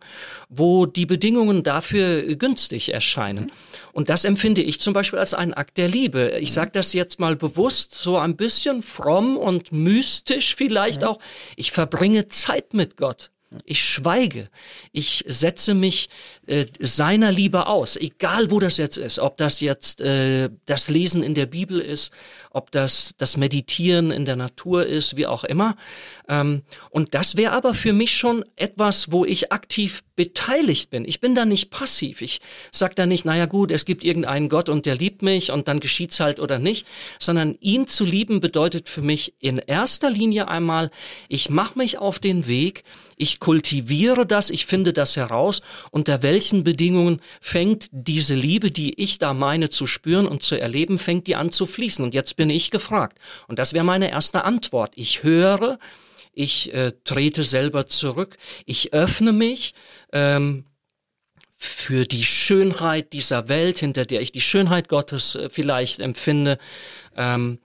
wo 0.49 0.85
die 0.85 1.05
Bedingungen 1.05 1.63
dafür 1.63 2.35
günstig 2.35 2.93
erscheinen. 2.93 3.51
Und 3.91 4.09
das 4.09 4.25
empfinde 4.25 4.61
ich 4.61 4.79
zum 4.79 4.93
Beispiel 4.93 5.19
als 5.19 5.33
einen 5.33 5.53
Akt 5.53 5.77
der 5.77 5.87
Liebe. 5.87 6.37
Ich 6.39 6.53
sage 6.53 6.71
das 6.73 6.93
jetzt 6.93 7.19
mal 7.19 7.35
bewusst, 7.35 7.93
so 7.93 8.17
ein 8.17 8.35
bisschen 8.35 8.81
fromm 8.81 9.37
und 9.37 9.71
mystisch 9.71 10.55
vielleicht 10.55 11.03
auch. 11.03 11.19
Ich 11.55 11.71
verbringe 11.71 12.27
Zeit 12.27 12.73
mit 12.73 12.97
Gott. 12.97 13.31
Ich 13.65 13.81
schweige. 13.81 14.49
Ich 14.91 15.23
setze 15.27 15.73
mich 15.73 16.09
äh, 16.45 16.65
seiner 16.79 17.31
Liebe 17.31 17.67
aus, 17.67 17.95
egal 17.95 18.51
wo 18.51 18.59
das 18.59 18.77
jetzt 18.77 18.97
ist. 18.97 19.19
Ob 19.19 19.37
das 19.37 19.61
jetzt 19.61 20.01
äh, 20.01 20.49
das 20.65 20.89
Lesen 20.89 21.23
in 21.23 21.35
der 21.35 21.45
Bibel 21.45 21.79
ist, 21.79 22.11
ob 22.51 22.71
das 22.71 23.13
das 23.17 23.37
Meditieren 23.37 24.11
in 24.11 24.25
der 24.25 24.35
Natur 24.35 24.85
ist, 24.85 25.17
wie 25.17 25.27
auch 25.27 25.43
immer. 25.43 25.75
Ähm, 26.33 26.63
und 26.89 27.13
das 27.13 27.35
wäre 27.35 27.53
aber 27.53 27.73
für 27.73 27.93
mich 27.93 28.15
schon 28.15 28.43
etwas, 28.55 29.11
wo 29.11 29.25
ich 29.25 29.51
aktiv 29.51 30.03
beteiligt 30.15 30.89
bin. 30.89 31.05
Ich 31.05 31.19
bin 31.19 31.35
da 31.35 31.45
nicht 31.45 31.69
passiv. 31.69 32.21
Ich 32.21 32.39
sag 32.71 32.95
da 32.95 33.05
nicht, 33.05 33.25
naja 33.25 33.45
gut, 33.45 33.71
es 33.71 33.85
gibt 33.85 34.03
irgendeinen 34.03 34.49
Gott 34.49 34.69
und 34.69 34.85
der 34.85 34.95
liebt 34.95 35.21
mich 35.21 35.51
und 35.51 35.67
dann 35.67 35.79
geschieht's 35.79 36.19
halt 36.19 36.39
oder 36.39 36.59
nicht, 36.59 36.85
sondern 37.19 37.55
ihn 37.59 37.87
zu 37.87 38.05
lieben 38.05 38.39
bedeutet 38.39 38.89
für 38.89 39.01
mich 39.01 39.33
in 39.39 39.57
erster 39.57 40.09
Linie 40.09 40.47
einmal, 40.47 40.91
ich 41.29 41.49
mache 41.49 41.77
mich 41.77 41.97
auf 41.97 42.19
den 42.19 42.47
Weg, 42.47 42.83
ich 43.17 43.39
kultiviere 43.39 44.25
das, 44.25 44.49
ich 44.49 44.65
finde 44.65 44.93
das 44.93 45.15
heraus, 45.15 45.61
unter 45.91 46.23
welchen 46.23 46.63
Bedingungen 46.63 47.21
fängt 47.41 47.87
diese 47.91 48.35
Liebe, 48.35 48.71
die 48.71 49.01
ich 49.01 49.19
da 49.19 49.33
meine 49.33 49.69
zu 49.69 49.87
spüren 49.87 50.27
und 50.27 50.43
zu 50.43 50.59
erleben, 50.59 50.97
fängt 50.97 51.27
die 51.27 51.35
an 51.35 51.51
zu 51.51 51.65
fließen. 51.65 52.03
Und 52.03 52.13
jetzt 52.13 52.35
bin 52.35 52.49
ich 52.49 52.71
gefragt. 52.71 53.19
Und 53.47 53.59
das 53.59 53.73
wäre 53.73 53.85
meine 53.85 54.09
erste 54.11 54.43
Antwort. 54.43 54.93
Ich 54.95 55.23
höre, 55.23 55.79
ich 56.33 56.73
äh, 56.73 56.91
trete 57.03 57.43
selber 57.43 57.87
zurück, 57.87 58.37
ich 58.65 58.93
öffne 58.93 59.31
mich, 59.31 59.73
ähm, 60.11 60.65
für 61.63 62.05
die 62.05 62.25
Schönheit 62.25 63.13
dieser 63.13 63.47
Welt, 63.47 63.79
hinter 63.79 64.05
der 64.05 64.21
ich 64.21 64.33
die 64.33 64.41
Schönheit 64.41 64.89
Gottes 64.89 65.35
äh, 65.35 65.49
vielleicht 65.49 65.99
empfinde. 65.99 66.57
Ähm, 67.15 67.59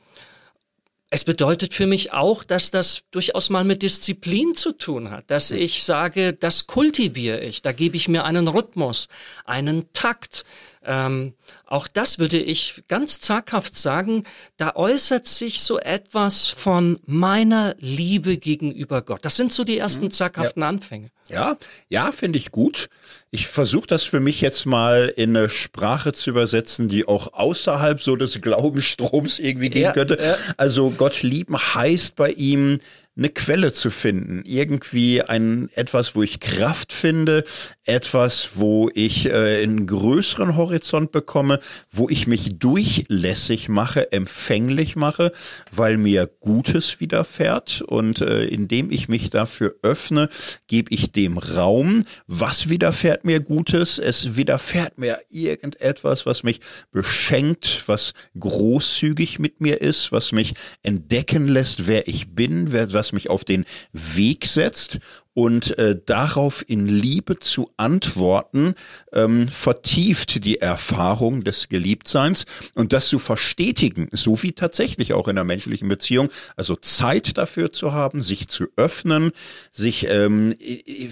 es 1.10 1.24
bedeutet 1.24 1.72
für 1.72 1.86
mich 1.86 2.12
auch, 2.12 2.44
dass 2.44 2.70
das 2.70 3.02
durchaus 3.10 3.48
mal 3.48 3.64
mit 3.64 3.82
Disziplin 3.82 4.54
zu 4.54 4.72
tun 4.72 5.10
hat, 5.10 5.30
dass 5.30 5.50
ich 5.50 5.82
sage, 5.82 6.34
das 6.34 6.66
kultiviere 6.66 7.40
ich, 7.40 7.62
da 7.62 7.72
gebe 7.72 7.96
ich 7.96 8.08
mir 8.08 8.24
einen 8.24 8.46
Rhythmus, 8.46 9.08
einen 9.46 9.90
Takt. 9.94 10.44
Ähm, 10.84 11.34
auch 11.70 11.86
das 11.86 12.18
würde 12.18 12.38
ich 12.38 12.82
ganz 12.88 13.20
zaghaft 13.20 13.76
sagen, 13.76 14.24
da 14.56 14.74
äußert 14.74 15.26
sich 15.26 15.60
so 15.60 15.78
etwas 15.78 16.48
von 16.48 16.98
meiner 17.04 17.76
Liebe 17.78 18.38
gegenüber 18.38 19.02
Gott. 19.02 19.22
Das 19.24 19.36
sind 19.36 19.52
so 19.52 19.64
die 19.64 19.76
ersten 19.76 20.06
mhm. 20.06 20.10
zaghaften 20.10 20.62
ja. 20.62 20.68
Anfänge. 20.68 21.10
Ja, 21.28 21.58
ja, 21.90 22.10
finde 22.12 22.38
ich 22.38 22.52
gut. 22.52 22.88
Ich 23.30 23.48
versuche 23.48 23.86
das 23.86 24.04
für 24.04 24.18
mich 24.18 24.40
jetzt 24.40 24.64
mal 24.64 25.12
in 25.14 25.36
eine 25.36 25.50
Sprache 25.50 26.12
zu 26.12 26.30
übersetzen, 26.30 26.88
die 26.88 27.06
auch 27.06 27.34
außerhalb 27.34 28.00
so 28.00 28.16
des 28.16 28.40
Glaubensstroms 28.40 29.38
irgendwie 29.38 29.68
gehen 29.68 29.82
ja, 29.82 29.92
könnte. 29.92 30.16
Ja. 30.18 30.36
Also 30.56 30.88
Gott 30.90 31.22
lieben 31.22 31.58
heißt 31.58 32.16
bei 32.16 32.30
ihm 32.30 32.80
eine 33.18 33.28
Quelle 33.28 33.72
zu 33.72 33.90
finden, 33.90 34.42
irgendwie 34.46 35.22
ein 35.22 35.68
etwas, 35.74 36.14
wo 36.14 36.22
ich 36.22 36.38
Kraft 36.38 36.92
finde, 36.92 37.44
etwas, 37.88 38.50
wo 38.54 38.88
ich 38.94 39.26
äh, 39.26 39.62
einen 39.62 39.86
größeren 39.88 40.56
Horizont 40.56 41.10
bekomme, 41.10 41.58
wo 41.90 42.08
ich 42.08 42.28
mich 42.28 42.58
durchlässig 42.60 43.68
mache, 43.68 44.12
empfänglich 44.12 44.94
mache, 44.94 45.32
weil 45.72 45.96
mir 45.98 46.30
Gutes 46.40 47.00
widerfährt 47.00 47.82
und 47.82 48.20
äh, 48.20 48.44
indem 48.44 48.92
ich 48.92 49.08
mich 49.08 49.30
dafür 49.30 49.74
öffne, 49.82 50.28
gebe 50.68 50.94
ich 50.94 51.10
dem 51.10 51.38
Raum. 51.38 52.04
Was 52.28 52.68
widerfährt 52.68 53.24
mir 53.24 53.40
Gutes? 53.40 53.98
Es 53.98 54.36
widerfährt 54.36 54.98
mir 54.98 55.18
irgendetwas, 55.28 56.24
was 56.26 56.44
mich 56.44 56.60
beschenkt, 56.92 57.82
was 57.86 58.14
großzügig 58.38 59.40
mit 59.40 59.60
mir 59.60 59.80
ist, 59.80 60.12
was 60.12 60.30
mich 60.30 60.54
entdecken 60.84 61.48
lässt, 61.48 61.88
wer 61.88 62.06
ich 62.06 62.34
bin, 62.34 62.70
wer, 62.70 62.92
was 62.92 63.08
was 63.08 63.12
mich 63.12 63.30
auf 63.30 63.44
den 63.44 63.64
Weg 63.92 64.44
setzt 64.46 64.98
und 65.38 65.78
äh, 65.78 65.94
darauf 66.04 66.64
in 66.66 66.88
Liebe 66.88 67.38
zu 67.38 67.70
antworten, 67.76 68.74
ähm, 69.12 69.46
vertieft 69.46 70.44
die 70.44 70.60
Erfahrung 70.60 71.44
des 71.44 71.68
Geliebtseins. 71.68 72.44
Und 72.74 72.92
das 72.92 73.06
zu 73.06 73.20
verstetigen, 73.20 74.08
so 74.10 74.42
wie 74.42 74.50
tatsächlich 74.50 75.12
auch 75.12 75.28
in 75.28 75.36
der 75.36 75.44
menschlichen 75.44 75.88
Beziehung, 75.88 76.30
also 76.56 76.74
Zeit 76.74 77.38
dafür 77.38 77.70
zu 77.70 77.92
haben, 77.92 78.24
sich 78.24 78.48
zu 78.48 78.64
öffnen, 78.74 79.30
sich 79.70 80.08
ähm, 80.08 80.56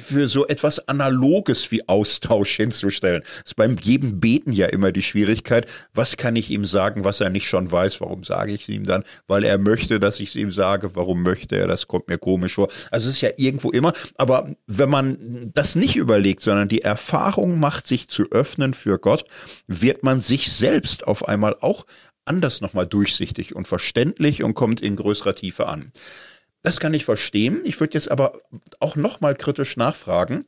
für 0.05 0.27
so 0.27 0.49
etwas 0.49 0.89
Analoges 0.89 1.70
wie 1.70 1.89
Austausch 1.89 2.57
hinzustellen. 2.57 3.22
Das 3.22 3.53
ist 3.53 3.55
beim 3.55 3.77
jedem 3.81 4.18
Beten 4.18 4.51
ja 4.51 4.66
immer 4.66 4.91
die 4.91 5.03
Schwierigkeit, 5.03 5.68
was 5.95 6.16
kann 6.16 6.35
ich 6.35 6.51
ihm 6.51 6.64
sagen, 6.64 7.05
was 7.05 7.20
er 7.20 7.31
nicht 7.31 7.47
schon 7.47 7.70
weiß, 7.70 8.01
warum 8.01 8.24
sage 8.24 8.55
ich 8.55 8.62
es 8.62 8.68
ihm 8.70 8.87
dann, 8.87 9.05
weil 9.29 9.45
er 9.45 9.59
möchte, 9.59 10.01
dass 10.01 10.18
ich 10.18 10.31
es 10.31 10.35
ihm 10.35 10.51
sage, 10.51 10.97
warum 10.97 11.22
möchte 11.22 11.55
er, 11.55 11.68
das 11.68 11.87
kommt 11.87 12.09
mir 12.09 12.18
komisch 12.18 12.55
vor. 12.55 12.66
Also 12.91 13.09
es 13.09 13.14
ist 13.14 13.20
ja 13.20 13.31
irgendwo 13.37 13.70
immer, 13.70 13.93
aber 14.19 14.55
wenn 14.67 14.89
man 14.89 15.51
das 15.55 15.77
nicht 15.77 15.97
überlegt, 15.97 16.43
sondern 16.43 16.69
die 16.69 16.83
Erfahrung 16.83 17.59
macht, 17.61 17.87
sich 17.87 18.09
zu 18.09 18.31
öffnen 18.31 18.75
für 18.75 18.99
Gott, 18.99 19.25
wird 19.67 20.03
man 20.03 20.21
sich 20.21 20.53
selbst 20.53 21.07
auf 21.07 21.29
einmal 21.29 21.57
auch 21.61 21.87
anders 22.25 22.61
nochmal 22.61 22.87
durchsichtig 22.87 23.55
und 23.55 23.69
verständlich 23.69 24.43
und 24.43 24.55
kommt 24.55 24.81
in 24.81 24.97
größerer 24.97 25.35
Tiefe 25.35 25.67
an. 25.67 25.93
Das 26.62 26.81
kann 26.81 26.95
ich 26.95 27.05
verstehen. 27.05 27.61
Ich 27.64 27.79
würde 27.79 27.95
jetzt 27.95 28.11
aber 28.11 28.41
auch 28.81 28.97
nochmal 28.97 29.37
kritisch 29.37 29.77
nachfragen. 29.77 30.47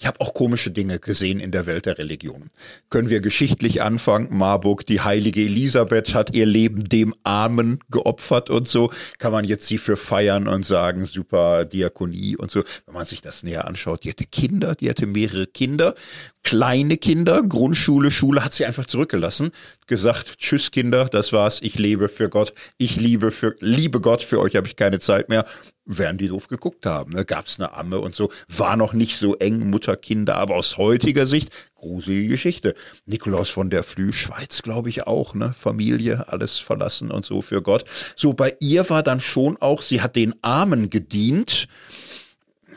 Ich 0.00 0.06
habe 0.06 0.20
auch 0.20 0.32
komische 0.32 0.70
Dinge 0.70 1.00
gesehen 1.00 1.40
in 1.40 1.50
der 1.50 1.66
Welt 1.66 1.86
der 1.86 1.98
Religion. 1.98 2.50
Können 2.88 3.08
wir 3.08 3.20
geschichtlich 3.20 3.82
anfangen? 3.82 4.28
Marburg, 4.30 4.86
die 4.86 5.00
heilige 5.00 5.40
Elisabeth 5.40 6.14
hat 6.14 6.32
ihr 6.32 6.46
Leben 6.46 6.88
dem 6.88 7.16
Armen 7.24 7.80
geopfert 7.90 8.48
und 8.48 8.68
so. 8.68 8.92
Kann 9.18 9.32
man 9.32 9.44
jetzt 9.44 9.66
sie 9.66 9.76
für 9.76 9.96
feiern 9.96 10.46
und 10.46 10.64
sagen, 10.64 11.04
super 11.04 11.64
Diakonie 11.64 12.36
und 12.36 12.48
so. 12.48 12.62
Wenn 12.86 12.94
man 12.94 13.06
sich 13.06 13.22
das 13.22 13.42
näher 13.42 13.66
anschaut, 13.66 14.04
die 14.04 14.10
hatte 14.10 14.24
Kinder, 14.24 14.76
die 14.76 14.88
hatte 14.88 15.06
mehrere 15.06 15.48
Kinder, 15.48 15.96
kleine 16.44 16.96
Kinder, 16.96 17.42
Grundschule, 17.42 18.12
Schule, 18.12 18.44
hat 18.44 18.52
sie 18.52 18.66
einfach 18.66 18.86
zurückgelassen, 18.86 19.50
gesagt, 19.88 20.38
tschüss 20.38 20.70
Kinder, 20.70 21.06
das 21.06 21.32
war's, 21.32 21.58
ich 21.60 21.76
lebe 21.76 22.08
für 22.08 22.28
Gott, 22.28 22.54
ich 22.76 23.00
liebe 23.00 23.32
für, 23.32 23.56
liebe 23.58 24.00
Gott, 24.00 24.22
für 24.22 24.38
euch 24.38 24.54
habe 24.54 24.68
ich 24.68 24.76
keine 24.76 25.00
Zeit 25.00 25.28
mehr 25.28 25.44
werden 25.88 26.18
die 26.18 26.28
doof 26.28 26.48
geguckt 26.48 26.86
haben. 26.86 27.12
Ne? 27.12 27.24
Gab 27.24 27.46
es 27.46 27.58
eine 27.58 27.72
Amme 27.72 27.98
und 27.98 28.14
so, 28.14 28.30
war 28.48 28.76
noch 28.76 28.92
nicht 28.92 29.18
so 29.18 29.34
eng 29.36 29.70
Mutter, 29.70 29.87
Kinder, 29.96 30.36
aber 30.36 30.56
aus 30.56 30.76
heutiger 30.76 31.26
Sicht 31.26 31.50
gruselige 31.78 32.28
Geschichte. 32.28 32.74
Nikolaus 33.06 33.48
von 33.48 33.70
der 33.70 33.82
Flü, 33.82 34.12
Schweiz, 34.12 34.62
glaube 34.62 34.88
ich 34.90 35.06
auch, 35.06 35.34
ne? 35.34 35.54
Familie, 35.58 36.26
alles 36.28 36.58
verlassen 36.58 37.10
und 37.10 37.24
so 37.24 37.40
für 37.40 37.62
Gott. 37.62 37.84
So 38.16 38.32
bei 38.32 38.56
ihr 38.60 38.88
war 38.90 39.02
dann 39.02 39.20
schon 39.20 39.56
auch, 39.58 39.82
sie 39.82 40.02
hat 40.02 40.16
den 40.16 40.34
Armen 40.42 40.90
gedient 40.90 41.68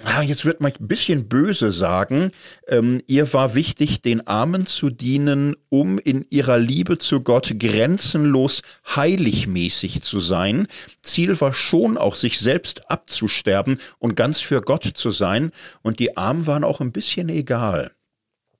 Ah, 0.03 0.23
jetzt 0.23 0.45
wird 0.45 0.61
man 0.61 0.71
ein 0.79 0.87
bisschen 0.87 1.27
böse 1.27 1.71
sagen, 1.71 2.31
ähm, 2.67 3.01
ihr 3.05 3.31
war 3.33 3.53
wichtig, 3.53 4.01
den 4.01 4.25
Armen 4.25 4.65
zu 4.65 4.89
dienen, 4.89 5.55
um 5.69 5.99
in 5.99 6.25
ihrer 6.29 6.57
Liebe 6.57 6.97
zu 6.97 7.21
Gott 7.21 7.53
grenzenlos 7.59 8.63
heiligmäßig 8.95 10.01
zu 10.01 10.19
sein. 10.19 10.67
Ziel 11.03 11.39
war 11.39 11.53
schon 11.53 11.97
auch, 11.97 12.15
sich 12.15 12.39
selbst 12.39 12.89
abzusterben 12.89 13.79
und 13.99 14.15
ganz 14.15 14.41
für 14.41 14.61
Gott 14.61 14.85
zu 14.85 15.11
sein. 15.11 15.51
Und 15.83 15.99
die 15.99 16.17
Armen 16.17 16.47
waren 16.47 16.63
auch 16.63 16.81
ein 16.81 16.91
bisschen 16.91 17.29
egal. 17.29 17.91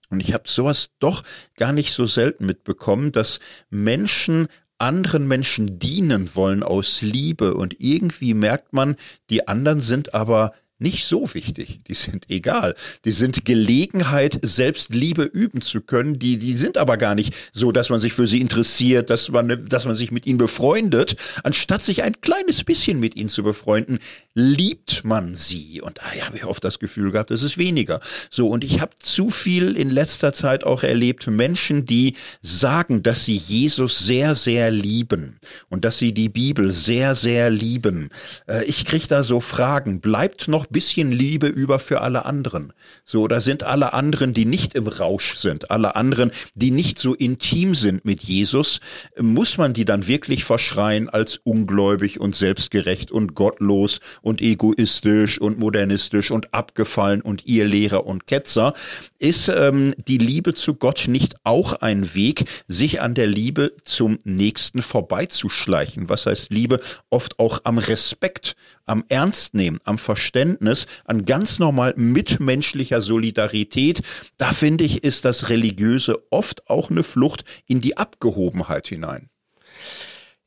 Und 0.10 0.20
ich 0.20 0.34
habe 0.34 0.48
sowas 0.48 0.92
doch 1.00 1.24
gar 1.56 1.72
nicht 1.72 1.94
so 1.94 2.06
selten 2.06 2.46
mitbekommen, 2.46 3.12
dass 3.12 3.39
Menschen 3.70 4.48
anderen 4.78 5.28
Menschen 5.28 5.80
dienen 5.80 6.36
wollen 6.36 6.64
aus 6.64 7.02
Liebe 7.02 7.54
und 7.54 7.76
irgendwie 7.80 8.34
merkt 8.34 8.74
man, 8.74 8.96
die 9.30 9.48
anderen 9.48 9.80
sind 9.80 10.16
aber 10.16 10.54
nicht 10.82 11.06
so 11.06 11.34
wichtig. 11.34 11.82
Die 11.88 11.94
sind 11.94 12.30
egal. 12.30 12.76
Die 13.06 13.12
sind 13.12 13.46
Gelegenheit, 13.46 14.40
selbst 14.42 14.94
Liebe 14.94 15.24
üben 15.24 15.62
zu 15.62 15.82
können. 15.82 16.18
Die, 16.18 16.38
die 16.38 16.54
sind 16.54 16.78
aber 16.78 16.98
gar 16.98 17.16
nicht 17.16 17.34
so, 17.54 17.72
dass 17.72 17.90
man 17.90 18.00
sich 18.00 18.14
für 18.14 18.28
sie 18.28 18.42
interessiert, 18.42 19.10
dass 19.10 19.30
man, 19.30 19.68
dass 19.68 19.86
man 19.86 19.96
sich 19.96 20.12
mit 20.12 20.26
ihnen 20.26 20.40
befreundet. 20.40 21.16
Anstatt 21.44 21.84
sich 21.84 22.04
ein 22.04 22.20
kleines 22.22 22.64
bisschen 22.64 23.00
mit 23.00 23.16
ihnen 23.16 23.30
zu 23.30 23.44
befreunden, 23.44 24.00
liebt 24.34 25.04
man 25.04 25.36
sie. 25.36 25.82
Und 25.82 26.00
da 26.00 26.26
habe 26.26 26.38
ich 26.38 26.46
oft 26.46 26.64
das 26.64 26.80
Gefühl 26.80 27.12
gehabt, 27.12 27.32
das 27.32 27.44
ist 27.44 27.58
weniger. 27.58 28.00
So, 28.30 28.48
und 28.50 28.64
ich 28.64 28.82
habe 28.82 28.96
zu 29.00 29.30
viel 29.30 29.76
in 29.76 29.90
letzter 29.90 30.34
Zeit 30.34 30.64
auch 30.64 30.84
erlebt, 30.84 31.28
Menschen, 31.28 31.86
die 31.86 32.16
sagen, 32.42 33.04
dass 33.04 33.26
sie 33.26 33.36
Jesus 33.36 34.00
sehr, 34.00 34.34
sehr 34.34 34.72
lieben 34.72 35.40
und 35.70 35.86
dass 35.86 36.00
sie 36.00 36.14
die 36.14 36.30
Bibel 36.30 36.74
sehr, 36.74 37.14
sehr 37.14 37.50
lieben. 37.50 38.10
Äh, 38.48 38.64
ich 38.66 38.86
kriege 38.86 39.08
da 39.08 39.24
so 39.24 39.40
Fragen, 39.40 40.02
bleibt 40.02 40.48
noch 40.48 40.71
bisschen 40.72 41.12
Liebe 41.12 41.48
über 41.48 41.80
für 41.80 42.02
alle 42.02 42.26
anderen? 42.26 42.74
So, 43.06 43.22
oder 43.22 43.42
sind 43.42 43.64
alle 43.64 43.94
anderen, 43.94 44.34
die 44.34 44.46
nicht 44.46 44.74
im 44.74 44.88
Rausch 44.88 45.36
sind, 45.36 45.72
alle 45.72 45.96
anderen, 45.96 46.32
die 46.56 46.72
nicht 46.72 47.00
so 47.00 47.14
intim 47.14 47.76
sind 47.76 48.06
mit 48.06 48.24
Jesus, 48.24 48.80
muss 49.20 49.58
man 49.58 49.74
die 49.74 49.86
dann 49.86 50.08
wirklich 50.08 50.44
verschreien 50.44 51.10
als 51.10 51.38
ungläubig 51.38 52.20
und 52.20 52.36
selbstgerecht 52.36 53.12
und 53.12 53.36
gottlos 53.36 54.00
und 54.22 54.42
egoistisch 54.42 55.40
und 55.40 55.60
modernistisch 55.60 56.32
und 56.32 56.54
abgefallen 56.54 57.22
und 57.22 57.46
ihr 57.46 57.66
Lehrer 57.66 58.06
und 58.06 58.28
Ketzer, 58.28 58.74
ist 59.20 59.50
ähm, 59.50 59.94
die 60.08 60.18
Liebe 60.18 60.54
zu 60.54 60.76
Gott 60.76 61.06
nicht 61.08 61.36
auch 61.44 61.74
ein 61.74 62.16
Weg, 62.16 62.46
sich 62.68 63.02
an 63.02 63.14
der 63.14 63.28
Liebe 63.28 63.74
zum 63.84 64.20
Nächsten 64.24 64.82
vorbeizuschleichen? 64.82 66.10
Was 66.10 66.26
heißt 66.26 66.52
Liebe? 66.52 66.80
Oft 67.10 67.40
auch 67.40 67.62
am 67.64 67.78
Respekt, 67.78 68.56
am 68.86 69.04
Ernstnehmen, 69.10 69.80
am 69.84 69.98
Verständnis, 69.98 70.88
an 71.06 71.26
ganz 71.26 71.60
normal 71.60 71.94
mitmenschlicher 71.98 73.02
Solidarität. 73.02 74.02
Da 74.38 74.52
finde 74.52 74.84
ich, 74.84 75.04
ist 75.04 75.26
das 75.26 75.50
Religiöse 75.50 76.24
oft 76.30 76.70
auch 76.70 76.90
eine 76.90 77.04
Flucht 77.04 77.44
in 77.66 77.82
die 77.82 77.98
Abgehobenheit 77.98 78.88
hinein. 78.88 79.30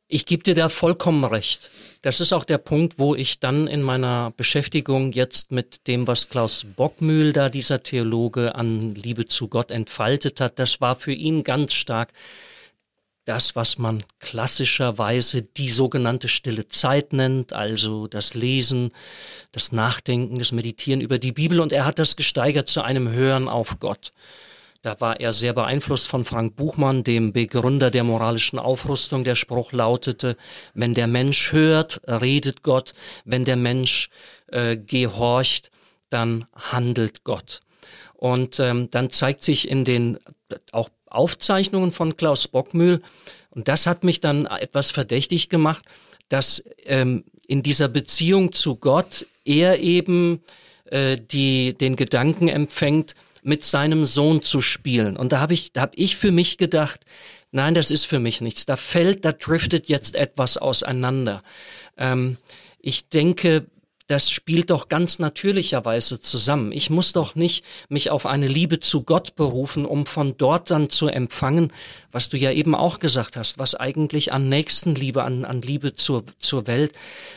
Ich 0.06 0.26
gebe 0.26 0.42
dir 0.42 0.54
da 0.54 0.68
vollkommen 0.68 1.24
recht. 1.24 1.70
Das 2.02 2.20
ist 2.20 2.32
auch 2.32 2.44
der 2.44 2.58
Punkt, 2.58 2.98
wo 2.98 3.14
ich 3.14 3.40
dann 3.40 3.66
in 3.66 3.82
meiner 3.82 4.32
Beschäftigung 4.36 5.12
jetzt 5.12 5.50
mit 5.50 5.86
dem, 5.88 6.06
was 6.06 6.28
Klaus 6.28 6.66
Bockmühl 6.76 7.32
da, 7.32 7.48
dieser 7.48 7.82
Theologe, 7.82 8.54
an 8.54 8.94
Liebe 8.94 9.26
zu 9.26 9.48
Gott 9.48 9.70
entfaltet 9.70 10.40
hat, 10.40 10.58
das 10.58 10.82
war 10.82 10.96
für 10.96 11.12
ihn 11.12 11.42
ganz 11.42 11.72
stark 11.72 12.12
das, 13.24 13.56
was 13.56 13.78
man 13.78 14.02
klassischerweise 14.20 15.42
die 15.42 15.70
sogenannte 15.70 16.28
stille 16.28 16.68
Zeit 16.68 17.12
nennt, 17.12 17.52
also 17.52 18.06
das 18.06 18.34
Lesen, 18.34 18.92
das 19.52 19.72
Nachdenken, 19.72 20.38
das 20.38 20.52
Meditieren 20.52 21.00
über 21.00 21.18
die 21.18 21.32
Bibel. 21.32 21.60
Und 21.60 21.72
er 21.72 21.86
hat 21.86 21.98
das 21.98 22.16
gesteigert 22.16 22.68
zu 22.68 22.82
einem 22.82 23.10
Hören 23.10 23.48
auf 23.48 23.78
Gott. 23.80 24.12
Da 24.82 25.00
war 25.00 25.18
er 25.18 25.32
sehr 25.32 25.54
beeinflusst 25.54 26.08
von 26.08 26.26
Frank 26.26 26.56
Buchmann, 26.56 27.04
dem 27.04 27.32
Begründer 27.32 27.90
der 27.90 28.04
moralischen 28.04 28.58
Aufrüstung. 28.58 29.24
Der 29.24 29.34
Spruch 29.34 29.72
lautete, 29.72 30.36
wenn 30.74 30.92
der 30.92 31.06
Mensch 31.06 31.52
hört, 31.52 32.02
redet 32.06 32.62
Gott, 32.62 32.92
wenn 33.24 33.46
der 33.46 33.56
Mensch 33.56 34.10
äh, 34.48 34.76
gehorcht, 34.76 35.70
dann 36.10 36.44
handelt 36.52 37.24
Gott. 37.24 37.60
Und 38.12 38.60
ähm, 38.60 38.90
dann 38.90 39.08
zeigt 39.08 39.42
sich 39.42 39.70
in 39.70 39.86
den 39.86 40.18
auch 40.70 40.90
Aufzeichnungen 41.14 41.92
von 41.92 42.16
Klaus 42.16 42.48
Bockmühl, 42.48 43.00
und 43.50 43.68
das 43.68 43.86
hat 43.86 44.02
mich 44.02 44.20
dann 44.20 44.46
etwas 44.46 44.90
verdächtig 44.90 45.48
gemacht, 45.48 45.84
dass 46.28 46.64
ähm, 46.84 47.24
in 47.46 47.62
dieser 47.62 47.88
Beziehung 47.88 48.52
zu 48.52 48.76
Gott 48.76 49.26
er 49.44 49.78
eben 49.78 50.42
äh, 50.86 51.16
die, 51.16 51.74
den 51.74 51.96
Gedanken 51.96 52.48
empfängt, 52.48 53.14
mit 53.42 53.64
seinem 53.64 54.06
Sohn 54.06 54.42
zu 54.42 54.60
spielen. 54.62 55.16
Und 55.16 55.32
da 55.32 55.40
habe 55.40 55.54
ich, 55.54 55.72
da 55.72 55.82
habe 55.82 55.96
ich 55.96 56.16
für 56.16 56.32
mich 56.32 56.56
gedacht, 56.56 57.00
nein, 57.52 57.74
das 57.74 57.90
ist 57.90 58.06
für 58.06 58.18
mich 58.18 58.40
nichts. 58.40 58.64
Da 58.66 58.76
fällt, 58.76 59.24
da 59.24 59.32
driftet 59.32 59.88
jetzt 59.88 60.16
etwas 60.16 60.56
auseinander. 60.56 61.42
Ähm, 61.98 62.38
ich 62.80 63.08
denke, 63.08 63.66
das 64.14 64.30
spielt 64.30 64.70
doch 64.70 64.88
ganz 64.88 65.18
natürlicherweise 65.18 66.20
zusammen. 66.20 66.70
Ich 66.70 66.88
muss 66.88 67.12
doch 67.12 67.34
nicht 67.34 67.64
mich 67.88 68.10
auf 68.12 68.26
eine 68.26 68.46
Liebe 68.46 68.78
zu 68.78 69.02
Gott 69.02 69.34
berufen, 69.34 69.84
um 69.84 70.06
von 70.06 70.36
dort 70.36 70.70
dann 70.70 70.88
zu 70.88 71.08
empfangen, 71.08 71.72
was 72.12 72.28
du 72.28 72.36
ja 72.36 72.52
eben 72.52 72.76
auch 72.76 73.00
gesagt 73.00 73.36
hast, 73.36 73.58
was 73.58 73.74
eigentlich 73.74 74.32
an 74.32 74.48
Nächstenliebe, 74.48 75.24
an, 75.24 75.44
an 75.44 75.62
Liebe 75.62 75.94
zur, 75.94 76.22
zur 76.38 76.68
Welt, 76.68 76.92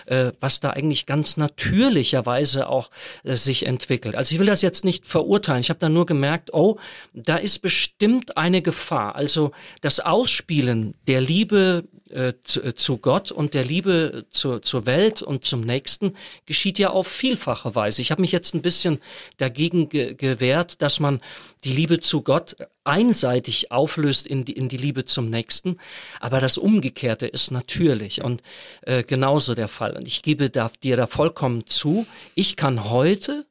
äh, 0.05 0.33
was 0.39 0.59
da 0.59 0.69
eigentlich 0.69 1.07
ganz 1.07 1.35
natürlicherweise 1.35 2.69
auch 2.69 2.91
äh, 3.23 3.37
sich 3.37 3.65
entwickelt. 3.65 4.13
Also 4.13 4.35
ich 4.35 4.39
will 4.39 4.45
das 4.45 4.61
jetzt 4.61 4.85
nicht 4.85 5.07
verurteilen. 5.07 5.61
Ich 5.61 5.71
habe 5.71 5.79
da 5.79 5.89
nur 5.89 6.05
gemerkt, 6.05 6.53
oh, 6.53 6.77
da 7.15 7.37
ist 7.37 7.63
bestimmt 7.63 8.37
eine 8.37 8.61
Gefahr. 8.61 9.15
Also 9.15 9.49
das 9.81 9.99
Ausspielen 9.99 10.93
der 11.07 11.21
Liebe 11.21 11.85
äh, 12.11 12.33
zu, 12.43 12.63
äh, 12.63 12.75
zu, 12.75 12.97
Gott 12.97 13.31
und 13.31 13.53
der 13.53 13.63
Liebe 13.63 14.25
zu, 14.29 14.59
zur 14.59 14.85
Welt 14.85 15.21
und 15.21 15.45
zum 15.45 15.61
Nächsten 15.61 16.15
geschieht 16.45 16.79
ja 16.79 16.89
auf 16.89 17.07
vielfache 17.07 17.75
Weise. 17.75 18.01
Ich 18.01 18.11
habe 18.11 18.21
mich 18.21 18.31
jetzt 18.31 18.53
ein 18.53 18.61
bisschen 18.61 18.99
dagegen 19.37 19.89
ge 19.89 20.13
gewehrt, 20.13 20.81
dass 20.81 20.99
man 20.99 21.21
die 21.63 21.73
Liebe 21.73 21.99
zu 21.99 22.21
Gott 22.21 22.55
einseitig 22.83 23.71
auflöst 23.71 24.27
in 24.27 24.45
die, 24.45 24.53
in 24.53 24.69
die 24.69 24.77
Liebe 24.77 25.05
zum 25.05 25.29
Nächsten, 25.29 25.77
aber 26.19 26.39
das 26.39 26.57
Umgekehrte 26.57 27.27
ist 27.27 27.51
natürlich 27.51 28.23
und 28.23 28.41
äh, 28.81 29.03
genauso 29.03 29.55
der 29.55 29.67
Fall. 29.67 29.95
Und 29.97 30.07
ich 30.07 30.21
gebe 30.21 30.49
da, 30.49 30.71
dir 30.83 30.97
da 30.97 31.07
vollkommen 31.07 31.67
zu, 31.67 32.07
ich 32.35 32.55
kann 32.55 32.89
heute, 32.89 33.45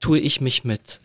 tue 0.00 0.18
ich 0.18 0.40
mich 0.40 0.64
mit 0.64 1.00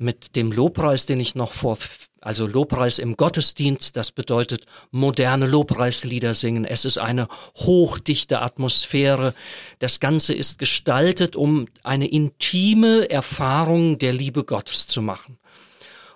mit 0.00 0.34
dem 0.34 0.50
Lobpreis, 0.50 1.04
den 1.06 1.20
ich 1.20 1.34
noch 1.34 1.52
vor, 1.52 1.76
also 2.20 2.46
Lobpreis 2.46 2.98
im 2.98 3.16
Gottesdienst, 3.16 3.96
das 3.96 4.12
bedeutet 4.12 4.64
moderne 4.90 5.46
Lobpreislieder 5.46 6.32
singen. 6.32 6.64
Es 6.64 6.84
ist 6.84 6.98
eine 6.98 7.28
hochdichte 7.56 8.40
Atmosphäre. 8.40 9.34
Das 9.78 10.00
Ganze 10.00 10.32
ist 10.34 10.58
gestaltet, 10.58 11.36
um 11.36 11.66
eine 11.82 12.06
intime 12.06 13.10
Erfahrung 13.10 13.98
der 13.98 14.14
Liebe 14.14 14.44
Gottes 14.44 14.86
zu 14.86 15.02
machen. 15.02 15.38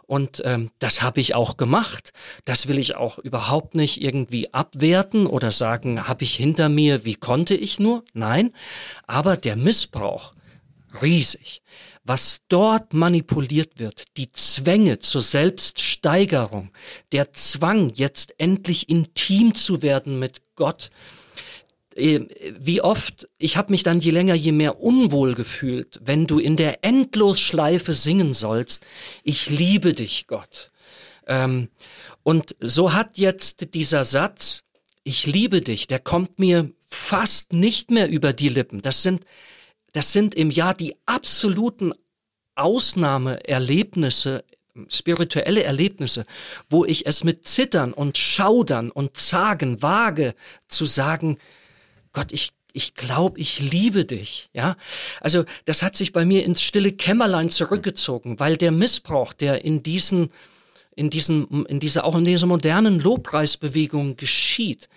Und 0.07 0.43
ähm, 0.45 0.71
das 0.79 1.03
habe 1.03 1.21
ich 1.21 1.35
auch 1.35 1.57
gemacht. 1.57 2.13
Das 2.45 2.69
will 2.69 2.79
ich 2.79 2.97
auch 2.97 3.19
überhaupt 3.19 3.75
nicht 3.75 4.03
irgendwie 4.03 4.53
abwerten 4.53 5.27
oder 5.27 5.51
sagen, 5.51 6.09
habe 6.09 6.25
ich 6.25 6.35
hinter 6.35 6.69
mir, 6.69 7.05
wie 7.05 7.15
konnte 7.15 7.55
ich 7.55 7.79
nur? 7.79 8.05
Nein. 8.13 8.53
Aber 9.07 9.37
der 9.37 9.57
Missbrauch, 9.57 10.35
riesig 11.03 11.63
was 12.05 12.43
dort 12.49 12.93
manipuliert 12.93 13.79
wird, 13.79 14.05
die 14.19 14.31
Zwänge 14.33 14.99
zur 14.99 15.23
Selbststeigerung, 15.23 16.71
der 17.13 17.33
Zwang, 17.33 17.93
jetzt 17.95 18.35
endlich 18.39 18.89
intim 18.89 19.55
zu 19.55 19.83
werden 19.83 20.19
mit 20.19 20.43
Gott, 20.55 20.91
äh, 21.97 22.21
wie 22.59 22.83
oft, 22.83 23.29
ich 23.39 23.57
habe 23.57 23.73
mich 23.73 23.83
dann 23.83 24.01
je 24.01 24.11
länger, 24.11 24.35
je 24.35 24.53
mehr 24.53 24.81
unwohl 24.81 25.35
gefühlt, 25.35 26.01
wenn 26.05 26.27
du 26.27 26.39
in 26.39 26.57
der 26.57 26.85
Endlosschleife 26.85 27.95
singen 27.95 28.35
sollst, 28.35 28.85
ich 29.23 29.49
liebe 29.49 29.95
dich, 29.95 30.27
Gott. 30.27 30.73
Ähm, 31.27 31.69
und 32.23 32.55
so 32.61 32.93
hat 32.93 33.17
jetzt 33.17 33.75
dieser 33.75 34.05
Satz, 34.05 34.65
ich 35.05 35.27
liebe 35.27 35.63
dich, 35.63 35.87
der 35.87 36.01
kommt 36.01 36.39
mir 36.39 36.71
fast 36.87 37.53
nicht 37.53 37.91
mehr 37.91 38.09
über 38.09 38.33
die 38.33 38.49
Lippen. 38.49 38.83
Das 38.83 39.03
sind 39.03 39.25
das 39.95 40.13
sind 40.13 40.35
im 40.35 40.51
Jahr 40.51 40.75
die 40.75 40.97
absoluten 41.07 41.95
Ausnahmeerlebnisse, 42.57 44.45
spirituelle 44.89 45.63
Erlebnisse, 45.63 46.27
wo 46.69 46.85
ich 46.85 47.07
es 47.07 47.25
mit 47.25 47.47
Zittern 47.47 47.93
und 47.93 48.19
Schaudern 48.19 48.91
und 48.91 49.17
Zagen 49.17 49.83
wage 49.83 50.35
zu 50.69 50.85
sagen, 50.85 51.39
Gott, 52.13 52.33
ich 52.33 52.51
ich 52.77 52.95
glaube, 52.95 53.39
ich 53.39 53.61
liebe 53.61 54.05
dich, 54.05 54.51
ja. 54.53 54.77
Also, 55.21 55.45
das 55.65 55.85
hat 55.85 55.95
sich 55.95 56.13
bei 56.13 56.25
mir 56.25 56.45
ins 56.45 56.61
stille 56.61 56.91
Kämmerlein 56.91 57.49
zurückgezogen, 57.49 58.41
weil 58.41 58.57
der 58.57 58.73
Missbrauch, 58.73 59.33
der 59.33 59.65
in 59.65 59.85
diesen, 59.85 60.33
in 60.97 61.09
diesen, 61.09 61.65
in 61.67 61.79
dieser, 61.79 62.05
auch 62.05 62.17
in 62.17 62.25
dieser 62.25 62.49
modernen 62.49 62.99
Lobpreisbewegung 62.99 64.17
geschieht, 64.17 64.89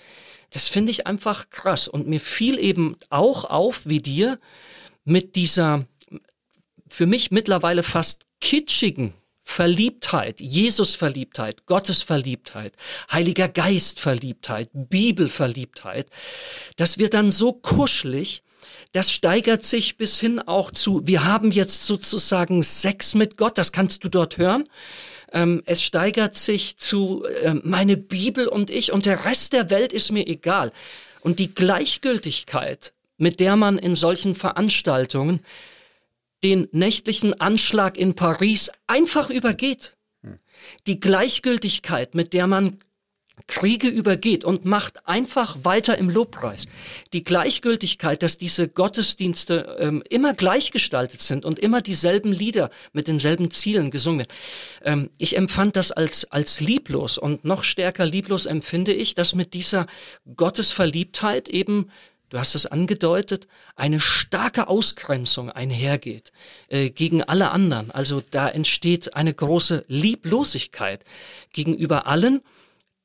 das 0.49 0.67
finde 0.67 0.89
ich 0.89 1.05
einfach 1.05 1.51
krass. 1.51 1.87
Und 1.87 2.07
mir 2.07 2.19
fiel 2.19 2.57
eben 2.57 2.95
auch 3.11 3.45
auf, 3.45 3.81
wie 3.85 3.99
dir, 3.99 4.39
mit 5.07 5.35
dieser 5.35 5.85
für 6.89 7.05
mich 7.05 7.31
mittlerweile 7.31 7.83
fast 7.83 8.25
kitschigen 8.39 9.13
Verliebtheit, 9.43 10.41
Jesus-Verliebtheit, 10.41 11.65
Gottes-Verliebtheit, 11.65 12.73
Heiliger 13.11 13.47
Geist-Verliebtheit, 13.47 14.69
Bibel-Verliebtheit, 14.73 16.09
das 16.75 16.97
wird 16.97 17.13
dann 17.13 17.31
so 17.31 17.53
kuschelig, 17.53 18.43
das 18.91 19.11
steigert 19.11 19.63
sich 19.63 19.97
bis 19.97 20.19
hin 20.19 20.39
auch 20.39 20.71
zu, 20.71 21.07
wir 21.07 21.23
haben 21.23 21.51
jetzt 21.51 21.87
sozusagen 21.87 22.61
Sex 22.61 23.15
mit 23.15 23.37
Gott, 23.37 23.57
das 23.57 23.71
kannst 23.71 24.03
du 24.03 24.09
dort 24.09 24.37
hören. 24.37 24.67
Ähm, 25.31 25.63
es 25.65 25.81
steigert 25.81 26.35
sich 26.35 26.77
zu 26.77 27.23
äh, 27.25 27.55
meine 27.63 27.95
Bibel 27.97 28.47
und 28.47 28.69
ich 28.69 28.91
und 28.91 29.05
der 29.05 29.25
Rest 29.25 29.53
der 29.53 29.69
Welt 29.69 29.93
ist 29.93 30.11
mir 30.11 30.27
egal. 30.27 30.71
Und 31.21 31.39
die 31.39 31.53
Gleichgültigkeit, 31.53 32.93
mit 33.17 33.39
der 33.39 33.55
man 33.55 33.77
in 33.77 33.95
solchen 33.95 34.35
Veranstaltungen 34.35 35.41
den 36.43 36.67
nächtlichen 36.71 37.39
Anschlag 37.39 37.97
in 37.97 38.13
Paris 38.15 38.71
einfach 38.85 39.29
übergeht. 39.29 39.97
Die 40.85 40.99
Gleichgültigkeit, 40.99 42.15
mit 42.15 42.33
der 42.33 42.47
man 42.47 42.79
Kriege 43.45 43.87
übergeht 43.87 44.43
und 44.43 44.65
macht 44.65 45.07
einfach 45.07 45.57
weiter 45.63 45.97
im 45.97 46.09
Lobpreis. 46.09 46.65
Die 47.13 47.23
Gleichgültigkeit, 47.23 48.23
dass 48.23 48.37
diese 48.37 48.67
Gottesdienste 48.67 49.77
ähm, 49.79 50.03
immer 50.09 50.33
gleichgestaltet 50.33 51.21
sind 51.21 51.45
und 51.45 51.59
immer 51.59 51.81
dieselben 51.81 52.33
Lieder 52.33 52.71
mit 52.93 53.07
denselben 53.07 53.51
Zielen 53.51 53.91
gesungen 53.91 54.19
werden. 54.19 54.33
Ähm, 54.83 55.09
ich 55.19 55.37
empfand 55.37 55.75
das 55.75 55.91
als, 55.91 56.25
als 56.31 56.61
lieblos 56.61 57.19
und 57.19 57.45
noch 57.45 57.63
stärker 57.63 58.05
lieblos 58.05 58.47
empfinde 58.47 58.91
ich, 58.91 59.13
dass 59.13 59.35
mit 59.35 59.53
dieser 59.53 59.85
Gottesverliebtheit 60.35 61.47
eben 61.47 61.91
du 62.29 62.39
hast 62.39 62.55
es 62.55 62.65
angedeutet, 62.65 63.47
eine 63.75 63.99
starke 63.99 64.67
Ausgrenzung 64.67 65.49
einhergeht 65.51 66.31
äh, 66.67 66.89
gegen 66.89 67.23
alle 67.23 67.51
anderen. 67.51 67.91
Also 67.91 68.21
da 68.31 68.49
entsteht 68.49 69.15
eine 69.15 69.33
große 69.33 69.85
Lieblosigkeit 69.87 71.03
gegenüber 71.53 72.07
allen, 72.07 72.41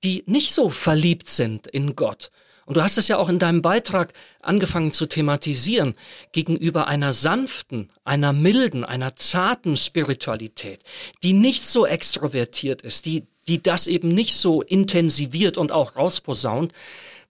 die 0.04 0.24
nicht 0.26 0.52
so 0.52 0.70
verliebt 0.70 1.28
sind 1.28 1.66
in 1.66 1.94
Gott. 1.94 2.30
Und 2.64 2.76
du 2.76 2.82
hast 2.82 2.96
es 2.96 3.08
ja 3.08 3.18
auch 3.18 3.28
in 3.28 3.38
deinem 3.38 3.60
Beitrag 3.60 4.12
angefangen 4.40 4.92
zu 4.92 5.06
thematisieren, 5.06 5.94
gegenüber 6.32 6.86
einer 6.86 7.12
sanften, 7.12 7.92
einer 8.04 8.32
milden, 8.32 8.84
einer 8.84 9.16
zarten 9.16 9.76
Spiritualität, 9.76 10.80
die 11.22 11.32
nicht 11.32 11.64
so 11.64 11.86
extrovertiert 11.86 12.82
ist, 12.82 13.04
die, 13.06 13.26
die 13.48 13.62
das 13.62 13.86
eben 13.86 14.08
nicht 14.08 14.36
so 14.36 14.62
intensiviert 14.62 15.58
und 15.58 15.72
auch 15.72 15.96
rausposaunt, 15.96 16.72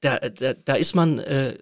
da, 0.01 0.19
da, 0.19 0.55
da 0.55 0.75
ist 0.75 0.95
man 0.95 1.19
äh, 1.19 1.57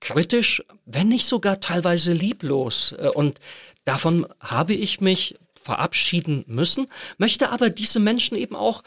kritisch, 0.00 0.62
wenn 0.84 1.08
nicht 1.08 1.26
sogar 1.26 1.60
teilweise 1.60 2.12
lieblos. 2.12 2.92
Äh, 2.98 3.08
und 3.08 3.40
davon 3.84 4.26
habe 4.40 4.74
ich 4.74 5.00
mich 5.00 5.38
verabschieden 5.60 6.44
müssen, 6.46 6.86
möchte 7.18 7.50
aber 7.50 7.70
diese 7.70 7.98
Menschen 7.98 8.36
eben 8.36 8.54
auch 8.54 8.82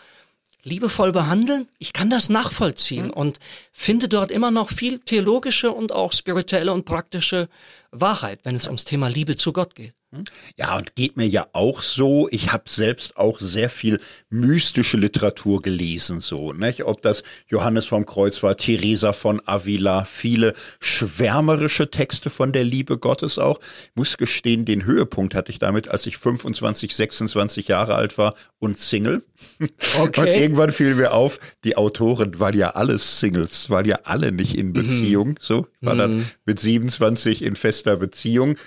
liebevoll 0.64 1.12
behandeln. 1.12 1.68
Ich 1.78 1.94
kann 1.94 2.10
das 2.10 2.30
nachvollziehen 2.30 3.08
mhm. 3.08 3.14
und 3.14 3.40
finde 3.72 4.08
dort 4.08 4.32
immer 4.32 4.52
noch 4.52 4.70
viel 4.72 5.00
theologische 5.00 5.72
und 5.72 5.92
auch 5.92 6.14
spirituelle 6.14 6.74
und 6.74 6.86
praktische 6.86 7.50
Wahrheit, 7.92 8.40
wenn 8.44 8.56
es 8.56 8.68
ums 8.68 8.86
Thema 8.86 9.10
Liebe 9.10 9.36
zu 9.36 9.54
Gott 9.54 9.76
geht. 9.76 9.94
Hm? 10.12 10.24
Ja, 10.58 10.76
und 10.76 10.96
geht 10.96 11.18
mir 11.18 11.28
ja 11.28 11.48
auch 11.54 11.84
so. 11.84 12.28
Ich 12.32 12.52
habe 12.52 12.64
selbst 12.68 13.16
auch 13.18 13.40
sehr 13.40 13.70
viel 13.70 14.00
mystische 14.30 14.98
Literatur 14.98 15.62
gelesen, 15.62 16.20
so, 16.20 16.52
nicht? 16.52 16.84
Ob 16.84 17.04
das 17.04 17.22
Johannes 17.48 17.86
vom 17.86 18.08
Kreuz 18.08 18.42
war, 18.42 18.58
Theresa 18.58 19.14
von 19.14 19.40
Avila, 19.46 20.06
viele 20.06 20.56
schwärmerische 20.80 21.92
Texte 21.92 22.32
von 22.32 22.52
der 22.52 22.64
Liebe 22.64 22.98
Gottes 22.98 23.38
auch. 23.38 23.60
Ich 23.84 23.96
muss 23.96 24.18
gestehen, 24.18 24.66
den 24.66 24.84
Höhepunkt 24.84 25.36
hatte 25.36 25.52
ich 25.52 25.60
damit, 25.60 25.90
als 25.90 26.08
ich 26.08 26.18
25, 26.18 26.96
26 26.96 27.68
Jahre 27.68 27.94
alt 27.94 28.18
war 28.18 28.34
und 28.58 28.78
Single. 28.78 29.24
Okay. 30.00 30.22
Und 30.22 30.28
irgendwann 30.28 30.72
fiel 30.72 30.96
mir 30.96 31.14
auf, 31.14 31.40
die 31.64 31.76
Autoren 31.76 32.40
waren 32.40 32.58
ja 32.58 32.72
alles 32.72 33.20
Singles, 33.20 33.70
waren 33.70 33.86
ja 33.86 34.00
alle 34.04 34.32
nicht 34.32 34.58
in 34.58 34.68
mhm. 34.68 34.74
Beziehung, 34.74 35.30
mhm. 35.30 35.36
so. 35.40 35.68
War 35.82 35.96
dann 35.96 36.18
mhm. 36.18 36.26
mit 36.46 36.60
27 36.60 37.42
in 37.42 37.56
fester 37.56 37.98
Beziehung 37.98 38.58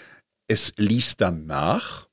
es 0.49 0.75
ließ 0.77 1.17
dann 1.17 1.47
nach, 1.47 2.09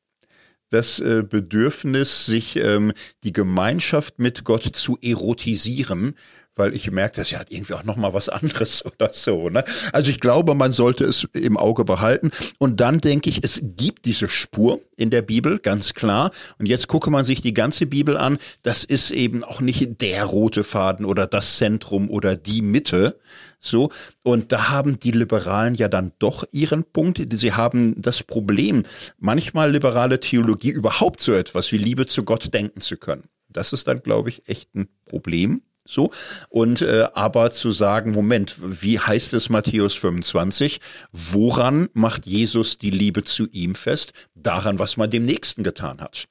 das 0.70 1.00
äh, 1.00 1.24
Bedürfnis, 1.28 2.26
sich 2.26 2.56
ähm, 2.56 2.94
die 3.24 3.34
Gemeinschaft 3.34 4.20
mit 4.20 4.44
Gott 4.44 4.64
zu 4.64 4.98
erotisieren, 5.02 6.16
weil 6.60 6.76
ich 6.76 6.92
merke, 6.92 7.16
das 7.16 7.32
ja 7.32 7.42
irgendwie 7.48 7.74
auch 7.74 7.86
noch 7.86 7.96
mal 7.96 8.14
was 8.14 8.30
anderes 8.30 8.86
oder 8.94 9.12
so. 9.14 9.50
Ne? 9.50 9.64
Also 9.94 10.12
ich 10.12 10.20
glaube, 10.20 10.54
man 10.54 10.74
sollte 10.74 11.06
es 11.06 11.28
im 11.34 11.58
Auge 11.58 11.86
behalten. 11.86 12.32
Und 12.60 12.82
dann 12.82 13.00
denke 13.00 13.30
ich, 13.30 13.44
es 13.44 13.62
gibt 13.64 14.06
diese 14.06 14.30
Spur 14.30 14.82
in 14.98 15.10
der 15.10 15.22
Bibel, 15.22 15.58
ganz 15.60 15.94
klar. 15.94 16.32
Und 16.60 16.68
jetzt 16.68 16.88
gucke 16.88 17.10
man 17.10 17.24
sich 17.24 17.42
die 17.42 17.54
ganze 17.54 17.86
Bibel 17.86 18.18
an. 18.18 18.38
Das 18.62 18.84
ist 18.84 19.10
eben 19.12 19.44
auch 19.44 19.62
nicht 19.62 20.02
der 20.02 20.26
rote 20.26 20.64
Faden 20.64 21.06
oder 21.06 21.26
das 21.26 21.58
Zentrum 21.58 22.10
oder 22.10 22.36
die 22.36 22.62
Mitte. 22.62 23.20
So. 23.60 23.92
Und 24.24 24.52
da 24.52 24.70
haben 24.70 25.00
die 25.00 25.12
Liberalen 25.12 25.76
ja 25.76 25.88
dann 25.88 26.14
doch 26.20 26.46
ihren 26.52 26.84
Punkt. 26.84 27.22
Sie 27.34 27.54
haben 27.54 28.02
das 28.02 28.24
Problem, 28.24 28.84
manchmal 29.18 29.72
liberale 29.72 30.20
Theologie 30.20 30.72
überhaupt 30.72 31.22
so 31.22 31.34
etwas 31.34 31.72
wie 31.72 31.78
Liebe 31.78 32.06
zu 32.06 32.24
Gott 32.24 32.54
denken 32.54 32.82
zu 32.82 32.98
können. 32.98 33.30
Das 33.50 33.74
ist 33.74 33.88
dann, 33.88 34.04
glaube 34.04 34.30
ich, 34.30 34.48
echt 34.48 34.76
ein 34.76 34.88
Problem. 35.06 35.62
So. 35.86 36.12
Und 36.50 36.82
äh, 36.84 37.08
aber 37.14 37.50
zu 37.50 37.72
sagen, 37.72 38.12
Moment, 38.12 38.58
wie 38.62 39.00
heißt 39.00 39.34
es 39.34 39.50
Matthäus 39.50 39.96
25? 39.96 40.80
Woran 41.12 41.90
macht 41.94 42.28
Jesus 42.28 42.78
die 42.78 42.92
Liebe 42.92 43.24
zu 43.24 43.48
ihm 43.50 43.74
fest? 43.74 44.14
Daran, 44.36 44.78
was 44.78 44.98
man 44.98 45.10
dem 45.10 45.26
Nächsten 45.26 45.64
getan 45.64 46.00
hat. 46.00 46.28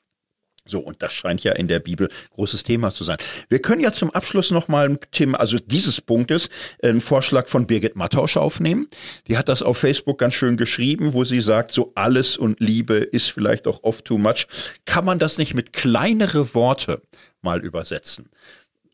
So, 0.68 0.80
und 0.80 1.02
das 1.02 1.14
scheint 1.14 1.42
ja 1.44 1.52
in 1.52 1.66
der 1.66 1.80
Bibel 1.80 2.10
großes 2.34 2.62
Thema 2.62 2.90
zu 2.90 3.02
sein. 3.02 3.16
Wir 3.48 3.60
können 3.60 3.80
ja 3.80 3.90
zum 3.90 4.10
Abschluss 4.10 4.50
nochmal 4.50 4.98
Thema, 5.12 5.40
also 5.40 5.58
dieses 5.58 6.02
Punktes, 6.02 6.50
einen 6.82 7.00
Vorschlag 7.00 7.48
von 7.48 7.66
Birgit 7.66 7.96
Mattausch 7.96 8.36
aufnehmen. 8.36 8.86
Die 9.28 9.38
hat 9.38 9.48
das 9.48 9.62
auf 9.62 9.78
Facebook 9.78 10.18
ganz 10.18 10.34
schön 10.34 10.58
geschrieben, 10.58 11.14
wo 11.14 11.24
sie 11.24 11.40
sagt, 11.40 11.72
so 11.72 11.92
alles 11.94 12.36
und 12.36 12.60
Liebe 12.60 12.96
ist 12.96 13.30
vielleicht 13.30 13.66
auch 13.66 13.82
oft 13.82 14.04
too 14.04 14.18
much. 14.18 14.46
Kann 14.84 15.06
man 15.06 15.18
das 15.18 15.38
nicht 15.38 15.54
mit 15.54 15.72
kleinere 15.72 16.54
Worte 16.54 17.00
mal 17.40 17.64
übersetzen? 17.64 18.28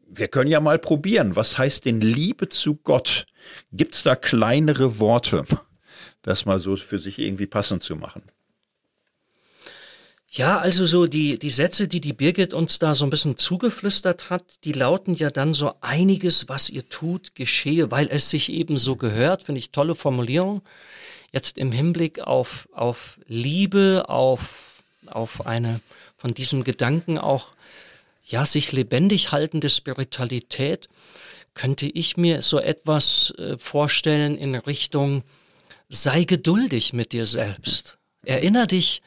Wir 0.06 0.28
können 0.28 0.50
ja 0.50 0.60
mal 0.60 0.78
probieren. 0.78 1.34
Was 1.34 1.58
heißt 1.58 1.86
denn 1.86 2.00
Liebe 2.00 2.48
zu 2.48 2.76
Gott? 2.76 3.26
Gibt's 3.72 4.04
da 4.04 4.14
kleinere 4.14 5.00
Worte, 5.00 5.44
das 6.22 6.46
mal 6.46 6.58
so 6.58 6.76
für 6.76 6.98
sich 6.98 7.18
irgendwie 7.18 7.46
passend 7.46 7.82
zu 7.82 7.96
machen? 7.96 8.22
Ja, 10.36 10.58
also 10.58 10.84
so 10.84 11.06
die, 11.06 11.38
die 11.38 11.50
Sätze, 11.50 11.86
die 11.86 12.00
die 12.00 12.12
Birgit 12.12 12.54
uns 12.54 12.80
da 12.80 12.92
so 12.94 13.06
ein 13.06 13.10
bisschen 13.10 13.36
zugeflüstert 13.36 14.30
hat, 14.30 14.64
die 14.64 14.72
lauten 14.72 15.14
ja 15.14 15.30
dann 15.30 15.54
so 15.54 15.74
einiges, 15.80 16.48
was 16.48 16.70
ihr 16.70 16.88
tut, 16.88 17.36
geschehe, 17.36 17.92
weil 17.92 18.08
es 18.10 18.30
sich 18.30 18.50
eben 18.50 18.76
so 18.76 18.96
gehört, 18.96 19.44
finde 19.44 19.60
ich 19.60 19.70
tolle 19.70 19.94
Formulierung. 19.94 20.62
Jetzt 21.30 21.56
im 21.56 21.70
Hinblick 21.70 22.18
auf, 22.18 22.68
auf 22.72 23.20
Liebe, 23.28 24.06
auf, 24.08 24.82
auf 25.06 25.46
eine 25.46 25.80
von 26.16 26.34
diesem 26.34 26.64
Gedanken 26.64 27.16
auch, 27.16 27.52
ja, 28.26 28.44
sich 28.44 28.72
lebendig 28.72 29.30
haltende 29.30 29.70
Spiritualität, 29.70 30.88
könnte 31.54 31.86
ich 31.86 32.16
mir 32.16 32.42
so 32.42 32.58
etwas 32.58 33.32
äh, 33.38 33.56
vorstellen 33.56 34.36
in 34.36 34.56
Richtung, 34.56 35.22
sei 35.88 36.24
geduldig 36.24 36.92
mit 36.92 37.12
dir 37.12 37.24
selbst. 37.24 37.98
Erinner 38.24 38.66
dich, 38.66 39.00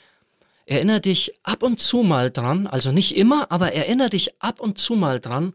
Erinner 0.67 0.99
dich 0.99 1.33
ab 1.43 1.63
und 1.63 1.79
zu 1.79 2.03
mal 2.03 2.29
dran, 2.29 2.67
also 2.67 2.91
nicht 2.91 3.15
immer, 3.15 3.51
aber 3.51 3.71
erinner 3.71 4.09
dich 4.09 4.41
ab 4.41 4.59
und 4.59 4.77
zu 4.77 4.95
mal 4.95 5.21
dran, 5.21 5.53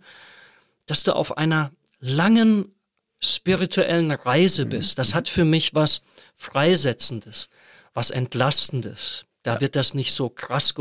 dass 0.86 1.04
du 1.04 1.14
auf 1.14 1.36
einer 1.36 1.70
langen 2.00 2.74
spirituellen 3.20 4.10
Reise 4.10 4.64
bist. 4.64 4.98
Das 4.98 5.14
hat 5.14 5.28
für 5.28 5.44
mich 5.44 5.74
was 5.74 6.00
Freisetzendes, 6.34 7.50
was 7.92 8.10
Entlastendes. 8.10 9.26
Da 9.42 9.60
wird 9.60 9.76
das 9.76 9.92
nicht 9.92 10.14
so 10.14 10.30
krass 10.30 10.72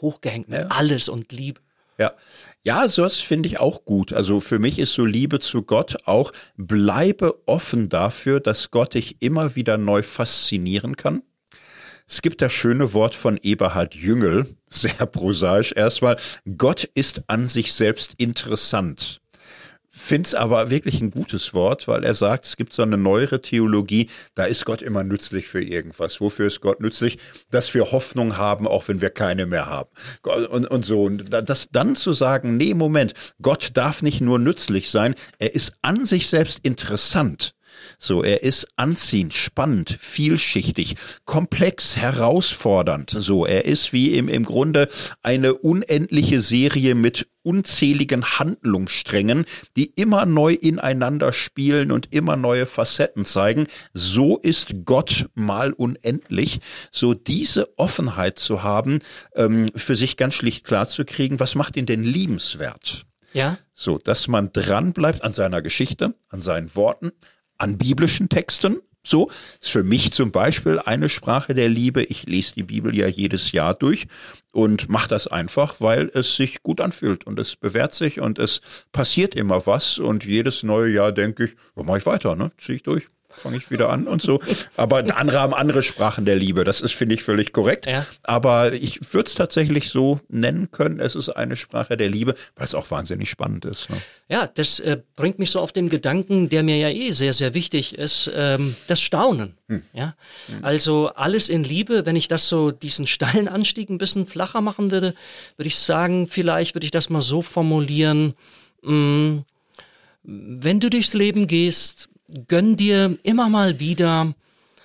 hochgehängt 0.00 0.48
mit 0.48 0.60
ja. 0.60 0.66
alles 0.68 1.08
und 1.08 1.32
Liebe. 1.32 1.60
Ja. 1.98 2.14
Ja, 2.62 2.88
sowas 2.88 3.16
finde 3.16 3.48
ich 3.48 3.58
auch 3.58 3.84
gut. 3.84 4.12
Also 4.12 4.38
für 4.38 4.60
mich 4.60 4.78
ist 4.78 4.94
so 4.94 5.04
Liebe 5.04 5.40
zu 5.40 5.62
Gott 5.62 5.96
auch, 6.04 6.32
bleibe 6.56 7.42
offen 7.46 7.88
dafür, 7.88 8.38
dass 8.38 8.70
Gott 8.70 8.94
dich 8.94 9.20
immer 9.20 9.56
wieder 9.56 9.78
neu 9.78 10.02
faszinieren 10.04 10.96
kann. 10.96 11.22
Es 12.12 12.22
gibt 12.22 12.42
das 12.42 12.52
schöne 12.52 12.92
Wort 12.92 13.14
von 13.14 13.38
Eberhard 13.40 13.94
Jüngel, 13.94 14.56
sehr 14.68 15.06
prosaisch 15.06 15.72
erstmal, 15.76 16.16
Gott 16.58 16.82
ist 16.94 17.22
an 17.28 17.46
sich 17.46 17.72
selbst 17.72 18.14
interessant. 18.16 19.20
Find's 19.88 20.34
aber 20.34 20.70
wirklich 20.70 21.00
ein 21.00 21.12
gutes 21.12 21.54
Wort, 21.54 21.86
weil 21.86 22.02
er 22.02 22.14
sagt, 22.14 22.46
es 22.46 22.56
gibt 22.56 22.72
so 22.72 22.82
eine 22.82 22.96
neuere 22.96 23.40
Theologie, 23.42 24.10
da 24.34 24.44
ist 24.44 24.64
Gott 24.64 24.82
immer 24.82 25.04
nützlich 25.04 25.46
für 25.46 25.62
irgendwas. 25.62 26.20
Wofür 26.20 26.48
ist 26.48 26.60
Gott 26.60 26.80
nützlich? 26.80 27.18
Dass 27.52 27.72
wir 27.74 27.92
Hoffnung 27.92 28.36
haben, 28.36 28.66
auch 28.66 28.88
wenn 28.88 29.00
wir 29.00 29.10
keine 29.10 29.46
mehr 29.46 29.66
haben. 29.66 29.90
Und, 30.22 30.66
und 30.66 30.84
so. 30.84 31.04
Und 31.04 31.32
das 31.32 31.68
dann 31.70 31.94
zu 31.94 32.12
sagen, 32.12 32.56
nee, 32.56 32.74
Moment, 32.74 33.14
Gott 33.40 33.70
darf 33.74 34.02
nicht 34.02 34.20
nur 34.20 34.40
nützlich 34.40 34.90
sein, 34.90 35.14
er 35.38 35.54
ist 35.54 35.74
an 35.82 36.06
sich 36.06 36.26
selbst 36.28 36.58
interessant. 36.64 37.54
So, 38.02 38.24
er 38.24 38.42
ist 38.42 38.66
anziehend, 38.76 39.34
spannend, 39.34 39.98
vielschichtig, 40.00 40.96
komplex, 41.26 41.98
herausfordernd. 41.98 43.10
So, 43.10 43.44
er 43.44 43.66
ist 43.66 43.92
wie 43.92 44.16
im, 44.16 44.30
im 44.30 44.46
Grunde 44.46 44.88
eine 45.22 45.52
unendliche 45.52 46.40
Serie 46.40 46.94
mit 46.94 47.28
unzähligen 47.42 48.24
Handlungssträngen, 48.24 49.44
die 49.76 49.84
immer 49.84 50.24
neu 50.24 50.54
ineinander 50.54 51.34
spielen 51.34 51.92
und 51.92 52.10
immer 52.10 52.36
neue 52.36 52.64
Facetten 52.64 53.26
zeigen. 53.26 53.66
So 53.92 54.38
ist 54.38 54.86
Gott 54.86 55.28
mal 55.34 55.74
unendlich. 55.74 56.60
So 56.90 57.12
diese 57.12 57.78
Offenheit 57.78 58.38
zu 58.38 58.62
haben, 58.62 59.00
ähm, 59.34 59.70
für 59.76 59.94
sich 59.94 60.16
ganz 60.16 60.34
schlicht 60.34 60.64
klar 60.64 60.86
zu 60.86 61.04
kriegen, 61.04 61.38
was 61.38 61.54
macht 61.54 61.76
ihn 61.76 61.86
denn 61.86 62.02
liebenswert? 62.02 63.04
Ja. 63.34 63.58
So, 63.74 63.98
dass 63.98 64.26
man 64.26 64.52
dran 64.52 64.94
bleibt 64.94 65.22
an 65.22 65.32
seiner 65.32 65.60
Geschichte, 65.60 66.14
an 66.30 66.40
seinen 66.40 66.74
Worten, 66.74 67.12
an 67.60 67.78
biblischen 67.78 68.28
Texten. 68.28 68.80
So 69.02 69.30
ist 69.60 69.70
für 69.70 69.82
mich 69.82 70.12
zum 70.12 70.30
Beispiel 70.30 70.78
eine 70.78 71.08
Sprache 71.08 71.54
der 71.54 71.70
Liebe. 71.70 72.02
Ich 72.02 72.26
lese 72.26 72.54
die 72.56 72.62
Bibel 72.64 72.94
ja 72.94 73.06
jedes 73.06 73.52
Jahr 73.52 73.72
durch 73.74 74.06
und 74.52 74.90
mache 74.90 75.08
das 75.08 75.26
einfach, 75.26 75.76
weil 75.80 76.10
es 76.12 76.36
sich 76.36 76.62
gut 76.62 76.82
anfühlt 76.82 77.26
und 77.26 77.38
es 77.38 77.56
bewährt 77.56 77.94
sich 77.94 78.20
und 78.20 78.38
es 78.38 78.60
passiert 78.92 79.34
immer 79.34 79.66
was 79.66 79.98
und 79.98 80.24
jedes 80.24 80.62
neue 80.62 80.92
Jahr 80.92 81.12
denke 81.12 81.44
ich, 81.44 81.56
mache 81.74 81.98
ich 81.98 82.06
weiter, 82.06 82.36
ne? 82.36 82.52
Ziehe 82.58 82.76
ich 82.76 82.82
durch 82.82 83.08
fange 83.36 83.56
ich 83.56 83.70
wieder 83.70 83.90
an 83.90 84.06
und 84.06 84.22
so. 84.22 84.40
Aber 84.76 84.98
andere 85.16 85.40
haben 85.40 85.54
andere 85.54 85.82
Sprachen 85.82 86.24
der 86.24 86.36
Liebe. 86.36 86.64
Das 86.64 86.80
ist, 86.80 86.92
finde 86.92 87.14
ich, 87.14 87.22
völlig 87.22 87.52
korrekt. 87.52 87.86
Ja. 87.86 88.06
Aber 88.22 88.72
ich 88.72 89.12
würde 89.12 89.28
es 89.28 89.34
tatsächlich 89.34 89.88
so 89.88 90.20
nennen 90.28 90.70
können. 90.70 91.00
Es 91.00 91.14
ist 91.14 91.30
eine 91.30 91.56
Sprache 91.56 91.96
der 91.96 92.08
Liebe, 92.08 92.34
weil 92.56 92.64
es 92.64 92.74
auch 92.74 92.90
wahnsinnig 92.90 93.30
spannend 93.30 93.64
ist. 93.64 93.90
Ne? 93.90 93.96
Ja, 94.28 94.46
das 94.46 94.80
äh, 94.80 94.98
bringt 95.16 95.38
mich 95.38 95.50
so 95.50 95.60
auf 95.60 95.72
den 95.72 95.88
Gedanken, 95.88 96.48
der 96.48 96.62
mir 96.62 96.76
ja 96.76 96.90
eh 96.90 97.10
sehr, 97.10 97.32
sehr 97.32 97.54
wichtig 97.54 97.96
ist, 97.96 98.30
ähm, 98.34 98.76
das 98.86 99.00
Staunen. 99.00 99.54
Hm. 99.68 99.82
Ja, 99.92 100.14
hm. 100.46 100.64
also 100.64 101.08
alles 101.14 101.48
in 101.48 101.64
Liebe. 101.64 102.06
Wenn 102.06 102.16
ich 102.16 102.28
das 102.28 102.48
so, 102.48 102.70
diesen 102.70 103.06
steilen 103.06 103.48
Anstieg 103.48 103.88
ein 103.90 103.98
bisschen 103.98 104.26
flacher 104.26 104.60
machen 104.60 104.90
würde, 104.90 105.14
würde 105.56 105.68
ich 105.68 105.76
sagen, 105.76 106.26
vielleicht 106.28 106.74
würde 106.74 106.84
ich 106.84 106.90
das 106.90 107.08
mal 107.10 107.22
so 107.22 107.42
formulieren, 107.42 108.34
mh, 108.82 108.92
mm, 108.92 109.44
wenn 110.22 110.80
du 110.80 110.90
durchs 110.90 111.14
Leben 111.14 111.46
gehst, 111.46 112.09
gönn 112.48 112.76
dir 112.76 113.18
immer 113.22 113.48
mal 113.48 113.80
wieder 113.80 114.34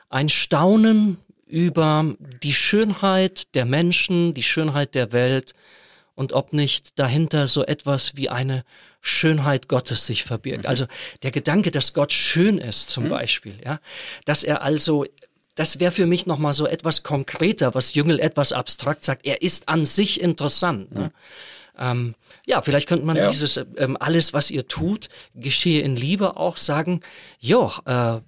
ein 0.10 0.30
Staunen 0.30 1.18
über 1.48 2.16
die 2.44 2.54
Schönheit 2.54 3.56
der 3.56 3.66
Menschen, 3.66 4.34
die 4.34 4.44
Schönheit 4.44 4.96
der 4.96 5.12
Welt 5.12 5.54
und 6.16 6.34
ob 6.34 6.54
nicht 6.54 6.98
dahinter 6.98 7.48
so 7.48 7.66
etwas 7.66 8.16
wie 8.16 8.30
eine 8.30 8.64
Schönheit 9.02 9.68
Gottes 9.68 10.08
sich 10.08 10.24
verbirgt. 10.24 10.64
Mhm. 10.64 10.70
Also 10.70 10.86
der 11.24 11.32
Gedanke, 11.32 11.72
dass 11.72 11.94
Gott 11.94 12.14
schön 12.14 12.58
ist 12.58 12.90
zum 12.90 13.06
mhm. 13.06 13.10
Beispiel, 13.10 13.56
ja, 13.64 13.80
dass 14.26 14.44
er 14.44 14.62
also 14.62 15.06
das 15.56 15.80
wäre 15.80 15.92
für 15.92 16.06
mich 16.06 16.26
nochmal 16.26 16.54
so 16.54 16.68
etwas 16.68 17.04
konkreter, 17.04 17.74
was 17.74 17.94
Jüngel 17.94 18.20
etwas 18.20 18.52
abstrakt 18.52 19.06
sagt. 19.06 19.26
Er 19.26 19.42
ist 19.42 19.70
an 19.70 19.86
sich 19.86 20.20
interessant. 20.20 20.92
Ne? 20.94 21.12
Ähm, 21.78 22.16
ja, 22.46 22.62
vielleicht 22.62 22.88
könnte 22.88 23.06
man 23.06 23.18
ja. 23.18 23.30
dieses 23.30 23.58
ähm, 23.78 23.98
alles, 24.00 24.34
was 24.34 24.52
ihr 24.52 24.68
tut, 24.68 25.10
geschehe 25.34 25.82
in 25.82 25.96
Liebe 25.96 26.38
auch 26.38 26.58
sagen, 26.58 27.02
jo, 27.40 27.72
äh, 27.86 28.20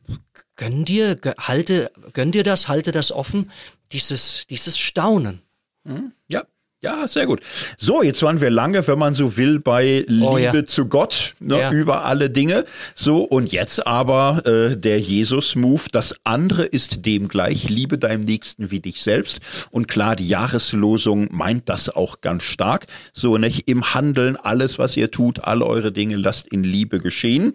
gönn 0.55 0.85
dir, 0.85 1.19
halte, 1.39 1.91
gönn 2.13 2.31
dir 2.31 2.43
das, 2.43 2.67
halte 2.67 2.91
das 2.91 3.11
offen, 3.11 3.51
dieses, 3.91 4.47
dieses 4.47 4.77
Staunen. 4.77 5.41
Mhm. 5.83 6.11
Ja, 6.27 6.45
ja, 6.81 7.07
sehr 7.07 7.25
gut. 7.25 7.41
So, 7.77 8.03
jetzt 8.03 8.21
waren 8.21 8.39
wir 8.39 8.51
lange, 8.51 8.87
wenn 8.87 8.99
man 8.99 9.15
so 9.15 9.35
will, 9.35 9.59
bei 9.59 10.05
Liebe 10.07 10.27
oh, 10.27 10.37
ja. 10.37 10.65
zu 10.65 10.85
Gott 10.85 11.33
ne, 11.39 11.57
ja. 11.59 11.71
über 11.71 12.05
alle 12.05 12.29
Dinge. 12.29 12.65
So, 12.93 13.23
und 13.23 13.51
jetzt 13.51 13.87
aber 13.87 14.43
äh, 14.45 14.77
der 14.77 14.99
Jesus-Move. 14.99 15.81
Das 15.91 16.15
andere 16.23 16.65
ist 16.65 17.03
dem 17.07 17.29
gleich. 17.29 17.67
Liebe 17.67 17.97
deinem 17.97 18.25
Nächsten 18.25 18.69
wie 18.69 18.79
dich 18.79 19.01
selbst. 19.01 19.39
Und 19.71 19.87
klar, 19.87 20.15
die 20.15 20.27
Jahreslosung 20.27 21.29
meint 21.31 21.67
das 21.67 21.89
auch 21.89 22.21
ganz 22.21 22.43
stark. 22.43 22.85
So, 23.11 23.39
nicht 23.39 23.67
im 23.67 23.95
Handeln, 23.95 24.35
alles, 24.35 24.77
was 24.77 24.95
ihr 24.95 25.09
tut, 25.09 25.39
alle 25.39 25.65
eure 25.65 25.91
Dinge, 25.91 26.15
lasst 26.15 26.47
in 26.47 26.63
Liebe 26.63 26.99
geschehen. 26.99 27.53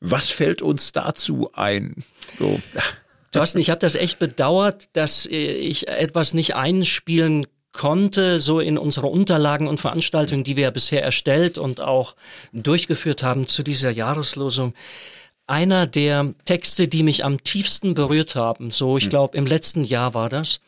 Was 0.00 0.30
fällt 0.30 0.62
uns 0.62 0.92
dazu 0.92 1.50
ein? 1.52 1.96
So. 2.38 2.58
Thorsten, 3.32 3.58
ich 3.58 3.68
habe 3.68 3.80
das 3.80 3.96
echt 3.96 4.18
bedauert, 4.18 4.84
dass 4.94 5.26
äh, 5.26 5.36
ich 5.36 5.88
etwas 5.88 6.32
nicht 6.32 6.54
einspielen 6.54 7.44
konnte, 7.76 8.40
so 8.40 8.58
in 8.58 8.78
unsere 8.78 9.06
Unterlagen 9.06 9.68
und 9.68 9.78
Veranstaltungen, 9.78 10.42
die 10.42 10.56
wir 10.56 10.64
ja 10.64 10.70
bisher 10.70 11.04
erstellt 11.04 11.58
und 11.58 11.80
auch 11.80 12.16
durchgeführt 12.52 13.22
haben 13.22 13.46
zu 13.46 13.62
dieser 13.62 13.90
Jahreslosung, 13.90 14.74
einer 15.46 15.86
der 15.86 16.34
Texte, 16.44 16.88
die 16.88 17.02
mich 17.02 17.24
am 17.24 17.44
tiefsten 17.44 17.94
berührt 17.94 18.34
haben, 18.34 18.70
so 18.70 18.96
ich 18.96 19.04
hm. 19.04 19.10
glaube 19.10 19.36
im 19.36 19.46
letzten 19.46 19.84
Jahr 19.84 20.14
war 20.14 20.28
das, 20.28 20.60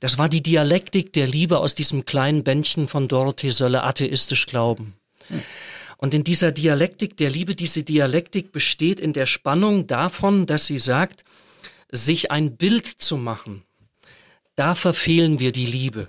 das 0.00 0.16
war 0.16 0.28
die 0.28 0.42
Dialektik 0.42 1.12
der 1.12 1.26
Liebe 1.26 1.58
aus 1.58 1.74
diesem 1.74 2.04
kleinen 2.04 2.42
Bändchen 2.44 2.88
von 2.88 3.08
Dorothee 3.08 3.50
Sölle, 3.50 3.82
atheistisch 3.82 4.46
glauben. 4.46 4.94
Hm. 5.28 5.42
Und 5.98 6.14
in 6.14 6.24
dieser 6.24 6.52
Dialektik 6.52 7.16
der 7.16 7.28
Liebe, 7.28 7.54
diese 7.54 7.82
Dialektik 7.82 8.52
besteht 8.52 9.00
in 9.00 9.12
der 9.12 9.26
Spannung 9.26 9.86
davon, 9.86 10.46
dass 10.46 10.66
sie 10.66 10.78
sagt, 10.78 11.24
sich 11.90 12.30
ein 12.30 12.56
Bild 12.56 12.86
zu 12.86 13.16
machen, 13.16 13.64
da 14.54 14.74
verfehlen 14.74 15.40
wir 15.40 15.52
die 15.52 15.66
Liebe. 15.66 16.08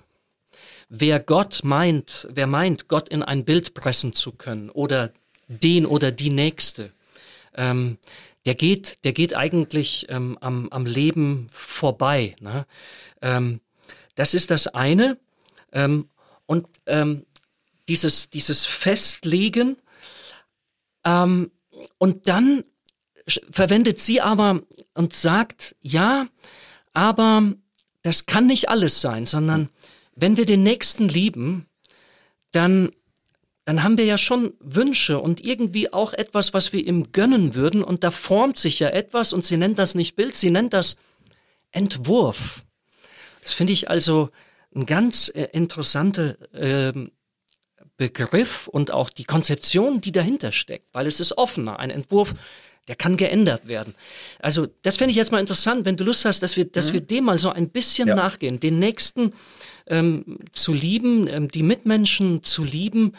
Wer 0.90 1.20
Gott 1.20 1.62
meint, 1.64 2.28
wer 2.32 2.48
meint, 2.48 2.88
Gott 2.88 3.10
in 3.10 3.22
ein 3.22 3.46
Bild 3.46 3.76
pressen 3.76 4.14
zu 4.14 4.32
können 4.32 4.70
oder 4.70 5.12
den 5.48 5.86
oder 5.86 6.12
die 6.12 6.32
Nächste, 6.32 6.92
ähm, 7.56 7.98
der 8.46 8.56
geht, 8.56 9.04
der 9.06 9.14
geht 9.14 9.36
eigentlich 9.36 10.08
ähm, 10.10 10.38
am, 10.42 10.70
am 10.70 10.86
Leben 10.86 11.48
vorbei. 11.52 12.36
Ne? 12.40 12.66
Ähm, 13.22 13.62
das 14.16 14.34
ist 14.34 14.50
das 14.50 14.68
eine. 14.68 15.18
Ähm, 15.72 16.10
und 16.48 16.68
ähm, 16.88 17.26
dieses, 17.88 18.30
dieses 18.30 18.66
Festlegen 18.66 19.78
ähm, 21.06 21.52
und 21.98 22.28
dann 22.28 22.64
verwendet 23.52 24.00
sie 24.00 24.22
aber 24.22 24.62
und 24.96 25.14
sagt, 25.14 25.76
ja, 25.82 26.28
aber 26.94 27.54
das 28.02 28.26
kann 28.26 28.48
nicht 28.48 28.70
alles 28.70 29.02
sein, 29.02 29.26
sondern 29.26 29.70
wenn 30.22 30.38
wir 30.38 30.46
den 30.46 30.64
Nächsten 30.64 31.08
lieben, 31.08 31.66
dann, 32.52 32.92
dann 33.66 33.84
haben 33.84 33.98
wir 33.98 34.06
ja 34.06 34.18
schon 34.18 34.54
Wünsche 34.60 35.20
und 35.20 35.44
irgendwie 35.44 35.94
auch 35.94 36.14
etwas, 36.14 36.54
was 36.54 36.74
wir 36.74 36.86
ihm 36.86 37.12
gönnen 37.12 37.56
würden 37.56 37.84
und 37.84 38.04
da 38.04 38.12
formt 38.12 38.58
sich 38.58 38.80
ja 38.80 38.90
etwas 38.90 39.34
und 39.34 39.46
sie 39.46 39.58
nennt 39.58 39.80
das 39.80 39.96
nicht 39.96 40.16
Bild, 40.16 40.36
sie 40.36 40.52
nennt 40.52 40.74
das 40.74 40.98
Entwurf. 41.72 42.64
Das 43.42 43.54
finde 43.54 43.74
ich 43.74 43.90
also 43.90 44.30
ein 44.76 44.86
ganz 44.86 45.30
äh, 45.30 45.48
interessanter 45.52 46.38
äh, 46.54 46.94
Begriff 47.98 48.68
und 48.68 48.92
auch 48.92 49.10
die 49.10 49.26
Konzeption, 49.26 50.00
die 50.00 50.14
dahinter 50.14 50.52
steckt, 50.52 50.88
weil 50.94 51.06
es 51.06 51.20
ist 51.20 51.38
offener. 51.38 51.80
Ein 51.80 51.90
Entwurf, 51.90 52.34
der 52.90 52.96
kann 52.96 53.18
geändert 53.18 53.68
werden. 53.68 53.94
Also 54.40 54.68
das 54.82 54.98
fände 54.98 55.12
ich 55.12 55.18
jetzt 55.18 55.32
mal 55.32 55.40
interessant, 55.40 55.86
wenn 55.86 55.96
du 55.96 56.04
Lust 56.04 56.26
hast, 56.26 56.42
dass 56.42 56.58
wir, 56.58 56.66
dass 56.66 56.90
mhm. 56.90 56.94
wir 56.94 57.02
dem 57.02 57.24
mal 57.26 57.38
so 57.38 57.52
ein 57.52 57.70
bisschen 57.70 58.08
ja. 58.08 58.16
nachgehen, 58.16 58.60
den 58.60 58.80
Nächsten 58.80 59.34
ähm, 59.86 60.40
zu 60.52 60.74
lieben, 60.74 61.28
ähm, 61.28 61.50
die 61.50 61.62
Mitmenschen 61.62 62.44
zu 62.44 62.64
lieben, 62.64 63.14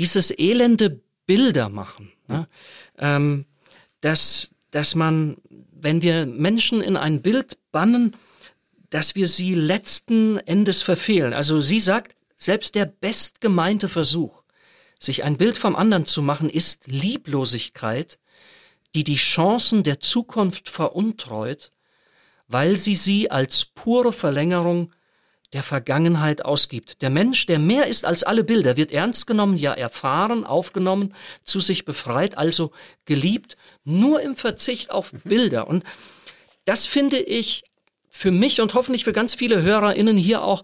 dieses 0.00 0.36
elende 0.36 1.00
Bilder 1.24 1.68
machen. 1.68 2.10
Ne? 2.26 2.48
Ähm, 2.98 3.44
dass, 4.00 4.50
dass 4.72 4.96
man, 4.96 5.36
wenn 5.72 6.02
wir 6.02 6.26
Menschen 6.26 6.80
in 6.80 6.96
ein 6.96 7.22
Bild 7.22 7.58
bannen, 7.70 8.16
dass 8.90 9.14
wir 9.14 9.28
sie 9.28 9.54
letzten 9.54 10.38
Endes 10.38 10.82
verfehlen. 10.82 11.32
Also 11.32 11.60
sie 11.60 11.78
sagt, 11.78 12.16
selbst 12.36 12.74
der 12.74 12.86
bestgemeinte 12.86 13.88
Versuch, 13.88 14.42
sich 14.98 15.22
ein 15.22 15.36
Bild 15.36 15.56
vom 15.56 15.76
anderen 15.76 16.06
zu 16.06 16.22
machen, 16.22 16.50
ist 16.50 16.88
Lieblosigkeit, 16.88 18.18
die 18.94 19.04
die 19.04 19.16
Chancen 19.16 19.82
der 19.82 20.00
Zukunft 20.00 20.68
veruntreut, 20.68 21.72
weil 22.48 22.76
sie 22.76 22.94
sie 22.94 23.30
als 23.30 23.64
pure 23.64 24.12
Verlängerung 24.12 24.92
der 25.52 25.62
Vergangenheit 25.62 26.44
ausgibt. 26.44 27.02
Der 27.02 27.10
Mensch, 27.10 27.46
der 27.46 27.58
mehr 27.58 27.86
ist 27.86 28.04
als 28.04 28.24
alle 28.24 28.42
Bilder, 28.42 28.76
wird 28.76 28.90
ernst 28.90 29.26
genommen, 29.26 29.56
ja 29.56 29.72
erfahren, 29.72 30.44
aufgenommen, 30.44 31.14
zu 31.44 31.60
sich 31.60 31.84
befreit, 31.84 32.38
also 32.38 32.72
geliebt, 33.04 33.56
nur 33.84 34.22
im 34.22 34.34
Verzicht 34.34 34.90
auf 34.90 35.12
Bilder. 35.24 35.68
Und 35.68 35.84
das 36.64 36.86
finde 36.86 37.18
ich 37.18 37.64
für 38.08 38.30
mich 38.30 38.60
und 38.60 38.74
hoffentlich 38.74 39.04
für 39.04 39.12
ganz 39.12 39.34
viele 39.34 39.62
HörerInnen 39.62 40.16
hier 40.16 40.42
auch 40.42 40.62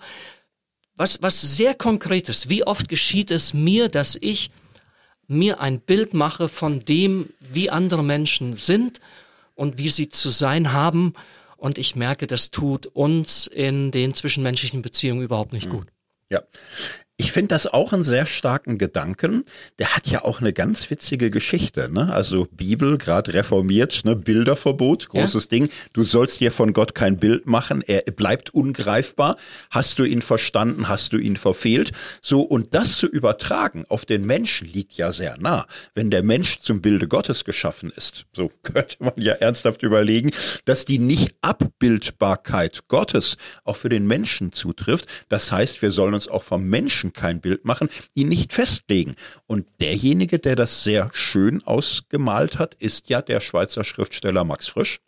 was, 0.94 1.22
was 1.22 1.40
sehr 1.56 1.74
Konkretes. 1.74 2.48
Wie 2.48 2.66
oft 2.66 2.88
geschieht 2.88 3.30
es 3.30 3.54
mir, 3.54 3.88
dass 3.88 4.16
ich 4.20 4.50
mir 5.28 5.60
ein 5.60 5.80
Bild 5.80 6.14
mache 6.14 6.48
von 6.48 6.84
dem, 6.84 7.30
wie 7.38 7.70
andere 7.70 8.02
Menschen 8.02 8.54
sind 8.54 9.00
und 9.54 9.78
wie 9.78 9.90
sie 9.90 10.08
zu 10.08 10.30
sein 10.30 10.72
haben. 10.72 11.14
Und 11.56 11.78
ich 11.78 11.96
merke, 11.96 12.26
das 12.26 12.50
tut 12.50 12.86
uns 12.86 13.46
in 13.46 13.90
den 13.90 14.14
zwischenmenschlichen 14.14 14.82
Beziehungen 14.82 15.22
überhaupt 15.22 15.52
nicht 15.52 15.66
mhm. 15.66 15.72
gut. 15.72 15.88
Ja, 16.30 16.42
ich 17.20 17.32
finde 17.32 17.48
das 17.48 17.66
auch 17.66 17.92
einen 17.92 18.04
sehr 18.04 18.26
starken 18.26 18.78
Gedanken. 18.78 19.44
Der 19.80 19.96
hat 19.96 20.06
ja 20.06 20.24
auch 20.24 20.40
eine 20.40 20.52
ganz 20.52 20.88
witzige 20.88 21.32
Geschichte. 21.32 21.90
Ne? 21.92 22.12
Also 22.12 22.46
Bibel, 22.52 22.96
gerade 22.96 23.34
reformiert, 23.34 24.04
ne? 24.04 24.14
Bilderverbot, 24.14 25.08
großes 25.08 25.44
ja. 25.46 25.48
Ding. 25.48 25.68
Du 25.92 26.04
sollst 26.04 26.38
dir 26.38 26.52
von 26.52 26.72
Gott 26.72 26.94
kein 26.94 27.18
Bild 27.18 27.46
machen. 27.46 27.82
Er 27.84 28.02
bleibt 28.02 28.54
ungreifbar. 28.54 29.36
Hast 29.68 29.98
du 29.98 30.04
ihn 30.04 30.22
verstanden? 30.22 30.88
Hast 30.88 31.12
du 31.12 31.18
ihn 31.18 31.36
verfehlt? 31.36 31.90
So 32.22 32.42
und 32.42 32.72
das 32.72 32.96
zu 32.98 33.08
übertragen 33.08 33.84
auf 33.88 34.06
den 34.06 34.24
Menschen 34.24 34.68
liegt 34.68 34.92
ja 34.92 35.10
sehr 35.10 35.36
nah. 35.38 35.66
Wenn 35.96 36.12
der 36.12 36.22
Mensch 36.22 36.60
zum 36.60 36.80
Bilde 36.80 37.08
Gottes 37.08 37.44
geschaffen 37.44 37.90
ist, 37.96 38.26
so 38.32 38.52
könnte 38.62 38.96
man 39.00 39.14
ja 39.16 39.32
ernsthaft 39.32 39.82
überlegen, 39.82 40.30
dass 40.66 40.84
die 40.84 41.00
Nicht-Abbildbarkeit 41.00 42.86
Gottes 42.86 43.38
auch 43.64 43.76
für 43.76 43.88
den 43.88 44.06
Menschen 44.06 44.52
zutrifft. 44.52 45.06
Das 45.28 45.50
heißt, 45.50 45.82
wir 45.82 45.90
sollen 45.90 46.14
uns 46.14 46.28
auch 46.28 46.44
vom 46.44 46.64
Menschen 46.68 47.07
Menschen 47.08 47.12
kein 47.12 47.40
Bild 47.40 47.64
machen, 47.64 47.88
ihn 48.14 48.28
nicht 48.28 48.52
festlegen. 48.52 49.16
Und 49.46 49.66
derjenige, 49.80 50.38
der 50.38 50.56
das 50.56 50.84
sehr 50.84 51.10
schön 51.12 51.62
ausgemalt 51.64 52.58
hat, 52.58 52.74
ist 52.74 53.08
ja 53.08 53.22
der 53.22 53.40
Schweizer 53.40 53.84
Schriftsteller 53.84 54.44
Max 54.44 54.68
Frisch 54.68 55.00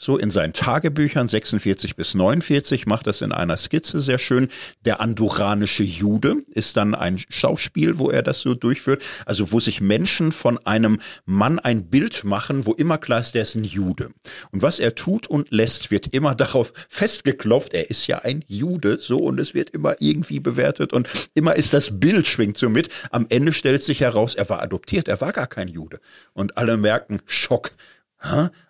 so 0.00 0.16
in 0.16 0.30
seinen 0.30 0.52
Tagebüchern 0.52 1.26
46 1.26 1.96
bis 1.96 2.14
49 2.14 2.86
macht 2.86 3.08
das 3.08 3.20
in 3.20 3.32
einer 3.32 3.56
Skizze 3.56 4.00
sehr 4.00 4.18
schön. 4.18 4.48
Der 4.84 5.00
anduranische 5.00 5.82
Jude 5.82 6.36
ist 6.50 6.76
dann 6.76 6.94
ein 6.94 7.18
Schauspiel, 7.28 7.98
wo 7.98 8.08
er 8.08 8.22
das 8.22 8.40
so 8.40 8.54
durchführt. 8.54 9.02
Also 9.26 9.50
wo 9.50 9.58
sich 9.58 9.80
Menschen 9.80 10.30
von 10.30 10.56
einem 10.64 11.00
Mann 11.26 11.58
ein 11.58 11.90
Bild 11.90 12.22
machen, 12.22 12.64
wo 12.64 12.74
immer 12.74 12.96
klar 12.98 13.18
ist, 13.18 13.34
der 13.34 13.42
ist 13.42 13.56
ein 13.56 13.64
Jude. 13.64 14.10
Und 14.52 14.62
was 14.62 14.78
er 14.78 14.94
tut 14.94 15.26
und 15.26 15.50
lässt, 15.50 15.90
wird 15.90 16.14
immer 16.14 16.34
darauf 16.36 16.72
festgeklopft, 16.88 17.74
er 17.74 17.90
ist 17.90 18.06
ja 18.06 18.20
ein 18.20 18.44
Jude, 18.46 18.98
so 19.00 19.18
und 19.18 19.40
es 19.40 19.52
wird 19.52 19.70
immer 19.70 19.96
irgendwie 19.98 20.38
bewertet 20.38 20.92
und 20.92 21.08
immer 21.34 21.56
ist 21.56 21.74
das 21.74 21.98
Bild 21.98 22.28
schwingt 22.28 22.56
so 22.56 22.70
mit. 22.70 22.88
Am 23.10 23.26
Ende 23.30 23.52
stellt 23.52 23.82
sich 23.82 24.00
heraus, 24.00 24.36
er 24.36 24.48
war 24.48 24.62
adoptiert, 24.62 25.08
er 25.08 25.20
war 25.20 25.32
gar 25.32 25.48
kein 25.48 25.66
Jude. 25.66 25.98
Und 26.34 26.56
alle 26.56 26.76
merken, 26.76 27.20
Schock, 27.26 27.72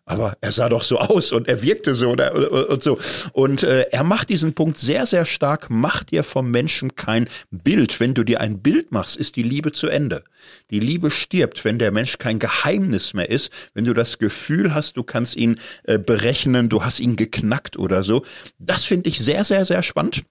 aber 0.09 0.37
er 0.41 0.53
sah 0.53 0.69
doch 0.69 0.83
so 0.83 0.99
aus 0.99 1.33
und 1.33 1.49
er 1.49 1.63
wirkte 1.63 1.95
so 1.95 2.11
und, 2.11 2.21
und 2.21 2.83
so. 2.83 2.99
Und 3.33 3.63
äh, 3.63 3.83
er 3.91 4.05
macht 4.05 4.31
diesen 4.31 4.55
Punkt 4.55 4.79
sehr, 4.79 5.07
sehr 5.07 5.25
stark. 5.25 5.69
Mach 5.69 6.03
dir 6.03 6.25
vom 6.25 6.51
Menschen 6.51 6.97
kein 6.97 7.29
Bild. 7.51 8.01
Wenn 8.01 8.15
du 8.15 8.25
dir 8.25 8.41
ein 8.41 8.61
Bild 8.61 8.91
machst, 8.91 9.17
ist 9.17 9.37
die 9.37 9.43
Liebe 9.43 9.73
zu 9.73 9.89
Ende. 9.89 10.25
Die 10.71 10.81
Liebe 10.81 11.11
stirbt, 11.11 11.65
wenn 11.65 11.79
der 11.79 11.93
Mensch 11.93 12.19
kein 12.19 12.39
Geheimnis 12.39 13.13
mehr 13.13 13.29
ist, 13.29 13.53
wenn 13.75 13.85
du 13.85 13.93
das 13.93 14.19
Gefühl 14.19 14.75
hast, 14.75 14.97
du 14.97 15.03
kannst 15.03 15.37
ihn 15.37 15.61
äh, 15.85 15.99
berechnen, 15.99 16.69
du 16.69 16.85
hast 16.85 17.01
ihn 17.01 17.17
geknackt 17.17 17.79
oder 17.79 18.03
so. 18.03 18.25
Das 18.59 18.85
finde 18.85 19.11
ich 19.11 19.19
sehr, 19.19 19.45
sehr, 19.45 19.67
sehr 19.67 19.83
spannend. 19.83 20.25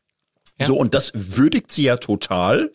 Ja. 0.60 0.66
So, 0.66 0.76
und 0.76 0.96
das 0.96 1.12
würdigt 1.14 1.72
sie 1.72 1.84
ja 1.84 1.98
total 1.98 2.72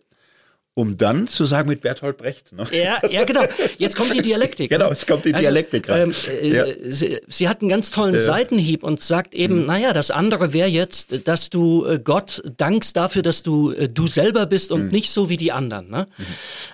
um 0.74 0.96
dann 0.96 1.26
zu 1.28 1.44
sagen 1.44 1.68
mit 1.68 1.82
Bertolt 1.82 2.16
Brecht. 2.16 2.52
Ne? 2.52 2.66
Ja, 2.72 2.98
ja, 3.06 3.24
genau. 3.24 3.44
Jetzt 3.76 3.94
kommt 3.94 4.14
die 4.14 4.22
Dialektik. 4.22 4.70
genau, 4.70 4.90
es 4.90 5.06
kommt 5.06 5.26
die 5.26 5.34
also, 5.34 5.44
Dialektik 5.44 5.86
rein. 5.90 6.02
Ähm, 6.02 6.14
äh, 6.30 6.48
ja. 6.48 6.64
sie, 6.88 7.20
sie, 7.28 7.48
hat 7.48 7.60
einen 7.60 7.68
ganz 7.68 7.90
tollen 7.90 8.14
äh. 8.14 8.20
Seitenhieb 8.20 8.82
und 8.82 8.98
sagt 8.98 9.34
eben, 9.34 9.60
mhm. 9.60 9.66
naja, 9.66 9.92
das 9.92 10.10
andere 10.10 10.54
wäre 10.54 10.68
jetzt, 10.68 11.28
dass 11.28 11.50
du 11.50 11.84
äh, 11.84 12.00
Gott 12.02 12.42
dankst 12.56 12.96
dafür, 12.96 13.20
dass 13.20 13.42
du 13.42 13.72
äh, 13.72 13.90
du 13.90 14.06
selber 14.06 14.46
bist 14.46 14.72
und 14.72 14.86
mhm. 14.86 14.90
nicht 14.90 15.10
so 15.10 15.28
wie 15.28 15.36
die 15.36 15.52
anderen. 15.52 15.90
Ne? 15.90 16.06
Mhm. 16.16 16.24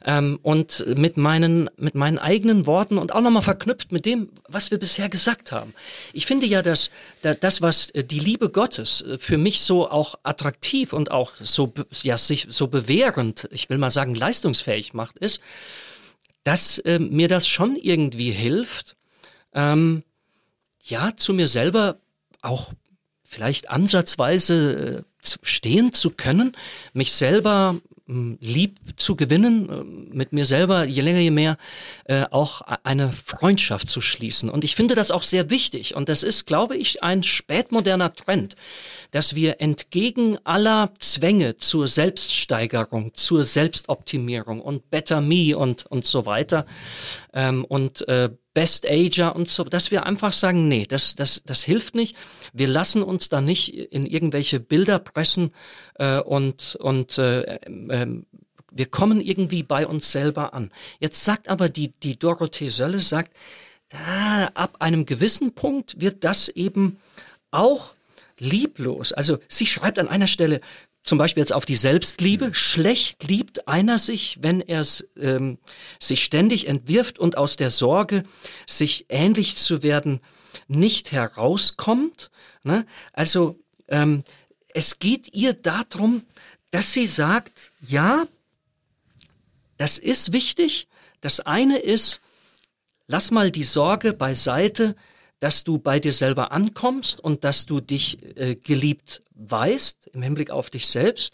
Ähm, 0.05 0.39
und 0.43 0.85
mit 0.97 1.17
meinen, 1.17 1.69
mit 1.77 1.97
meinen 1.97 2.19
eigenen 2.19 2.67
Worten 2.67 2.99
und 2.99 3.13
auch 3.13 3.21
nochmal 3.21 3.43
verknüpft 3.43 3.91
mit 3.91 4.07
dem, 4.07 4.29
was 4.49 4.71
wir 4.71 4.79
bisher 4.79 5.09
gesagt 5.09 5.51
haben. 5.51 5.75
Ich 6.13 6.27
finde 6.27 6.47
ja, 6.47 6.63
dass, 6.63 6.91
dass 7.23 7.41
das, 7.41 7.63
was 7.63 7.91
äh, 7.91 8.05
die 8.05 8.21
Liebe 8.21 8.49
Gottes 8.49 9.05
für 9.19 9.39
mich 9.39 9.63
so 9.63 9.91
auch 9.91 10.15
attraktiv 10.23 10.93
und 10.93 11.11
auch 11.11 11.33
so, 11.41 11.73
ja, 12.03 12.17
sich 12.17 12.47
so 12.49 12.69
bewährend, 12.69 13.49
ich 13.51 13.69
will 13.69 13.79
mal 13.79 13.88
mal 13.89 13.91
sagen, 13.91 14.15
leistungsfähig 14.15 14.93
macht, 14.93 15.19
ist, 15.19 15.41
dass 16.45 16.79
äh, 16.79 16.99
mir 16.99 17.29
das 17.29 17.49
schon 17.49 17.77
irgendwie 17.77 18.31
hilft, 18.31 18.97
ähm, 19.55 20.03
ja, 20.85 21.17
zu 21.17 21.33
mir 21.33 21.47
selber 21.47 21.99
auch 22.43 22.73
vielleicht 23.25 23.71
ansatzweise 23.71 25.05
äh, 25.05 25.39
stehen 25.43 25.93
zu 25.93 26.11
können, 26.11 26.57
mich 26.93 27.13
selber 27.13 27.81
lieb 28.09 28.79
zu 28.97 29.17
gewinnen, 29.17 29.69
äh, 29.69 30.17
mit 30.17 30.33
mir 30.33 30.47
selber 30.47 30.85
je 30.85 31.03
länger 31.03 31.21
je 31.21 31.31
mehr 31.31 31.59
äh, 32.05 32.25
auch 32.31 32.63
eine 32.83 33.13
Freundschaft 33.13 33.89
zu 33.89 34.01
schließen. 34.01 34.49
Und 34.49 34.65
ich 34.65 34.75
finde 34.75 34.95
das 34.95 35.11
auch 35.11 35.23
sehr 35.23 35.51
wichtig. 35.51 35.95
Und 35.95 36.09
das 36.09 36.23
ist, 36.23 36.47
glaube 36.47 36.77
ich, 36.77 37.03
ein 37.03 37.23
spätmoderner 37.23 38.15
Trend, 38.15 38.57
dass 39.11 39.35
wir 39.35 39.61
entgegen 39.61 40.39
aller 40.45 40.91
Zwänge 40.99 41.59
zur 41.59 41.87
Selbststeigerung, 41.87 43.13
zur 43.15 43.45
Selbstoptimierung 43.45 44.61
und 44.63 44.91
Better 44.91 45.21
Me 45.21 45.57
und, 45.57 45.85
und 45.87 46.07
so 46.07 46.25
weiter 46.25 46.65
ähm, 47.35 47.65
und 47.67 48.09
äh, 48.09 48.31
Best 48.59 48.91
Ager 48.91 49.37
und 49.37 49.49
so, 49.49 49.63
dass 49.63 49.93
wir 49.93 50.05
einfach 50.05 50.33
sagen, 50.33 50.67
nee, 50.67 50.85
das, 50.85 51.15
das, 51.15 51.43
das 51.47 51.63
hilft 51.63 51.95
nicht. 51.95 52.17
Wir 52.53 52.67
lassen 52.67 53.05
uns 53.05 53.29
da 53.29 53.41
nicht 53.41 53.73
in 53.73 54.05
irgendwelche 54.05 54.59
Bilder 54.59 54.99
pressen 54.99 55.55
äh, 55.95 56.19
und, 56.19 56.75
und 56.81 57.19
äh, 57.19 57.43
äh, 57.43 58.07
wir 58.73 58.87
kommen 58.87 59.21
irgendwie 59.21 59.63
bei 59.63 59.87
uns 59.87 60.11
selber 60.11 60.55
an. 60.55 60.73
Jetzt 60.99 61.25
sagt 61.25 61.49
aber 61.49 61.69
die, 61.69 61.93
die 62.03 62.19
Dorothee 62.19 62.71
Sölle, 62.71 63.01
sagt, 63.01 63.33
da, 63.91 64.49
ab 64.55 64.79
einem 64.81 65.07
gewissen 65.07 65.55
Punkt 65.55 66.01
wird 66.01 66.25
das 66.25 66.49
eben 66.49 66.99
auch 67.53 67.95
lieblos. 68.41 69.13
Also 69.13 69.39
sie 69.47 69.67
schreibt 69.67 70.01
an 70.01 70.09
einer 70.09 70.27
Stelle, 70.27 70.61
zum 71.03 71.19
Beispiel 71.19 71.43
jetzt 71.43 71.53
auf 71.53 71.65
die 71.65 71.77
Selbstliebe. 71.77 72.49
Mhm. 72.49 72.55
Schlecht 72.55 73.25
liebt 73.25 73.69
einer 73.69 73.99
sich, 73.99 74.39
wenn 74.43 74.61
er 74.61 74.87
ähm, 75.17 75.59
sich 75.99 76.23
ständig 76.23 76.69
entwirft 76.69 77.19
und 77.19 77.37
aus 77.37 77.57
der 77.57 77.71
Sorge, 77.71 78.25
sich 78.67 79.07
ähnlich 79.09 79.57
zu 79.57 79.83
werden, 79.83 80.21
nicht 80.67 81.13
herauskommt. 81.13 82.31
Ne? 82.63 82.87
Also 83.13 83.59
ähm, 83.89 84.25
es 84.75 84.99
geht 84.99 85.35
ihr 85.35 85.55
darum, 85.55 86.25
dass 86.71 86.93
sie 86.93 87.07
sagt, 87.07 87.73
ja, 87.81 88.27
das 89.79 89.99
ist 89.99 90.33
wichtig. 90.33 90.89
Das 91.21 91.41
eine 91.41 91.79
ist, 91.79 92.21
lass 93.07 93.31
mal 93.31 93.51
die 93.51 93.65
Sorge 93.65 94.13
beiseite, 94.13 94.95
dass 95.41 95.65
du 95.65 95.79
bei 95.79 96.01
dir 96.01 96.13
selber 96.13 96.53
ankommst 96.53 97.21
und 97.21 97.45
dass 97.45 97.67
du 97.67 97.81
dich 97.81 98.19
äh, 98.37 98.57
geliebt 98.57 99.23
weißt 99.39 100.11
im 100.13 100.23
Hinblick 100.23 100.51
auf 100.51 100.69
dich 100.69 100.89
selbst. 100.89 101.33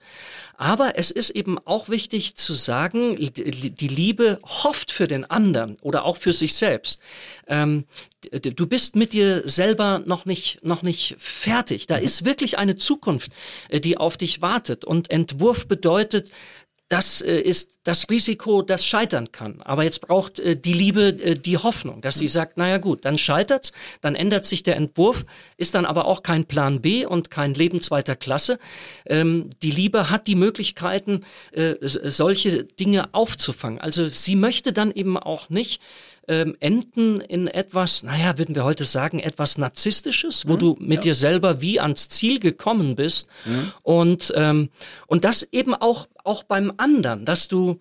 Aber 0.57 0.98
es 0.98 1.11
ist 1.11 1.30
eben 1.30 1.59
auch 1.64 1.88
wichtig 1.88 2.36
zu 2.36 2.52
sagen, 2.52 3.16
die 3.18 3.88
Liebe 3.88 4.38
hofft 4.44 4.92
für 4.92 5.09
den 5.09 5.24
anderen 5.24 5.78
oder 5.80 6.05
auch 6.05 6.18
für 6.18 6.32
sich 6.32 6.55
selbst. 6.55 7.00
Ähm, 7.46 7.84
du 8.30 8.66
bist 8.66 8.94
mit 8.94 9.12
dir 9.12 9.48
selber 9.48 10.02
noch 10.05 10.26
nicht, 10.26 10.62
noch 10.64 10.82
nicht 10.82 11.16
fertig. 11.18 11.86
Da 11.86 11.96
ist 11.96 12.24
wirklich 12.24 12.59
eine 12.59 12.76
Zukunft, 12.76 13.32
äh, 13.68 13.80
die 13.80 13.96
auf 13.96 14.16
dich 14.16 14.42
wartet. 14.42 14.84
Und 14.84 15.11
Entwurf 15.11 15.66
bedeutet, 15.66 16.30
das 16.89 17.22
äh, 17.22 17.41
ist 17.41 17.70
das 17.85 18.09
Risiko, 18.11 18.62
das 18.62 18.85
scheitern 18.85 19.32
kann. 19.32 19.61
Aber 19.62 19.85
jetzt 19.85 20.01
braucht 20.03 20.39
äh, 20.39 20.57
die 20.57 20.72
Liebe 20.72 21.09
äh, 21.09 21.35
die 21.35 21.57
Hoffnung, 21.57 22.03
dass 22.03 22.18
sie 22.18 22.26
sagt, 22.26 22.57
naja 22.57 22.78
gut, 22.78 23.05
dann 23.05 23.16
scheitert's, 23.16 23.72
dann 24.01 24.14
ändert 24.14 24.45
sich 24.45 24.62
der 24.62 24.76
Entwurf, 24.76 25.24
ist 25.57 25.74
dann 25.74 25.87
aber 25.87 26.05
auch 26.05 26.22
kein 26.22 26.45
Plan 26.45 26.82
B 26.82 27.07
und 27.07 27.30
kein 27.30 27.55
Leben 27.55 27.80
zweiter 27.80 28.16
Klasse. 28.16 28.59
Ähm, 29.07 29.49
die 29.62 29.70
Liebe 29.70 30.11
hat 30.11 30.26
die 30.26 30.35
Möglichkeiten, 30.35 31.24
solche 31.53 32.64
Dinge 32.64 33.12
aufzufangen. 33.12 33.80
Also 33.80 34.07
sie 34.09 34.37
möchte 34.37 34.72
dann 34.72 34.91
eben 34.93 35.16
auch 35.16 35.49
nicht 35.49 35.80
ähm, 36.28 36.56
enden 36.60 37.20
in 37.20 37.48
etwas, 37.48 38.02
naja, 38.02 38.38
würden 38.38 38.54
wir 38.54 38.64
heute 38.64 38.84
sagen, 38.84 39.18
etwas 39.18 39.58
Narzisstisches, 39.58 40.48
wo 40.48 40.54
mhm, 40.54 40.58
du 40.58 40.76
mit 40.78 40.98
ja. 40.98 41.10
dir 41.10 41.14
selber 41.14 41.60
wie 41.60 41.80
ans 41.80 42.08
Ziel 42.08 42.40
gekommen 42.40 42.96
bist 42.96 43.26
mhm. 43.44 43.72
und, 43.82 44.32
ähm, 44.36 44.70
und 45.06 45.24
das 45.24 45.46
eben 45.52 45.74
auch, 45.74 46.06
auch 46.24 46.42
beim 46.44 46.72
anderen, 46.76 47.24
dass 47.24 47.48
du, 47.48 47.80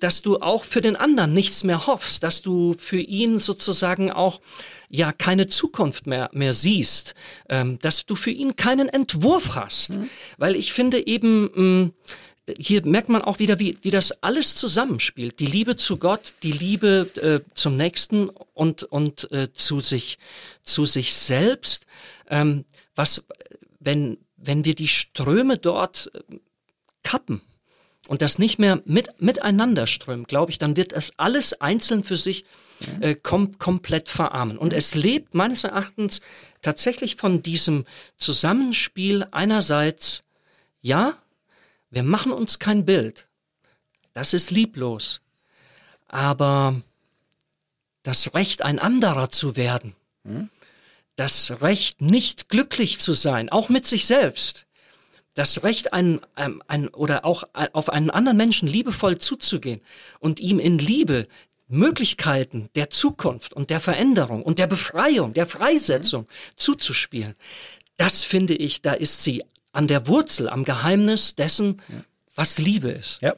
dass 0.00 0.22
du 0.22 0.40
auch 0.40 0.64
für 0.64 0.80
den 0.80 0.96
anderen 0.96 1.32
nichts 1.32 1.64
mehr 1.64 1.86
hoffst, 1.86 2.22
dass 2.22 2.42
du 2.42 2.74
für 2.78 3.00
ihn 3.00 3.38
sozusagen 3.38 4.10
auch 4.10 4.40
ja 4.88 5.12
keine 5.12 5.46
Zukunft 5.46 6.06
mehr 6.06 6.30
mehr 6.32 6.52
siehst, 6.52 7.14
ähm, 7.48 7.78
dass 7.80 8.06
du 8.06 8.14
für 8.14 8.30
ihn 8.30 8.56
keinen 8.56 8.88
Entwurf 8.88 9.54
hast, 9.54 9.98
mhm. 9.98 10.08
weil 10.38 10.56
ich 10.56 10.72
finde 10.72 11.06
eben 11.06 11.50
mh, 11.54 11.62
mm, 11.62 11.92
hier 12.58 12.84
merkt 12.86 13.08
man 13.08 13.22
auch 13.22 13.38
wieder, 13.38 13.58
wie, 13.58 13.78
wie 13.82 13.90
das 13.90 14.22
alles 14.22 14.54
zusammenspielt. 14.54 15.40
Die 15.40 15.46
Liebe 15.46 15.76
zu 15.76 15.96
Gott, 15.96 16.34
die 16.42 16.52
Liebe 16.52 17.10
äh, 17.16 17.50
zum 17.54 17.76
Nächsten 17.76 18.28
und, 18.54 18.84
und 18.84 19.30
äh, 19.32 19.52
zu, 19.52 19.80
sich, 19.80 20.18
zu 20.62 20.84
sich 20.84 21.14
selbst. 21.14 21.86
Ähm, 22.28 22.64
was, 22.94 23.24
wenn, 23.80 24.18
wenn 24.36 24.64
wir 24.64 24.74
die 24.74 24.88
Ströme 24.88 25.58
dort 25.58 26.10
äh, 26.14 26.38
kappen 27.02 27.40
und 28.06 28.22
das 28.22 28.38
nicht 28.38 28.58
mehr 28.58 28.80
mit, 28.84 29.20
miteinander 29.20 29.86
strömt, 29.86 30.28
glaube 30.28 30.52
ich, 30.52 30.58
dann 30.58 30.76
wird 30.76 30.92
das 30.92 31.12
alles 31.18 31.60
einzeln 31.60 32.04
für 32.04 32.16
sich 32.16 32.44
äh, 33.00 33.14
kom 33.16 33.58
komplett 33.58 34.08
verarmen. 34.08 34.58
Und 34.58 34.72
es 34.72 34.94
lebt 34.94 35.34
meines 35.34 35.64
Erachtens 35.64 36.20
tatsächlich 36.62 37.16
von 37.16 37.42
diesem 37.42 37.86
Zusammenspiel 38.16 39.26
einerseits, 39.32 40.22
ja, 40.80 41.16
wir 41.96 42.02
machen 42.02 42.30
uns 42.30 42.58
kein 42.58 42.84
Bild. 42.84 43.26
Das 44.12 44.34
ist 44.34 44.50
lieblos. 44.50 45.22
Aber 46.08 46.82
das 48.02 48.34
Recht, 48.34 48.60
ein 48.60 48.78
anderer 48.78 49.30
zu 49.30 49.56
werden, 49.56 49.96
das 51.16 51.62
Recht, 51.62 52.02
nicht 52.02 52.50
glücklich 52.50 52.98
zu 52.98 53.14
sein, 53.14 53.48
auch 53.48 53.70
mit 53.70 53.86
sich 53.86 54.04
selbst, 54.04 54.66
das 55.32 55.62
Recht, 55.62 55.94
ein, 55.94 56.20
ein, 56.34 56.60
ein, 56.68 56.88
oder 56.88 57.24
auch 57.24 57.44
auf 57.72 57.88
einen 57.88 58.10
anderen 58.10 58.36
Menschen 58.36 58.68
liebevoll 58.68 59.16
zuzugehen 59.16 59.80
und 60.20 60.38
ihm 60.38 60.58
in 60.58 60.76
Liebe 60.78 61.26
Möglichkeiten 61.66 62.68
der 62.74 62.90
Zukunft 62.90 63.54
und 63.54 63.70
der 63.70 63.80
Veränderung 63.80 64.42
und 64.42 64.58
der 64.58 64.66
Befreiung, 64.66 65.32
der 65.32 65.46
Freisetzung 65.46 66.24
mhm. 66.24 66.56
zuzuspielen. 66.56 67.36
Das 67.96 68.22
finde 68.22 68.54
ich, 68.54 68.82
da 68.82 68.92
ist 68.92 69.22
sie 69.22 69.42
an 69.76 69.86
der 69.86 70.06
Wurzel, 70.06 70.48
am 70.48 70.64
Geheimnis 70.64 71.34
dessen, 71.34 71.76
was 72.34 72.58
Liebe 72.58 72.90
ist. 72.90 73.20
Ja. 73.22 73.34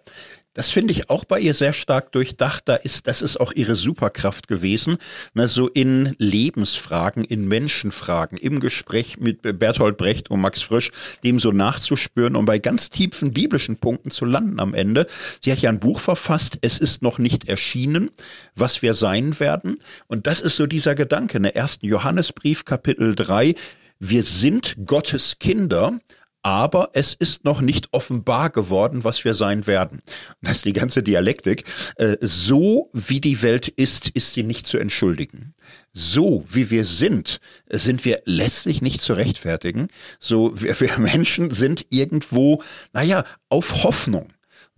Das 0.58 0.70
finde 0.70 0.92
ich 0.92 1.08
auch 1.08 1.24
bei 1.24 1.38
ihr 1.38 1.54
sehr 1.54 1.72
stark 1.72 2.10
durchdacht. 2.10 2.62
Da 2.64 2.74
ist, 2.74 3.06
das 3.06 3.22
ist 3.22 3.38
auch 3.38 3.52
ihre 3.52 3.76
Superkraft 3.76 4.48
gewesen. 4.48 4.98
Ne, 5.34 5.46
so 5.46 5.68
in 5.68 6.16
Lebensfragen, 6.18 7.22
in 7.22 7.46
Menschenfragen, 7.46 8.36
im 8.36 8.58
Gespräch 8.58 9.18
mit 9.18 9.42
Bertolt 9.42 9.96
Brecht 9.96 10.32
und 10.32 10.40
Max 10.40 10.62
Frisch, 10.62 10.90
dem 11.22 11.38
so 11.38 11.52
nachzuspüren 11.52 12.34
und 12.34 12.44
bei 12.44 12.58
ganz 12.58 12.90
tiefen 12.90 13.32
biblischen 13.32 13.76
Punkten 13.76 14.10
zu 14.10 14.24
landen 14.24 14.58
am 14.58 14.74
Ende. 14.74 15.06
Sie 15.40 15.52
hat 15.52 15.60
ja 15.60 15.70
ein 15.70 15.78
Buch 15.78 16.00
verfasst, 16.00 16.58
es 16.60 16.78
ist 16.78 17.02
noch 17.02 17.18
nicht 17.18 17.48
erschienen, 17.48 18.10
was 18.56 18.82
wir 18.82 18.94
sein 18.94 19.38
werden. 19.38 19.78
Und 20.08 20.26
das 20.26 20.40
ist 20.40 20.56
so 20.56 20.66
dieser 20.66 20.96
Gedanke, 20.96 21.36
in 21.36 21.44
der 21.44 21.54
ersten 21.54 21.86
Johannesbrief, 21.86 22.64
Kapitel 22.64 23.14
3. 23.14 23.54
Wir 24.00 24.22
sind 24.24 24.74
Gottes 24.86 25.38
Kinder, 25.38 26.00
aber 26.42 26.90
es 26.92 27.14
ist 27.14 27.44
noch 27.44 27.60
nicht 27.60 27.88
offenbar 27.92 28.50
geworden, 28.50 29.04
was 29.04 29.24
wir 29.24 29.34
sein 29.34 29.66
werden. 29.66 30.00
Das 30.40 30.58
ist 30.58 30.64
die 30.64 30.72
ganze 30.72 31.02
Dialektik. 31.02 31.64
Äh, 31.96 32.16
so 32.20 32.90
wie 32.92 33.20
die 33.20 33.42
Welt 33.42 33.68
ist, 33.68 34.08
ist 34.08 34.34
sie 34.34 34.42
nicht 34.42 34.66
zu 34.66 34.78
entschuldigen. 34.78 35.54
So 35.92 36.44
wie 36.48 36.70
wir 36.70 36.84
sind, 36.84 37.40
sind 37.70 38.04
wir 38.04 38.22
letztlich 38.24 38.82
nicht 38.82 39.02
zu 39.02 39.14
rechtfertigen. 39.14 39.88
So 40.18 40.52
wir, 40.60 40.78
wir 40.80 40.98
Menschen 40.98 41.50
sind 41.50 41.86
irgendwo, 41.90 42.62
naja, 42.92 43.24
auf 43.48 43.82
Hoffnung 43.82 44.28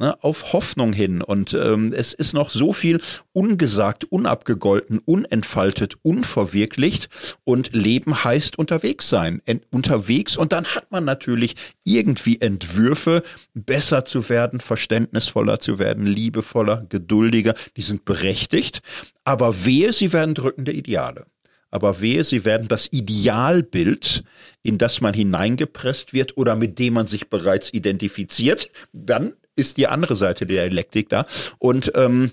ne, 0.01 0.23
auf 0.25 0.53
Hoffnung 0.53 0.93
hin. 0.93 1.23
Und 1.23 1.55
ähm, 1.55 1.93
es 1.95 2.15
ist 2.15 2.33
noch 2.33 2.51
so 2.51 2.73
viel 2.73 3.01
ungesagt, 3.33 4.05
unabgegolten, 4.05 4.99
unentfaltet, 4.99 5.97
unverwirklicht. 6.03 7.09
Und 7.45 7.73
Leben 7.73 8.25
heißt 8.25 8.59
unterwegs 8.59 9.09
sein. 9.09 9.43
Ent 9.45 9.65
unterwegs. 9.71 10.37
Und 10.37 10.53
dann 10.53 10.65
hat 10.65 10.91
man 10.91 11.05
natürlich 11.05 11.55
irgendwie 11.85 12.41
Entwürfe, 12.41 13.23
besser 13.55 14.05
zu 14.05 14.29
werden, 14.29 14.59
verständnisvoller 14.61 15.61
zu 15.61 15.79
werden, 15.79 16.07
liebevoller, 16.07 16.85
geduldiger. 16.89 17.55
Die 17.77 17.83
sind 17.83 18.05
berechtigt. 18.05 18.81
Aber 19.23 19.65
wehe, 19.65 19.93
sie 19.93 20.13
werden 20.13 20.35
drückende 20.35 20.73
Ideale. 20.73 21.27
Aber 21.71 22.01
wehe, 22.01 22.25
sie 22.25 22.45
werden 22.45 22.67
das 22.67 22.89
Idealbild, 22.91 24.25
in 24.63 24.77
das 24.77 25.01
man 25.01 25.15
hineingepresst 25.15 26.13
wird 26.13 26.37
oder 26.37 26.57
mit 26.57 26.79
dem 26.81 26.95
man 26.95 27.07
sich 27.07 27.31
bereits 27.31 27.73
identifiziert, 27.73 28.71
dann 28.93 29.35
ist 29.57 29.77
die 29.77 29.87
andere 29.87 30.17
Seite 30.17 30.47
der 30.47 30.65
Dialektik 30.67 31.09
da. 31.09 31.27
Und 31.59 31.93
ähm, 31.95 32.33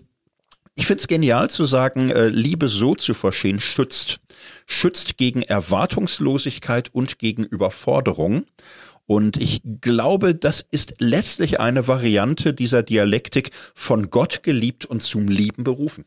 ich 0.75 0.85
finde 0.85 1.01
es 1.01 1.07
genial 1.07 1.49
zu 1.49 1.65
sagen, 1.65 2.11
äh, 2.11 2.27
Liebe 2.27 2.67
so 2.67 2.95
zu 2.95 3.13
verstehen, 3.13 3.59
schützt. 3.59 4.19
Schützt 4.67 5.17
gegen 5.17 5.41
Erwartungslosigkeit 5.41 6.93
und 6.93 7.19
gegen 7.19 7.43
Überforderung. 7.43 8.45
Und 9.07 9.37
ich 9.37 9.61
glaube, 9.81 10.35
das 10.35 10.65
ist 10.69 10.95
letztlich 10.99 11.59
eine 11.59 11.87
Variante 11.87 12.53
dieser 12.53 12.83
Dialektik 12.83 13.51
von 13.73 14.09
Gott 14.09 14.43
geliebt 14.43 14.85
und 14.85 15.01
zum 15.01 15.29
Lieben 15.29 15.63
berufen. 15.63 16.05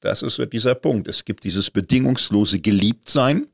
Das 0.00 0.22
ist 0.22 0.36
so 0.36 0.46
dieser 0.46 0.74
Punkt. 0.74 1.06
Es 1.08 1.24
gibt 1.24 1.44
dieses 1.44 1.70
bedingungslose 1.70 2.60
Geliebtsein, 2.60 3.46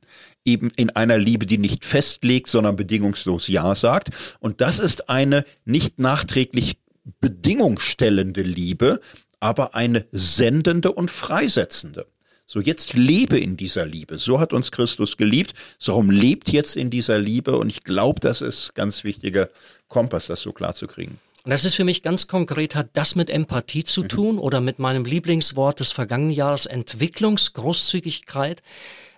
eben 0.48 0.70
in 0.76 0.90
einer 0.90 1.18
Liebe, 1.18 1.46
die 1.46 1.58
nicht 1.58 1.84
festlegt, 1.84 2.48
sondern 2.48 2.76
bedingungslos 2.76 3.48
Ja 3.48 3.74
sagt. 3.74 4.10
Und 4.40 4.60
das 4.60 4.78
ist 4.78 5.08
eine 5.08 5.44
nicht 5.64 5.98
nachträglich 5.98 6.78
bedingungsstellende 7.20 8.42
Liebe, 8.42 9.00
aber 9.40 9.74
eine 9.74 10.06
sendende 10.10 10.92
und 10.92 11.10
freisetzende. 11.10 12.06
So 12.46 12.60
jetzt 12.60 12.94
lebe 12.94 13.38
in 13.38 13.58
dieser 13.58 13.84
Liebe. 13.84 14.16
So 14.16 14.40
hat 14.40 14.54
uns 14.54 14.72
Christus 14.72 15.18
geliebt. 15.18 15.52
So 15.78 15.92
rum 15.92 16.10
lebt 16.10 16.48
jetzt 16.48 16.76
in 16.76 16.88
dieser 16.88 17.18
Liebe. 17.18 17.58
Und 17.58 17.68
ich 17.68 17.84
glaube, 17.84 18.20
das 18.20 18.40
ist 18.40 18.74
ganz 18.74 19.04
wichtiger 19.04 19.50
Kompass, 19.88 20.28
das 20.28 20.40
so 20.40 20.52
klar 20.52 20.74
zu 20.74 20.86
kriegen. 20.86 21.20
Das 21.44 21.64
ist 21.64 21.76
für 21.76 21.84
mich 21.84 22.02
ganz 22.02 22.26
konkret, 22.26 22.74
hat 22.74 22.88
das 22.94 23.14
mit 23.14 23.30
Empathie 23.30 23.84
zu 23.84 24.02
mhm. 24.02 24.08
tun 24.08 24.38
oder 24.38 24.60
mit 24.60 24.78
meinem 24.78 25.04
Lieblingswort 25.04 25.80
des 25.80 25.92
vergangenen 25.92 26.32
Jahres 26.32 26.66
Entwicklungsgroßzügigkeit. 26.66 28.62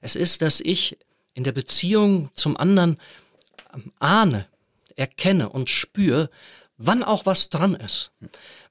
Es 0.00 0.16
ist, 0.16 0.42
dass 0.42 0.60
ich 0.60 0.98
in 1.34 1.44
der 1.44 1.52
Beziehung 1.52 2.30
zum 2.34 2.56
anderen 2.56 2.98
ähm, 3.74 3.92
ahne, 3.98 4.46
erkenne 4.96 5.48
und 5.48 5.70
spüre, 5.70 6.30
wann 6.76 7.02
auch 7.02 7.26
was 7.26 7.50
dran 7.50 7.74
ist, 7.74 8.12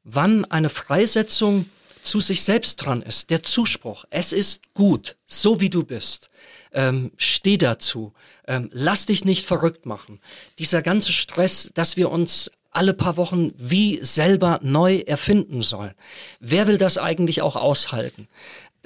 wann 0.04 0.46
eine 0.46 0.70
Freisetzung 0.70 1.70
zu 2.02 2.20
sich 2.20 2.44
selbst 2.44 2.78
dran 2.78 3.02
ist, 3.02 3.30
der 3.30 3.44
Zuspruch, 3.44 4.06
es 4.10 4.32
ist 4.32 4.74
gut, 4.74 5.18
so 5.28 5.60
wie 5.60 5.70
du 5.70 5.84
bist, 5.84 6.30
ähm, 6.72 7.12
steh 7.18 7.58
dazu, 7.58 8.14
ähm, 8.48 8.70
lass 8.72 9.06
dich 9.06 9.26
nicht 9.26 9.46
verrückt 9.46 9.86
machen. 9.86 10.20
Dieser 10.60 10.82
ganze 10.82 11.12
Stress, 11.12 11.72
dass 11.74 11.98
wir 11.98 12.10
uns 12.10 12.52
alle 12.72 12.94
paar 12.94 13.18
Wochen 13.18 13.52
wie 13.58 14.00
selber 14.02 14.60
neu 14.64 15.00
erfinden 15.00 15.64
sollen. 15.64 15.94
Wer 16.40 16.68
will 16.68 16.78
das 16.78 16.98
eigentlich 16.98 17.42
auch 17.42 17.56
aushalten? 17.56 18.28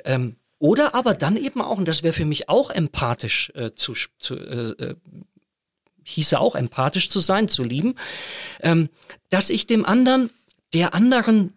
Ähm, 0.06 0.38
oder 0.64 0.96
aber 0.96 1.14
dann 1.14 1.36
eben 1.36 1.62
auch, 1.62 1.78
und 1.78 1.90
das 1.90 2.04
wäre 2.04 2.14
für 2.14 2.24
mich 2.24 2.48
auch 2.48 2.70
empathisch 2.70 3.52
äh, 3.54 3.72
zu, 3.76 3.94
zu, 4.18 4.36
äh, 4.36 4.70
äh 4.82 4.96
hieße 6.06 6.40
auch 6.40 6.56
empathisch 6.56 7.10
zu 7.10 7.20
sein, 7.20 7.50
zu 7.50 7.66
lieben, 7.66 7.96
ähm, 8.62 8.88
dass 9.30 9.50
ich 9.50 9.68
dem 9.68 9.84
anderen, 9.84 10.30
der 10.74 10.94
anderen 10.94 11.52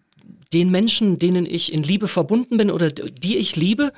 den 0.53 0.73
Menschen, 0.73 1.21
denen 1.21 1.47
ich 1.47 1.73
in 1.73 1.85
Liebe 1.85 2.09
verbunden 2.09 2.57
bin 2.57 2.69
oder 2.69 2.91
die 2.91 3.37
ich 3.37 3.55
liebe, 3.55 3.93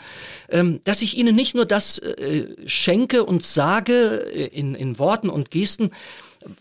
ähm, 0.50 0.80
dass 0.84 1.00
ich 1.00 1.16
ihnen 1.16 1.34
nicht 1.34 1.54
nur 1.54 1.64
das 1.64 1.98
äh, 2.00 2.46
schenke 2.66 3.24
und 3.24 3.42
sage 3.42 4.30
äh, 4.30 4.48
in, 4.48 4.74
in 4.74 4.98
Worten 4.98 5.30
und 5.30 5.50
Gesten, 5.50 5.90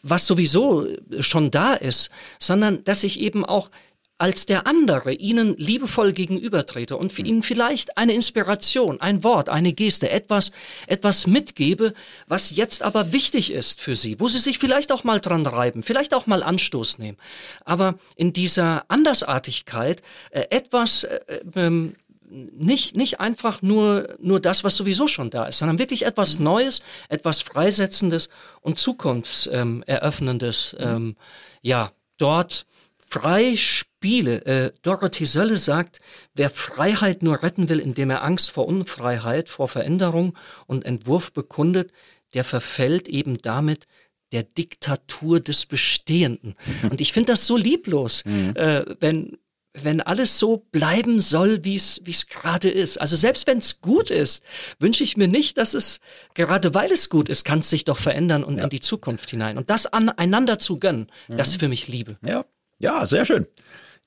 was 0.03 0.25
sowieso 0.25 0.87
schon 1.19 1.51
da 1.51 1.73
ist, 1.73 2.11
sondern 2.39 2.85
dass 2.85 3.03
ich 3.03 3.19
eben 3.19 3.43
auch 3.43 3.69
als 4.18 4.47
der 4.47 4.65
andere 4.65 5.13
ihnen 5.13 5.55
liebevoll 5.57 6.11
gegenübertrete 6.11 6.97
und 6.97 7.13
für 7.13 7.22
ihnen 7.22 7.43
vielleicht 7.43 7.97
eine 7.97 8.13
Inspiration, 8.13 8.99
ein 8.99 9.24
Wort, 9.24 9.49
eine 9.49 9.74
Geste, 9.74 10.09
etwas, 10.09 10.51
etwas 10.88 11.28
mitgebe, 11.28 11.93
was 12.28 12.55
jetzt 12.55 12.82
aber 12.82 13.11
wichtig 13.11 13.51
ist 13.51 13.80
für 13.80 13.95
sie, 13.95 14.20
wo 14.20 14.28
sie 14.28 14.39
sich 14.39 14.57
vielleicht 14.57 14.91
auch 14.91 15.03
mal 15.03 15.20
dran 15.20 15.45
reiben, 15.45 15.84
vielleicht 15.84 16.15
auch 16.15 16.26
mal 16.26 16.41
Anstoß 16.41 16.97
nehmen. 16.97 17.18
Aber 17.63 17.95
in 18.15 18.34
dieser 18.34 18.86
Andersartigkeit 18.88 20.01
äh, 20.32 20.45
etwas, 20.49 21.03
äh, 21.03 21.20
ähm, 21.55 21.95
nicht, 22.30 22.95
nicht 22.95 23.20
einfach 23.20 23.61
nur, 23.61 24.18
nur 24.20 24.39
das, 24.39 24.63
was 24.63 24.76
sowieso 24.76 25.07
schon 25.07 25.30
da 25.30 25.45
ist, 25.45 25.59
sondern 25.59 25.80
wirklich 25.80 26.05
etwas 26.05 26.39
Neues, 26.39 26.82
etwas 27.07 27.41
Freisetzendes 27.41 28.30
und 28.61 28.80
Zukunftseröffnendes, 28.80 30.76
ähm, 30.80 31.15
ja, 31.61 31.91
dort 32.18 32.65
frei 33.07 33.55
spiele. 33.55 34.45
Äh, 34.45 34.71
Dorothy 34.81 35.25
Sölle 35.25 35.57
sagt, 35.57 35.99
wer 36.33 36.49
Freiheit 36.49 37.23
nur 37.23 37.41
retten 37.41 37.69
will, 37.69 37.79
indem 37.79 38.09
er 38.09 38.23
Angst 38.23 38.51
vor 38.51 38.67
Unfreiheit, 38.67 39.49
vor 39.49 39.67
Veränderung 39.67 40.37
und 40.67 40.85
Entwurf 40.85 41.31
bekundet, 41.31 41.91
der 42.33 42.43
verfällt 42.43 43.07
eben 43.07 43.41
damit 43.41 43.87
der 44.33 44.43
Diktatur 44.43 45.39
des 45.39 45.65
Bestehenden. 45.65 46.55
Und 46.89 46.99
ich 46.99 47.13
finde 47.13 47.31
das 47.31 47.47
so 47.47 47.55
lieblos, 47.55 48.25
mhm. 48.25 48.53
äh, 48.55 48.83
wenn 48.99 49.37
wenn 49.83 50.01
alles 50.01 50.39
so 50.39 50.65
bleiben 50.71 51.19
soll, 51.19 51.63
wie 51.63 51.75
es 51.75 52.01
wie 52.03 52.11
es 52.11 52.25
gerade 52.25 52.67
ist. 52.67 52.99
Also 52.99 53.15
selbst 53.15 53.45
wenn 53.45 53.59
es 53.59 53.79
gut 53.79 54.09
ist, 54.09 54.43
wünsche 54.79 55.03
ich 55.03 55.17
mir 55.17 55.27
nicht, 55.27 55.59
dass 55.59 55.75
es 55.75 55.99
gerade 56.33 56.73
weil 56.73 56.91
es 56.91 57.09
gut 57.09 57.29
ist, 57.29 57.45
kann 57.45 57.59
es 57.59 57.69
sich 57.69 57.85
doch 57.85 57.99
verändern 57.99 58.43
und 58.43 58.57
ja. 58.57 58.63
in 58.63 58.69
die 58.71 58.79
Zukunft 58.79 59.29
hinein. 59.29 59.55
Und 59.55 59.69
das 59.69 59.85
aneinander 59.85 60.57
zu 60.57 60.79
gönnen, 60.79 61.11
mhm. 61.27 61.37
das 61.37 61.49
ist 61.49 61.59
für 61.59 61.67
mich 61.67 61.87
Liebe. 61.87 62.17
Ja, 62.25 62.45
ja, 62.80 63.05
sehr 63.07 63.25
schön. 63.25 63.47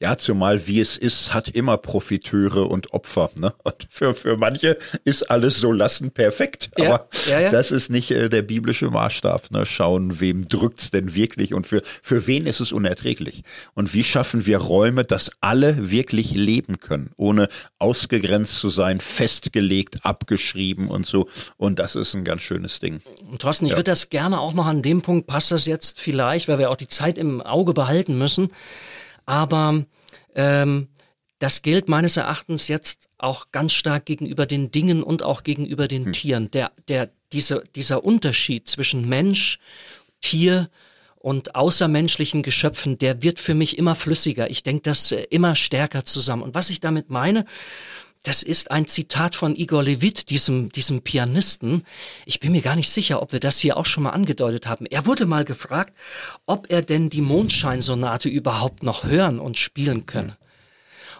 Ja, 0.03 0.17
zumal 0.17 0.67
wie 0.67 0.81
es 0.81 0.97
ist, 0.97 1.35
hat 1.35 1.51
immer 1.51 1.77
Profiteure 1.77 2.71
und 2.71 2.95
Opfer. 2.95 3.31
Ne? 3.35 3.53
Und 3.65 3.87
für, 3.91 4.15
für 4.15 4.39
manche 4.39 4.79
ist 5.05 5.31
alles 5.31 5.61
so 5.61 5.73
lassen 5.73 6.11
perfekt. 6.11 6.71
Ja, 6.79 6.87
Aber 6.87 7.09
ja, 7.29 7.41
ja. 7.41 7.51
das 7.51 7.71
ist 7.71 7.91
nicht 7.91 8.11
äh, 8.11 8.31
der 8.31 8.41
biblische 8.41 8.89
Maßstab. 8.89 9.51
Ne? 9.51 9.67
Schauen, 9.67 10.19
wem 10.19 10.49
drückt's 10.49 10.91
denn 10.91 11.15
wirklich 11.15 11.53
und 11.53 11.67
für, 11.67 11.83
für 12.03 12.27
wen 12.27 12.47
ist 12.47 12.61
es 12.61 12.73
unerträglich? 12.73 13.43
Und 13.75 13.93
wie 13.93 14.03
schaffen 14.03 14.47
wir 14.47 14.57
Räume, 14.57 15.05
dass 15.05 15.33
alle 15.43 15.91
wirklich 15.91 16.31
leben 16.31 16.79
können, 16.79 17.11
ohne 17.17 17.49
ausgegrenzt 17.79 18.59
zu 18.59 18.71
sein, 18.71 19.01
festgelegt, 19.01 19.99
abgeschrieben 20.07 20.89
und 20.89 21.05
so. 21.05 21.29
Und 21.59 21.79
das 21.79 21.95
ist 21.95 22.15
ein 22.15 22.25
ganz 22.25 22.41
schönes 22.41 22.81
Ding. 22.81 23.03
Und 23.31 23.43
Thorsten, 23.43 23.67
ich 23.67 23.73
würde 23.73 23.85
das 23.85 24.09
gerne 24.09 24.41
auch 24.41 24.55
noch 24.55 24.67
an 24.67 24.81
dem 24.81 25.03
Punkt, 25.03 25.27
passt 25.27 25.51
das 25.51 25.67
jetzt 25.67 26.01
vielleicht, 26.01 26.49
weil 26.49 26.59
wir 26.59 26.71
auch 26.71 26.77
die 26.77 26.89
Zeit 26.89 27.19
im 27.19 27.43
Auge 27.43 27.75
behalten 27.75 28.17
müssen. 28.17 28.49
Aber 29.31 29.85
ähm, 30.35 30.89
das 31.39 31.63
gilt 31.63 31.89
meines 31.89 32.17
Erachtens 32.17 32.67
jetzt 32.67 33.09
auch 33.17 33.53
ganz 33.53 33.73
stark 33.73 34.05
gegenüber 34.05 34.45
den 34.45 34.73
Dingen 34.73 35.05
und 35.05 35.23
auch 35.23 35.45
gegenüber 35.45 35.87
den 35.87 36.07
hm. 36.07 36.13
Tieren. 36.13 36.51
Der, 36.51 36.73
der, 36.89 37.11
diese, 37.33 37.63
dieser 37.77 38.03
Unterschied 38.03 38.69
zwischen 38.69 39.09
Mensch, 39.09 39.61
Tier 40.21 40.69
und 41.15 41.55
außermenschlichen 41.55 42.43
Geschöpfen, 42.43 42.99
der 42.99 43.23
wird 43.23 43.39
für 43.39 43.55
mich 43.55 43.79
immer 43.79 43.95
flüssiger. 43.95 44.51
Ich 44.51 44.65
denke 44.65 44.83
das 44.83 45.13
äh, 45.13 45.23
immer 45.31 45.55
stärker 45.55 46.05
zusammen. 46.05 46.43
Und 46.43 46.57
was 46.57 46.71
ich 46.71 46.81
damit 46.81 47.09
meine, 47.09 47.47
das 48.23 48.43
ist 48.43 48.71
ein 48.71 48.87
Zitat 48.87 49.35
von 49.35 49.57
Igor 49.57 49.83
Levit, 49.83 50.29
diesem, 50.29 50.69
diesem 50.69 51.01
Pianisten. 51.01 51.85
Ich 52.27 52.39
bin 52.39 52.53
mir 52.53 52.61
gar 52.61 52.77
nicht 52.77 52.91
sicher, 52.91 53.23
ob 53.23 53.33
wir 53.33 53.41
das 53.41 53.59
hier 53.59 53.79
auch 53.79 53.87
schon 53.87 54.03
mal 54.03 54.11
angedeutet 54.11 54.67
haben. 54.67 54.85
Er 54.87 55.07
wurde 55.07 55.25
mal 55.25 55.45
gefragt, 55.45 55.97
ob 56.45 56.71
er 56.71 56.83
denn 56.83 57.09
die 57.09 57.23
Mondscheinsonate 57.23 58.29
überhaupt 58.29 58.83
noch 58.83 59.05
hören 59.05 59.39
und 59.39 59.57
spielen 59.57 60.05
könne. 60.05 60.37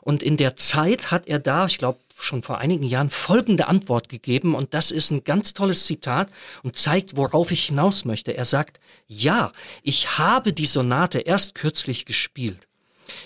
Und 0.03 0.23
in 0.23 0.37
der 0.37 0.57
Zeit 0.57 1.11
hat 1.11 1.27
er 1.27 1.39
da, 1.39 1.67
ich 1.67 1.79
glaube, 1.79 2.01
schon 2.15 2.43
vor 2.43 2.59
einigen 2.59 2.85
Jahren 2.85 3.11
folgende 3.11 3.67
Antwort 3.67 4.11
gegeben 4.11 4.55
und 4.55 4.75
das 4.75 4.91
ist 4.91 5.11
ein 5.11 5.25
ganz 5.25 5.55
tolles 5.55 5.87
Zitat 5.87 6.31
und 6.63 6.77
zeigt, 6.77 7.17
worauf 7.17 7.51
ich 7.51 7.67
hinaus 7.67 8.05
möchte. 8.05 8.37
Er 8.37 8.45
sagt, 8.45 8.79
ja, 9.07 9.53
ich 9.83 10.19
habe 10.19 10.53
die 10.53 10.67
Sonate 10.67 11.21
erst 11.21 11.55
kürzlich 11.55 12.05
gespielt. 12.05 12.69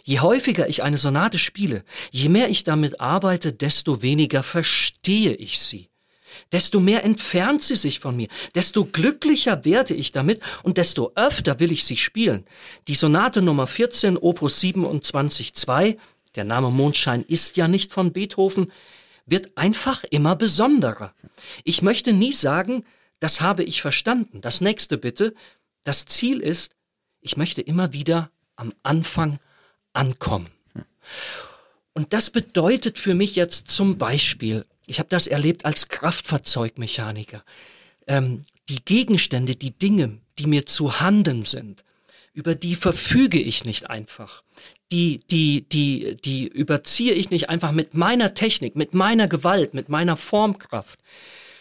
Je 0.02 0.20
häufiger 0.20 0.68
ich 0.68 0.82
eine 0.82 0.98
Sonate 0.98 1.38
spiele, 1.38 1.84
je 2.10 2.28
mehr 2.28 2.48
ich 2.48 2.64
damit 2.64 3.00
arbeite, 3.00 3.52
desto 3.52 4.02
weniger 4.02 4.42
verstehe 4.42 5.34
ich 5.34 5.58
sie. 5.58 5.88
Desto 6.52 6.80
mehr 6.80 7.04
entfernt 7.04 7.62
sie 7.62 7.76
sich 7.76 8.00
von 8.00 8.16
mir, 8.16 8.28
desto 8.54 8.84
glücklicher 8.84 9.64
werde 9.64 9.94
ich 9.94 10.12
damit 10.12 10.40
und 10.62 10.78
desto 10.78 11.12
öfter 11.14 11.60
will 11.60 11.72
ich 11.72 11.84
sie 11.84 11.96
spielen. 11.96 12.44
Die 12.88 12.94
Sonate 12.94 13.40
Nummer 13.40 13.66
14, 13.66 14.16
Opus 14.16 14.60
27.2, 14.60 15.96
der 16.34 16.44
Name 16.44 16.70
Mondschein 16.70 17.22
ist 17.22 17.56
ja 17.56 17.68
nicht 17.68 17.92
von 17.92 18.12
Beethoven, 18.12 18.72
wird 19.26 19.56
einfach 19.56 20.04
immer 20.04 20.36
besonderer. 20.36 21.14
Ich 21.62 21.82
möchte 21.82 22.12
nie 22.12 22.32
sagen, 22.32 22.84
das 23.20 23.40
habe 23.40 23.64
ich 23.64 23.80
verstanden. 23.80 24.40
Das 24.40 24.60
nächste 24.60 24.98
bitte. 24.98 25.34
Das 25.82 26.04
Ziel 26.06 26.40
ist, 26.40 26.74
ich 27.20 27.36
möchte 27.36 27.62
immer 27.62 27.92
wieder 27.92 28.30
am 28.56 28.72
Anfang 28.82 29.38
ankommen. 29.94 30.50
Und 31.94 32.12
das 32.12 32.30
bedeutet 32.30 32.98
für 32.98 33.14
mich 33.14 33.36
jetzt 33.36 33.70
zum 33.70 33.96
Beispiel, 33.98 34.66
ich 34.86 34.98
habe 34.98 35.08
das 35.08 35.26
erlebt 35.26 35.64
als 35.64 35.88
Kraftfahrzeugmechaniker, 35.88 37.42
ähm, 38.06 38.42
die 38.68 38.84
Gegenstände, 38.84 39.56
die 39.56 39.70
Dinge, 39.70 40.18
die 40.38 40.46
mir 40.46 40.66
zu 40.66 41.00
handen 41.00 41.42
sind, 41.42 41.84
über 42.32 42.54
die 42.54 42.74
verfüge 42.74 43.38
ich 43.40 43.64
nicht 43.64 43.88
einfach. 43.88 44.42
Die, 44.90 45.20
die, 45.30 45.68
die, 45.68 46.16
die 46.16 46.48
überziehe 46.48 47.14
ich 47.14 47.30
nicht 47.30 47.48
einfach 47.48 47.72
mit 47.72 47.94
meiner 47.94 48.34
Technik, 48.34 48.74
mit 48.74 48.92
meiner 48.92 49.28
Gewalt, 49.28 49.72
mit 49.72 49.88
meiner 49.88 50.16
Formkraft, 50.16 50.98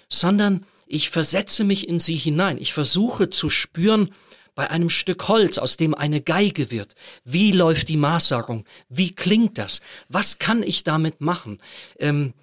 sondern 0.09 0.65
ich 0.88 1.09
versetze 1.09 1.63
mich 1.63 1.88
in 1.88 1.99
sie 1.99 2.15
hinein. 2.15 2.57
Ich 2.57 2.73
versuche 2.73 3.29
zu 3.29 3.49
spüren, 3.49 4.09
bei 4.56 4.70
einem 4.70 4.89
Stück 4.89 5.28
Holz, 5.28 5.58
aus 5.58 5.78
dem 5.78 5.95
eine 5.95 6.22
Geige 6.22 6.72
wird. 6.72 6.95
Wie 7.24 7.51
läuft 7.51 7.89
die 7.89 7.97
Maßsagung? 7.97 8.66
Wie 8.89 9.14
klingt 9.14 9.58
das? 9.58 9.82
Was 10.10 10.39
kann 10.39 10.64
ich 10.64 10.84
damit 10.84 11.22
machen? 11.22 11.60
Ähm, 11.99 12.34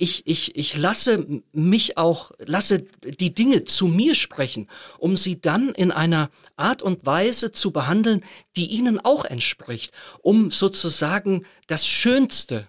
ich, 0.00 0.26
ich, 0.26 0.56
ich 0.56 0.76
lasse 0.78 1.26
mich 1.52 1.98
auch, 1.98 2.32
lasse 2.38 2.86
die 3.04 3.34
Dinge 3.34 3.64
zu 3.64 3.86
mir 3.86 4.14
sprechen, 4.14 4.68
um 4.98 5.16
sie 5.16 5.40
dann 5.40 5.70
in 5.70 5.90
einer 5.90 6.30
Art 6.56 6.80
und 6.80 7.04
Weise 7.04 7.52
zu 7.52 7.70
behandeln, 7.70 8.24
die 8.56 8.66
ihnen 8.66 8.98
auch 8.98 9.26
entspricht, 9.26 9.92
um 10.22 10.50
sozusagen 10.50 11.44
das 11.66 11.86
Schönste, 11.86 12.66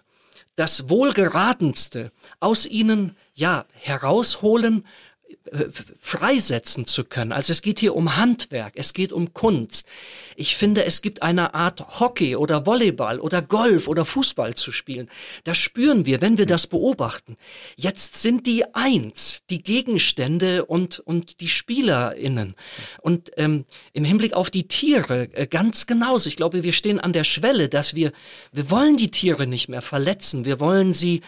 das 0.57 0.89
Wohlgeratenste 0.89 2.11
aus 2.41 2.65
ihnen, 2.65 3.15
ja, 3.33 3.65
herausholen, 3.71 4.85
freisetzen 5.99 6.85
zu 6.85 7.03
können. 7.03 7.31
Also 7.31 7.51
es 7.51 7.61
geht 7.61 7.79
hier 7.79 7.95
um 7.95 8.15
Handwerk, 8.17 8.73
es 8.75 8.93
geht 8.93 9.11
um 9.11 9.33
Kunst. 9.33 9.87
Ich 10.35 10.55
finde, 10.55 10.85
es 10.85 11.01
gibt 11.01 11.23
eine 11.23 11.53
Art 11.53 11.99
Hockey 11.99 12.35
oder 12.35 12.65
Volleyball 12.65 13.19
oder 13.19 13.41
Golf 13.41 13.87
oder 13.87 14.05
Fußball 14.05 14.55
zu 14.55 14.71
spielen. 14.71 15.09
Das 15.43 15.57
spüren 15.57 16.05
wir, 16.05 16.21
wenn 16.21 16.37
wir 16.37 16.45
das 16.45 16.67
beobachten. 16.67 17.37
Jetzt 17.75 18.21
sind 18.21 18.47
die 18.47 18.63
eins, 18.73 19.43
die 19.49 19.61
Gegenstände 19.61 20.65
und, 20.65 20.99
und 20.99 21.41
die 21.41 21.49
SpielerInnen. 21.49 22.55
Und 23.01 23.31
ähm, 23.37 23.65
im 23.93 24.03
Hinblick 24.03 24.33
auf 24.33 24.49
die 24.49 24.67
Tiere 24.67 25.29
äh, 25.33 25.47
ganz 25.47 25.87
genauso. 25.87 26.27
Ich 26.27 26.37
glaube, 26.37 26.63
wir 26.63 26.73
stehen 26.73 26.99
an 26.99 27.13
der 27.13 27.23
Schwelle, 27.23 27.69
dass 27.69 27.95
wir, 27.95 28.11
wir 28.51 28.69
wollen 28.69 28.97
die 28.97 29.11
Tiere 29.11 29.47
nicht 29.47 29.69
mehr 29.69 29.81
verletzen. 29.81 30.45
Wir 30.45 30.59
wollen 30.59 30.93
sie, 30.93 31.21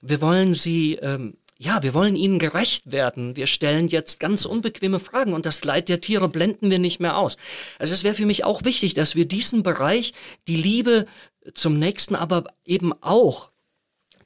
wir 0.00 0.20
wollen 0.20 0.54
sie 0.54 0.94
ähm, 0.94 1.37
ja, 1.60 1.82
wir 1.82 1.92
wollen 1.92 2.14
ihnen 2.14 2.38
gerecht 2.38 2.92
werden. 2.92 3.34
Wir 3.34 3.48
stellen 3.48 3.88
jetzt 3.88 4.20
ganz 4.20 4.44
unbequeme 4.44 5.00
Fragen 5.00 5.32
und 5.32 5.44
das 5.44 5.64
Leid 5.64 5.88
der 5.88 6.00
Tiere 6.00 6.28
blenden 6.28 6.70
wir 6.70 6.78
nicht 6.78 7.00
mehr 7.00 7.18
aus. 7.18 7.36
Also 7.80 7.92
es 7.92 8.04
wäre 8.04 8.14
für 8.14 8.26
mich 8.26 8.44
auch 8.44 8.64
wichtig, 8.64 8.94
dass 8.94 9.16
wir 9.16 9.26
diesen 9.26 9.64
Bereich, 9.64 10.12
die 10.46 10.56
Liebe 10.56 11.06
zum 11.54 11.78
Nächsten, 11.78 12.14
aber 12.14 12.44
eben 12.64 12.92
auch 13.00 13.50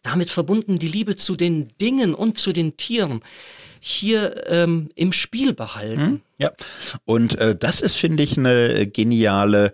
damit 0.02 0.30
verbunden 0.30 0.78
die 0.78 0.88
Liebe 0.88 1.16
zu 1.16 1.36
den 1.36 1.68
Dingen 1.80 2.14
und 2.14 2.36
zu 2.36 2.52
den 2.52 2.76
Tieren 2.76 3.22
hier 3.80 4.48
ähm, 4.48 4.90
im 4.94 5.12
Spiel 5.12 5.54
behalten. 5.54 6.00
Hm, 6.00 6.20
ja, 6.38 6.52
und 7.04 7.36
äh, 7.38 7.56
das 7.56 7.80
ist, 7.80 7.96
finde 7.96 8.22
ich, 8.22 8.36
eine 8.36 8.86
geniale 8.86 9.72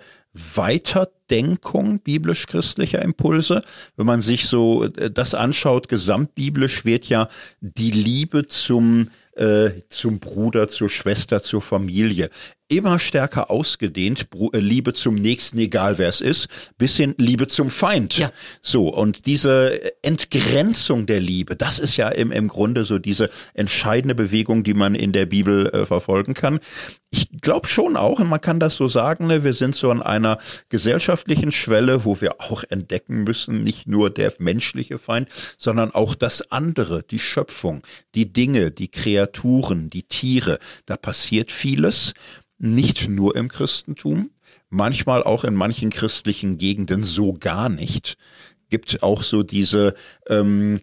Weiterdenkung 0.55 2.01
biblisch-christlicher 2.01 3.03
Impulse. 3.03 3.63
Wenn 3.97 4.07
man 4.07 4.21
sich 4.21 4.47
so 4.47 4.85
äh, 4.85 5.11
das 5.11 5.35
anschaut, 5.35 5.89
gesamtbiblisch 5.89 6.85
wird 6.85 7.07
ja 7.07 7.29
die 7.61 7.91
Liebe 7.91 8.47
zum 8.47 9.09
äh, 9.35 9.83
zum 9.89 10.19
Bruder, 10.19 10.67
zur 10.67 10.91
Schwester, 10.91 11.43
zur 11.43 11.63
Familie 11.63 12.29
immer 12.69 12.99
stärker 12.99 13.51
ausgedehnt, 13.51 14.29
äh, 14.53 14.59
Liebe 14.59 14.93
zum 14.93 15.15
Nächsten, 15.15 15.59
egal 15.59 15.99
wer 15.99 16.09
es 16.09 16.21
ist, 16.21 16.49
bis 16.77 16.97
hin 16.97 17.15
Liebe 17.19 17.47
zum 17.47 17.71
Feind. 17.71 18.19
Ja. 18.19 18.31
So, 18.61 18.89
und 18.89 19.27
diese 19.27 19.81
Entgrenzung 20.03 21.07
der 21.07 21.21
Liebe, 21.21 21.57
das 21.57 21.79
ist 21.79 21.97
ja 21.97 22.09
im, 22.09 22.31
im 22.31 22.49
Grunde 22.49 22.85
so 22.85 22.99
diese 22.99 23.31
entscheidende 23.55 24.15
Bewegung, 24.15 24.65
die 24.65 24.75
man 24.75 24.95
in 24.95 25.13
der 25.13 25.27
Bibel 25.27 25.67
äh, 25.69 25.87
verfolgen 25.87 26.35
kann. 26.35 26.61
Ich 27.11 27.41
glaube 27.41 27.67
schon 27.69 27.97
auch, 27.97 28.21
und 28.21 28.29
man 28.29 28.43
kann 28.43 28.61
das 28.61 28.77
so 28.77 28.87
sagen, 28.87 29.29
ne, 29.29 29.43
wir 29.43 29.55
sind 29.55 29.75
so 29.75 29.91
an 29.91 30.03
einer 30.03 30.39
gesellschaftlichen 30.69 31.53
Schwelle, 31.53 32.05
wo 32.05 32.21
wir 32.21 32.39
auch 32.41 32.65
entdecken 32.69 33.25
müssen, 33.25 33.65
nicht 33.65 33.87
nur 33.87 34.11
der 34.11 34.35
menschliche 34.39 34.99
Feind, 34.99 35.31
sondern 35.57 35.91
auch 35.93 36.15
das 36.15 36.53
andere, 36.53 37.03
die 37.03 37.19
Schöpfung, 37.19 37.83
die 38.15 38.31
Dinge, 38.31 38.71
die 38.71 38.89
Kreaturen, 38.89 39.89
die 39.89 40.03
Tiere. 40.03 40.59
Da 40.85 40.99
passiert 40.99 41.51
vieles 41.51 42.13
nicht 42.59 43.09
nur 43.09 43.37
im 43.37 43.49
Christentum, 43.49 44.31
manchmal 44.69 45.23
auch 45.23 45.45
in 45.45 45.55
manchen 45.55 45.91
christlichen 45.91 46.59
Gegenden 46.59 47.05
so 47.05 47.33
gar 47.33 47.69
nicht. 47.69 48.17
Gibt 48.71 49.03
auch 49.03 49.23
so 49.23 49.43
diese 49.43 49.95
ähm, 50.29 50.81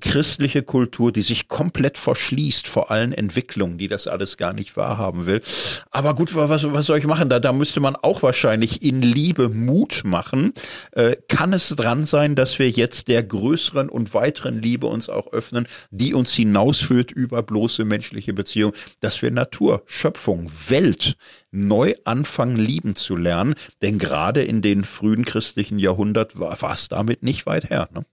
christliche 0.00 0.62
Kultur, 0.62 1.12
die 1.12 1.22
sich 1.22 1.48
komplett 1.48 1.98
verschließt 1.98 2.68
vor 2.68 2.90
allen 2.90 3.12
Entwicklungen, 3.12 3.78
die 3.78 3.88
das 3.88 4.06
alles 4.06 4.36
gar 4.36 4.52
nicht 4.52 4.76
wahrhaben 4.76 5.26
will. 5.26 5.42
Aber 5.90 6.14
gut, 6.14 6.34
was, 6.34 6.72
was 6.72 6.86
soll 6.86 6.98
ich 6.98 7.06
machen? 7.06 7.28
Da, 7.28 7.40
da 7.40 7.52
müsste 7.52 7.80
man 7.80 7.96
auch 7.96 8.22
wahrscheinlich 8.22 8.82
in 8.82 9.02
Liebe 9.02 9.48
Mut 9.48 10.02
machen. 10.04 10.52
Äh, 10.92 11.16
kann 11.28 11.52
es 11.52 11.70
dran 11.70 12.04
sein, 12.04 12.34
dass 12.34 12.58
wir 12.58 12.68
jetzt 12.68 13.08
der 13.08 13.22
größeren 13.22 13.88
und 13.88 14.14
weiteren 14.14 14.60
Liebe 14.60 14.86
uns 14.86 15.08
auch 15.08 15.32
öffnen, 15.32 15.66
die 15.90 16.14
uns 16.14 16.34
hinausführt 16.34 17.10
über 17.10 17.42
bloße 17.42 17.84
menschliche 17.84 18.34
Beziehungen, 18.34 18.74
dass 19.00 19.22
wir 19.22 19.30
Natur, 19.30 19.82
Schöpfung, 19.86 20.50
Welt 20.68 21.16
neu 21.50 21.94
anfangen 22.04 22.56
lieben 22.56 22.94
zu 22.94 23.16
lernen? 23.16 23.54
Denn 23.80 23.98
gerade 23.98 24.42
in 24.42 24.60
den 24.60 24.84
frühen 24.84 25.24
christlichen 25.24 25.78
Jahrhundert 25.78 26.38
war, 26.38 26.60
war 26.60 26.74
es 26.74 26.88
damit 26.88 27.22
nicht 27.22 27.46
weit 27.46 27.70
her. 27.70 27.88
Ne? 27.94 28.04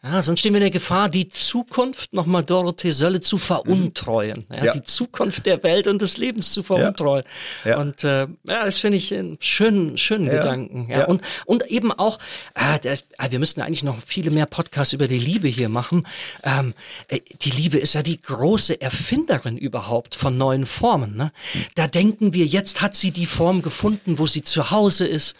Ja, 0.00 0.22
sonst 0.22 0.40
stehen 0.40 0.52
wir 0.52 0.58
in 0.58 0.62
der 0.62 0.70
Gefahr, 0.70 1.08
die 1.08 1.28
Zukunft, 1.28 2.12
nochmal 2.12 2.44
Dorothee 2.44 2.92
Sölle, 2.92 3.20
zu 3.20 3.36
veruntreuen. 3.36 4.44
Ja, 4.48 4.66
ja. 4.66 4.72
Die 4.72 4.84
Zukunft 4.84 5.44
der 5.44 5.64
Welt 5.64 5.88
und 5.88 6.00
des 6.00 6.18
Lebens 6.18 6.52
zu 6.52 6.62
veruntreuen. 6.62 7.24
Ja. 7.64 7.70
ja. 7.70 7.78
Und 7.78 8.04
äh, 8.04 8.28
ja, 8.46 8.64
das 8.64 8.78
finde 8.78 8.98
ich 8.98 9.12
einen 9.12 9.38
schönen, 9.40 9.98
schönen. 9.98 10.28
Gedanken. 10.28 10.88
Ja. 10.88 11.06
Und, 11.06 11.22
und 11.46 11.66
eben 11.68 11.90
auch, 11.90 12.18
äh, 12.54 12.78
das, 12.80 13.06
äh, 13.18 13.30
wir 13.30 13.40
müssten 13.40 13.60
eigentlich 13.60 13.82
noch 13.82 13.96
viele 14.04 14.30
mehr 14.30 14.46
Podcasts 14.46 14.92
über 14.92 15.08
die 15.08 15.18
Liebe 15.18 15.48
hier 15.48 15.68
machen. 15.68 16.06
Ähm, 16.44 16.74
äh, 17.08 17.18
die 17.42 17.50
Liebe 17.50 17.78
ist 17.78 17.94
ja 17.94 18.02
die 18.02 18.20
große 18.20 18.80
Erfinderin 18.80 19.58
überhaupt 19.58 20.14
von 20.14 20.38
neuen 20.38 20.66
Formen. 20.66 21.16
Ne? 21.16 21.32
Da 21.74 21.88
denken 21.88 22.34
wir, 22.34 22.46
jetzt 22.46 22.82
hat 22.82 22.94
sie 22.94 23.10
die 23.10 23.26
Form 23.26 23.62
gefunden, 23.62 24.18
wo 24.18 24.28
sie 24.28 24.42
zu 24.42 24.70
Hause 24.70 25.06
ist 25.06 25.34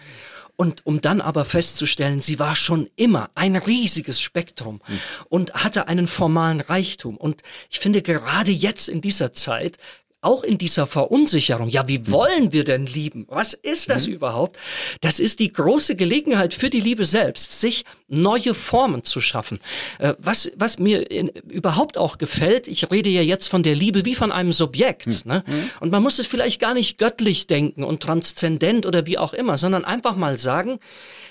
und 0.61 0.85
um 0.85 1.01
dann 1.01 1.21
aber 1.21 1.45
festzustellen, 1.45 2.21
sie 2.21 2.41
war 2.41 2.57
schon 2.57 2.91
immer 2.97 3.29
ein 3.37 3.55
riesiges 3.55 4.21
Spektrum 4.21 4.81
mhm. 4.89 5.01
und 5.29 5.55
hatte 5.55 5.87
einen 5.87 6.09
formalen 6.09 6.61
Reichtum. 6.61 7.17
Und 7.17 7.43
ich 7.71 7.79
finde 7.79 8.03
gerade 8.03 8.51
jetzt 8.51 8.89
in 8.89 9.01
dieser 9.01 9.33
Zeit 9.33 9.79
auch 10.21 10.43
in 10.43 10.59
dieser 10.59 10.87
Verunsicherung, 10.87 11.69
ja, 11.69 11.87
wie 11.87 12.11
wollen 12.11 12.53
wir 12.53 12.65
denn 12.65 12.87
lieben? 12.87 13.25
Was 13.29 13.53
ist 13.55 13.89
das 13.89 14.09
mhm. 14.09 14.15
überhaupt? 14.15 14.59
Das 15.01 15.21
ist 15.21 15.39
die 15.39 15.53
große 15.53 15.95
Gelegenheit 15.95 16.55
für 16.55 16.71
die 16.71 16.81
Liebe 16.81 17.05
selbst, 17.05 17.61
sich 17.61 17.85
neue 18.09 18.55
Formen 18.55 19.05
zu 19.05 19.21
schaffen. 19.21 19.61
Äh, 20.01 20.15
was, 20.19 20.51
was 20.57 20.81
mir 20.81 21.09
in, 21.11 21.29
überhaupt 21.29 21.99
auch 21.99 22.19
gefällt, 22.19 22.67
ich 22.67 22.91
rede 22.91 23.11
ja 23.11 23.23
jetzt 23.23 23.49
von 23.49 23.63
der 23.63 23.77
Liebe 23.77 24.05
wie 24.05 24.17
von 24.17 24.33
einem 24.33 24.53
Subjekt. 24.53 25.07
Mhm. 25.07 25.21
Ne? 25.25 25.45
Mhm. 25.47 25.71
Und 25.81 25.93
man 25.93 26.03
muss 26.03 26.19
es 26.19 26.27
vielleicht 26.27 26.61
gar 26.61 26.75
nicht 26.75 26.99
göttlich 26.99 27.47
denken 27.47 27.85
und 27.85 28.03
transzendent 28.03 28.87
oder 28.87 29.07
wie 29.07 29.19
auch 29.19 29.35
immer, 29.35 29.57
sondern 29.57 29.85
einfach 29.85 30.17
mal 30.17 30.37
sagen, 30.37 30.81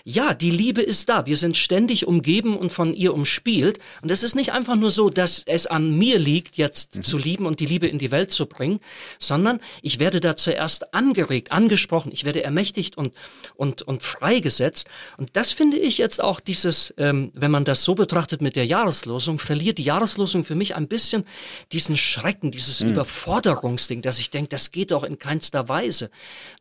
ja, 0.06 0.34
die 0.34 0.52
Liebe 0.52 0.82
ist 0.82 1.10
da. 1.10 1.26
Wir 1.26 1.36
sind 1.36 1.58
ständig 1.58 2.08
umgeben 2.08 2.58
und 2.58 2.72
von 2.72 2.94
ihr 2.94 3.14
umspielt. 3.14 3.80
Und 4.02 4.10
es 4.10 4.24
ist 4.24 4.36
nicht 4.36 4.54
einfach 4.54 4.76
nur 4.76 4.92
so, 4.92 5.10
dass 5.10 5.44
es 5.46 5.68
an 5.68 5.98
mir 5.98 6.20
liegt, 6.20 6.56
jetzt 6.56 6.96
mhm. 6.96 7.04
zu 7.04 7.18
lieben 7.18 7.46
und 7.46 7.60
die 7.60 7.66
Liebe 7.66 7.88
in 7.88 7.98
die 7.98 8.12
Welt 8.12 8.32
zu 8.32 8.46
bringen, 8.46 8.77
sondern 9.20 9.60
ich 9.82 10.00
werde 10.00 10.20
da 10.20 10.36
zuerst 10.36 10.94
angeregt, 10.94 11.52
angesprochen, 11.52 12.12
ich 12.12 12.26
werde 12.26 12.44
ermächtigt 12.44 12.98
und, 12.98 13.14
und, 13.56 13.82
und 13.82 14.04
freigesetzt. 14.04 14.88
Und 15.18 15.36
das 15.36 15.52
finde 15.52 15.78
ich 15.78 15.98
jetzt 15.98 16.24
auch 16.24 16.40
dieses, 16.40 16.94
ähm, 16.98 17.32
wenn 17.34 17.52
man 17.52 17.66
das 17.66 17.84
so 17.84 17.96
betrachtet 17.96 18.42
mit 18.42 18.56
der 18.56 18.66
Jahreslosung, 18.66 19.40
verliert 19.40 19.78
die 19.78 19.84
Jahreslosung 19.84 20.44
für 20.44 20.56
mich 20.56 20.76
ein 20.76 20.88
bisschen 20.88 21.26
diesen 21.72 21.98
Schrecken, 21.98 22.52
dieses 22.52 22.82
mhm. 22.82 22.92
Überforderungsding, 22.92 24.02
dass 24.02 24.20
ich 24.20 24.30
denke, 24.30 24.50
das 24.50 24.72
geht 24.72 24.92
doch 24.92 25.04
in 25.04 25.20
keinster 25.20 25.70
Weise. 25.70 26.10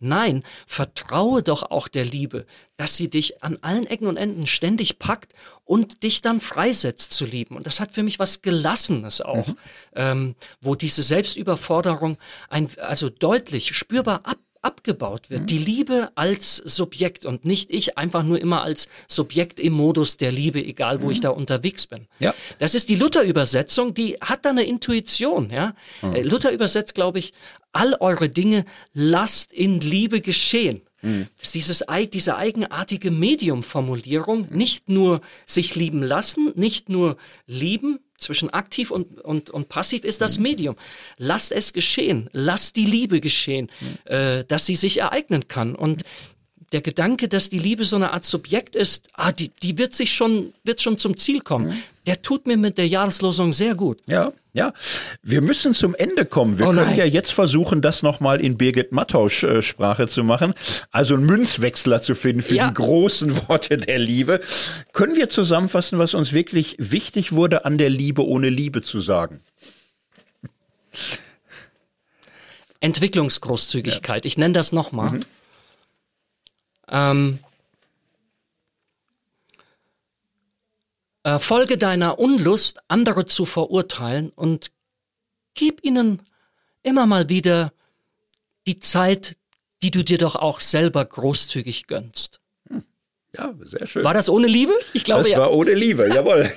Nein, 0.01 0.43
vertraue 0.67 1.43
doch 1.43 1.71
auch 1.71 1.89
der 1.89 2.05
Liebe, 2.05 2.47
dass 2.77 2.97
sie 2.97 3.09
dich 3.09 3.43
an 3.43 3.59
allen 3.63 3.87
Ecken 3.87 4.07
und 4.07 4.17
Enden 4.17 4.47
ständig 4.47 4.99
packt 4.99 5.33
und 5.67 6.05
dich 6.05 6.23
dann 6.23 6.41
freisetzt 6.41 7.13
zu 7.13 7.27
lieben. 7.27 7.57
Und 7.57 7.67
das 7.67 7.81
hat 7.81 7.93
für 7.93 8.03
mich 8.03 8.19
was 8.19 8.41
Gelassenes 8.41 9.21
auch, 9.21 9.49
mhm. 9.49 9.57
ähm, 9.95 10.35
wo 10.63 10.75
diese 10.75 11.03
Selbstüberforderung 11.03 12.17
ein, 12.49 12.71
also 12.79 13.11
deutlich 13.11 13.77
spürbar 13.77 14.21
ab 14.25 14.39
abgebaut 14.63 15.31
wird. 15.31 15.43
Mhm. 15.43 15.47
Die 15.47 15.59
Liebe 15.59 16.11
als 16.17 16.57
Subjekt 16.57 17.25
und 17.25 17.45
nicht 17.45 17.71
ich 17.71 17.97
einfach 17.99 18.25
nur 18.25 18.41
immer 18.41 18.63
als 18.63 18.89
Subjekt 19.07 19.61
im 19.61 19.75
Modus 19.75 20.17
der 20.17 20.33
Liebe, 20.33 20.59
egal 20.59 21.03
wo 21.03 21.07
mhm. 21.07 21.13
ich 21.13 21.21
da 21.21 21.31
unterwegs 21.31 21.87
bin. 21.87 22.09
Ja. 22.19 22.35
Das 22.59 22.75
ist 22.75 22.89
die 22.89 22.97
Luther-Übersetzung, 22.97 23.95
die 23.95 24.15
hat 24.21 24.45
da 24.45 24.51
eine 24.51 24.65
Intuition. 24.65 25.51
Ja? 25.51 25.75
Mhm. 26.03 26.15
Äh, 26.15 26.23
Luther 26.23 26.51
übersetzt, 26.51 26.97
glaube 26.97 27.21
ich, 27.21 27.33
all 27.73 27.95
eure 28.01 28.29
Dinge 28.29 28.65
lasst 28.93 29.53
in 29.53 29.81
Liebe 29.81 30.21
geschehen. 30.21 30.83
Mhm. 31.03 31.29
Das 31.37 31.47
ist 31.49 31.55
dieses, 31.55 31.85
diese 32.13 32.37
eigenartige 32.37 33.11
Medium-Formulierung, 33.11 34.49
nicht 34.51 34.89
nur 34.89 35.21
sich 35.45 35.75
lieben 35.75 36.03
lassen, 36.03 36.53
nicht 36.55 36.89
nur 36.89 37.17
lieben, 37.47 38.01
zwischen 38.19 38.51
aktiv 38.51 38.91
und, 38.91 39.21
und, 39.21 39.51
und 39.51 39.69
passiv 39.69 40.05
ist 40.05 40.21
das 40.21 40.39
mhm. 40.39 40.45
Medium. 40.45 40.77
Lasst 41.19 41.53
es 41.53 41.73
geschehen, 41.73 42.31
lasst 42.33 42.77
die 42.77 42.87
Liebe 42.87 43.21
geschehen, 43.21 43.71
mhm. 43.81 44.11
äh, 44.11 44.45
dass 44.45 44.67
sie 44.67 44.75
sich 44.75 45.01
ereignen 45.01 45.49
kann. 45.49 45.75
Und 45.75 46.03
der 46.73 46.81
Gedanke, 46.81 47.29
dass 47.29 47.49
die 47.49 47.59
Liebe 47.59 47.85
so 47.85 47.97
eine 47.97 48.13
Art 48.13 48.25
Subjekt 48.25 48.75
ist, 48.75 49.09
ah, 49.15 49.31
die, 49.33 49.51
die 49.63 49.79
wird 49.79 49.95
sich 49.95 50.13
schon, 50.13 50.53
wird 50.65 50.81
schon 50.81 50.99
zum 50.99 51.17
Ziel 51.17 51.41
kommen. 51.41 51.69
Mhm. 51.69 51.83
Der 52.07 52.23
tut 52.23 52.47
mir 52.47 52.57
mit 52.57 52.79
der 52.79 52.89
Jahreslosung 52.89 53.53
sehr 53.53 53.75
gut. 53.75 53.99
Ja, 54.07 54.33
ja. 54.53 54.73
Wir 55.23 55.41
müssen 55.41 55.75
zum 55.75 55.95
Ende 55.95 56.25
kommen. 56.25 56.59
Wir 56.59 56.69
oh 56.69 56.73
können 56.73 56.97
ja 56.97 57.05
jetzt 57.05 57.33
versuchen, 57.33 57.83
das 57.83 58.03
nochmal 58.03 58.41
in 58.41 58.57
Birgit 58.57 58.93
Mattausch 58.93 59.45
äh, 59.45 59.63
Sprache 59.63 60.09
zu 60.09 60.25
machen. 60.25 60.55
Also 60.91 61.15
einen 61.15 61.27
Münzwechsler 61.27 62.01
zu 62.01 62.15
finden 62.15 62.43
für 62.43 62.55
ja. 62.55 62.69
die 62.69 62.75
großen 62.75 63.49
Worte 63.49 63.77
der 63.77 63.99
Liebe. 63.99 64.41
Können 64.93 65.17
wir 65.17 65.29
zusammenfassen, 65.29 65.99
was 65.99 66.15
uns 66.15 66.33
wirklich 66.33 66.77
wichtig 66.79 67.33
wurde, 67.33 67.65
an 67.65 67.79
der 67.79 67.91
Liebe 67.91 68.27
ohne 68.27 68.49
Liebe 68.49 68.83
zu 68.83 69.01
sagen? 69.01 69.41
Entwicklungsgroßzügigkeit. 72.81 74.25
Ja. 74.25 74.27
Ich 74.27 74.39
nenne 74.39 74.55
das 74.55 74.73
nochmal. 74.73 75.11
Mhm. 75.11 75.21
Ähm, 76.89 77.39
äh, 81.25 81.39
folge 81.39 81.79
deiner 81.79 82.19
Unlust, 82.19 82.81
andere 82.89 83.27
zu 83.27 83.47
verurteilen 83.47 84.31
und 84.31 84.71
gib 85.55 85.85
ihnen 85.85 86.23
immer 86.83 87.07
mal 87.07 87.29
wieder 87.29 87.73
die 88.67 88.79
Zeit, 88.79 89.37
die 89.83 89.91
du 89.91 90.05
dir 90.05 90.19
doch 90.19 90.37
auch 90.37 90.61
selber 90.61 91.05
großzügig 91.05 91.87
gönnst. 91.87 92.41
Ja, 93.37 93.55
sehr 93.61 93.87
schön. 93.87 94.05
War 94.05 94.15
das 94.15 94.31
ohne 94.31 94.47
Liebe? 94.47 94.73
Ich 94.95 95.05
glaube 95.05 95.23
das 95.23 95.31
ja. 95.31 95.39
Das 95.39 95.47
war 95.47 95.53
ohne 95.53 95.75
Liebe, 95.75 96.09
jawohl. 96.15 96.51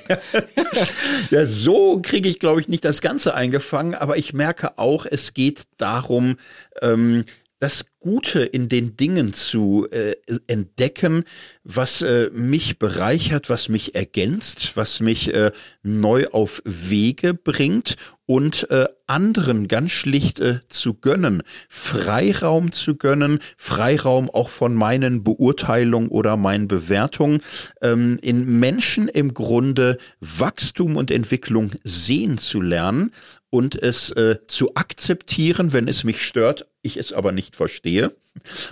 ja, 1.31 1.45
so 1.45 1.99
kriege 2.01 2.29
ich, 2.29 2.39
glaube 2.39 2.61
ich, 2.61 2.67
nicht 2.67 2.85
das 2.85 3.01
Ganze 3.01 3.33
eingefangen, 3.33 3.95
aber 3.95 4.17
ich 4.17 4.33
merke 4.33 4.77
auch, 4.77 5.05
es 5.05 5.33
geht 5.33 5.63
darum, 5.77 6.37
ähm, 6.81 7.25
das 7.59 7.85
Gute 7.99 8.43
in 8.43 8.69
den 8.69 8.95
Dingen 8.95 9.33
zu 9.33 9.85
äh, 9.91 10.15
entdecken, 10.47 11.25
was 11.63 12.01
äh, 12.01 12.29
mich 12.31 12.79
bereichert, 12.79 13.49
was 13.49 13.67
mich 13.67 13.95
ergänzt, 13.95 14.77
was 14.77 15.01
mich 15.01 15.33
äh, 15.33 15.51
neu 15.83 16.27
auf 16.31 16.61
Wege 16.63 17.33
bringt 17.33 17.97
und 18.25 18.69
äh, 18.69 18.85
anderen 19.07 19.67
ganz 19.67 19.91
schlicht 19.91 20.39
äh, 20.39 20.59
zu 20.69 20.93
gönnen, 20.93 21.43
Freiraum 21.67 22.71
zu 22.71 22.95
gönnen, 22.95 23.39
Freiraum 23.57 24.29
auch 24.29 24.49
von 24.49 24.75
meinen 24.75 25.23
Beurteilungen 25.23 26.09
oder 26.09 26.37
meinen 26.37 26.67
Bewertungen, 26.69 27.41
ähm, 27.81 28.19
in 28.21 28.59
Menschen 28.59 29.09
im 29.09 29.33
Grunde 29.33 29.97
Wachstum 30.21 30.95
und 30.95 31.11
Entwicklung 31.11 31.71
sehen 31.83 32.37
zu 32.37 32.61
lernen 32.61 33.11
und 33.49 33.75
es 33.75 34.11
äh, 34.11 34.37
zu 34.47 34.75
akzeptieren, 34.75 35.73
wenn 35.73 35.87
es 35.87 36.03
mich 36.03 36.21
stört, 36.21 36.67
ich 36.81 36.97
es 36.97 37.13
aber 37.13 37.31
nicht 37.31 37.55
verstehe 37.55 38.15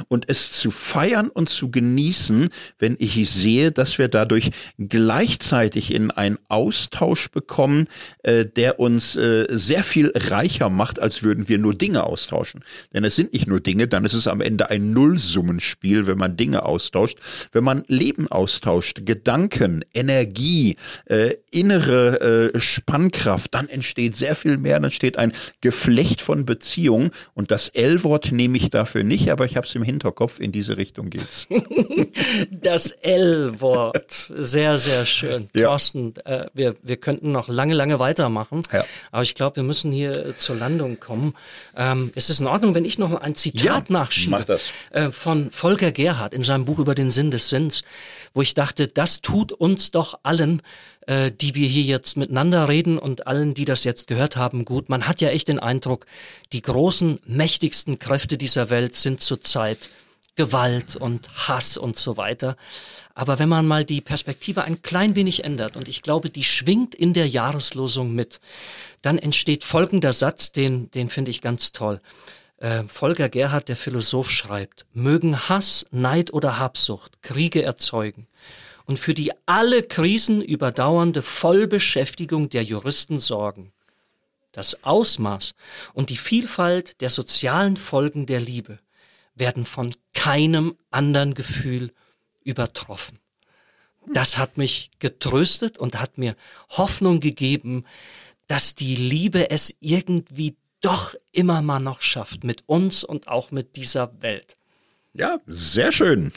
und 0.07 0.29
es 0.29 0.51
zu 0.51 0.71
feiern 0.71 1.29
und 1.29 1.49
zu 1.49 1.71
genießen, 1.71 2.49
wenn 2.79 2.95
ich 2.99 3.29
sehe, 3.29 3.71
dass 3.71 3.97
wir 3.97 4.07
dadurch 4.07 4.51
gleichzeitig 4.77 5.93
in 5.93 6.11
einen 6.11 6.37
Austausch 6.47 7.29
bekommen, 7.31 7.87
äh, 8.23 8.45
der 8.45 8.79
uns 8.79 9.15
äh, 9.15 9.47
sehr 9.49 9.83
viel 9.83 10.11
reicher 10.15 10.69
macht, 10.69 10.99
als 10.99 11.23
würden 11.23 11.49
wir 11.49 11.57
nur 11.57 11.75
Dinge 11.75 12.03
austauschen. 12.03 12.63
Denn 12.93 13.03
es 13.03 13.15
sind 13.15 13.33
nicht 13.33 13.47
nur 13.47 13.59
Dinge, 13.59 13.87
dann 13.87 14.05
ist 14.05 14.13
es 14.13 14.27
am 14.27 14.41
Ende 14.41 14.69
ein 14.69 14.91
Nullsummenspiel, 14.91 16.07
wenn 16.07 16.17
man 16.17 16.37
Dinge 16.37 16.63
austauscht. 16.63 17.17
Wenn 17.51 17.63
man 17.63 17.83
Leben 17.87 18.27
austauscht, 18.27 19.05
Gedanken, 19.05 19.83
Energie, 19.93 20.77
äh, 21.05 21.35
innere 21.51 22.51
äh, 22.53 22.59
Spannkraft, 22.59 23.53
dann 23.53 23.67
entsteht 23.67 24.15
sehr 24.15 24.35
viel 24.35 24.57
mehr, 24.57 24.75
dann 24.75 24.85
entsteht 24.85 25.17
ein 25.17 25.33
Geflecht 25.61 26.21
von 26.21 26.45
Beziehungen 26.45 27.11
und 27.33 27.51
das 27.51 27.69
L-Wort 27.69 28.31
nehme 28.31 28.57
ich 28.57 28.69
dafür 28.69 29.03
nicht, 29.03 29.29
aber 29.29 29.45
ich 29.57 29.59
habe 29.59 29.67
es 29.67 29.73
im 29.73 29.81
Hinterkopf, 29.81 30.39
in 30.39 30.51
diese 30.51 30.77
Richtung 30.77 31.09
geht's. 31.09 31.47
das 32.51 32.91
L-Wort, 32.91 34.11
sehr, 34.11 34.77
sehr 34.77 35.07
schön. 35.07 35.49
Ja. 35.55 35.69
Thorsten, 35.69 36.13
äh, 36.25 36.45
wir, 36.53 36.75
wir 36.83 36.97
könnten 36.97 37.31
noch 37.31 37.47
lange, 37.47 37.73
lange 37.73 37.97
weitermachen, 37.97 38.61
ja. 38.71 38.85
aber 39.11 39.23
ich 39.23 39.33
glaube, 39.33 39.55
wir 39.55 39.63
müssen 39.63 39.91
hier 39.91 40.37
zur 40.37 40.57
Landung 40.57 40.99
kommen. 40.99 41.33
Ähm, 41.75 42.11
ist 42.13 42.29
es 42.29 42.39
in 42.39 42.45
Ordnung, 42.45 42.75
wenn 42.75 42.85
ich 42.85 42.99
noch 42.99 43.19
ein 43.19 43.33
Zitat 43.33 43.89
ja, 43.89 43.93
nachschiebe? 43.93 44.29
Mach 44.37 44.45
das. 44.45 44.69
Äh, 44.91 45.09
von 45.09 45.49
Volker 45.49 45.91
Gerhard 45.91 46.35
in 46.35 46.43
seinem 46.43 46.65
Buch 46.65 46.77
über 46.77 46.93
den 46.93 47.09
Sinn 47.09 47.31
des 47.31 47.49
Sinns, 47.49 47.83
wo 48.35 48.43
ich 48.43 48.53
dachte, 48.53 48.87
das 48.87 49.21
tut 49.21 49.51
uns 49.51 49.89
doch 49.89 50.19
allen 50.21 50.61
äh, 51.07 51.31
die 51.31 51.55
wir 51.55 51.67
hier 51.67 51.83
jetzt 51.83 52.17
miteinander 52.17 52.67
reden 52.67 52.99
und 52.99 53.27
allen, 53.27 53.53
die 53.53 53.65
das 53.65 53.85
jetzt 53.85 54.07
gehört 54.07 54.35
haben, 54.35 54.65
gut. 54.65 54.89
Man 54.89 55.07
hat 55.07 55.21
ja 55.21 55.29
echt 55.29 55.47
den 55.47 55.57
Eindruck, 55.57 56.05
die 56.51 56.61
großen, 56.61 57.19
mächtigsten 57.25 57.97
Kräfte 57.97 58.37
dieser 58.37 58.69
Welt 58.69 58.93
sind 58.93 59.21
zurzeit 59.21 59.89
Gewalt 60.35 60.97
und 60.97 61.29
Hass 61.47 61.77
und 61.77 61.97
so 61.97 62.17
weiter. 62.17 62.57
Aber 63.15 63.39
wenn 63.39 63.49
man 63.49 63.65
mal 63.65 63.85
die 63.85 64.01
Perspektive 64.01 64.65
ein 64.65 64.81
klein 64.81 65.15
wenig 65.15 65.43
ändert, 65.43 65.77
und 65.77 65.87
ich 65.87 66.03
glaube, 66.03 66.29
die 66.29 66.43
schwingt 66.43 66.93
in 66.93 67.13
der 67.13 67.27
Jahreslosung 67.27 68.13
mit, 68.13 68.39
dann 69.01 69.17
entsteht 69.17 69.63
folgender 69.63 70.11
Satz, 70.11 70.51
den, 70.51 70.91
den 70.91 71.09
finde 71.09 71.31
ich 71.31 71.41
ganz 71.41 71.71
toll. 71.71 72.01
Äh, 72.57 72.83
Volker 72.89 73.29
Gerhard, 73.29 73.69
der 73.69 73.77
Philosoph, 73.77 74.29
schreibt, 74.29 74.85
mögen 74.93 75.47
Hass, 75.47 75.85
Neid 75.89 76.33
oder 76.33 76.59
Habsucht 76.59 77.23
Kriege 77.23 77.63
erzeugen 77.63 78.27
und 78.87 78.97
für 78.97 79.13
die 79.13 79.31
alle 79.45 79.83
Krisen 79.83 80.41
überdauernde 80.41 81.21
Vollbeschäftigung 81.21 82.49
der 82.49 82.63
Juristen 82.63 83.19
sorgen. 83.19 83.73
Das 84.53 84.83
Ausmaß 84.83 85.53
und 85.93 86.09
die 86.09 86.17
Vielfalt 86.17 86.99
der 87.01 87.11
sozialen 87.11 87.77
Folgen 87.77 88.25
der 88.25 88.39
Liebe 88.39 88.79
werden 89.35 89.65
von 89.65 89.93
keinem 90.13 90.75
anderen 90.89 91.35
Gefühl 91.35 91.93
übertroffen. 92.43 93.19
Das 94.13 94.37
hat 94.37 94.57
mich 94.57 94.89
getröstet 94.99 95.77
und 95.77 95.99
hat 95.99 96.17
mir 96.17 96.35
Hoffnung 96.69 97.19
gegeben, 97.19 97.85
dass 98.47 98.73
die 98.73 98.95
Liebe 98.95 99.49
es 99.51 99.75
irgendwie 99.81 100.55
doch 100.81 101.13
immer 101.33 101.61
mal 101.61 101.79
noch 101.79 102.01
schafft 102.01 102.45
mit 102.45 102.63
uns 102.67 103.03
und 103.03 103.27
auch 103.27 103.51
mit 103.51 103.75
dieser 103.75 104.21
Welt. 104.21 104.56
Ja, 105.17 105.39
sehr 105.47 105.91
schön. 105.91 106.31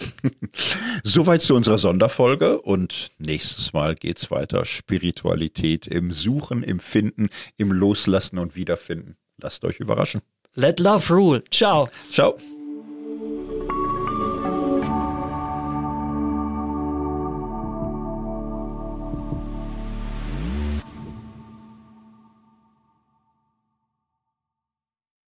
Soweit 1.05 1.43
zu 1.43 1.55
unserer 1.55 1.77
Sonderfolge 1.77 2.63
und 2.63 3.11
nächstes 3.19 3.75
Mal 3.75 3.95
geht's 3.95 4.31
weiter. 4.31 4.65
Spiritualität 4.65 5.87
im 5.87 6.13
Suchen, 6.13 6.63
im 6.63 6.81
Finden, 6.81 7.29
im 7.59 7.73
Loslassen 7.73 8.39
und 8.39 8.57
Wiederfinden. 8.57 9.17
Lasst 9.37 9.67
euch 9.67 9.81
überraschen. 9.81 10.23
Let 10.55 10.81
love 10.81 11.13
rule. 11.13 11.45
Ciao. 11.51 11.89
Ciao. 12.11 12.39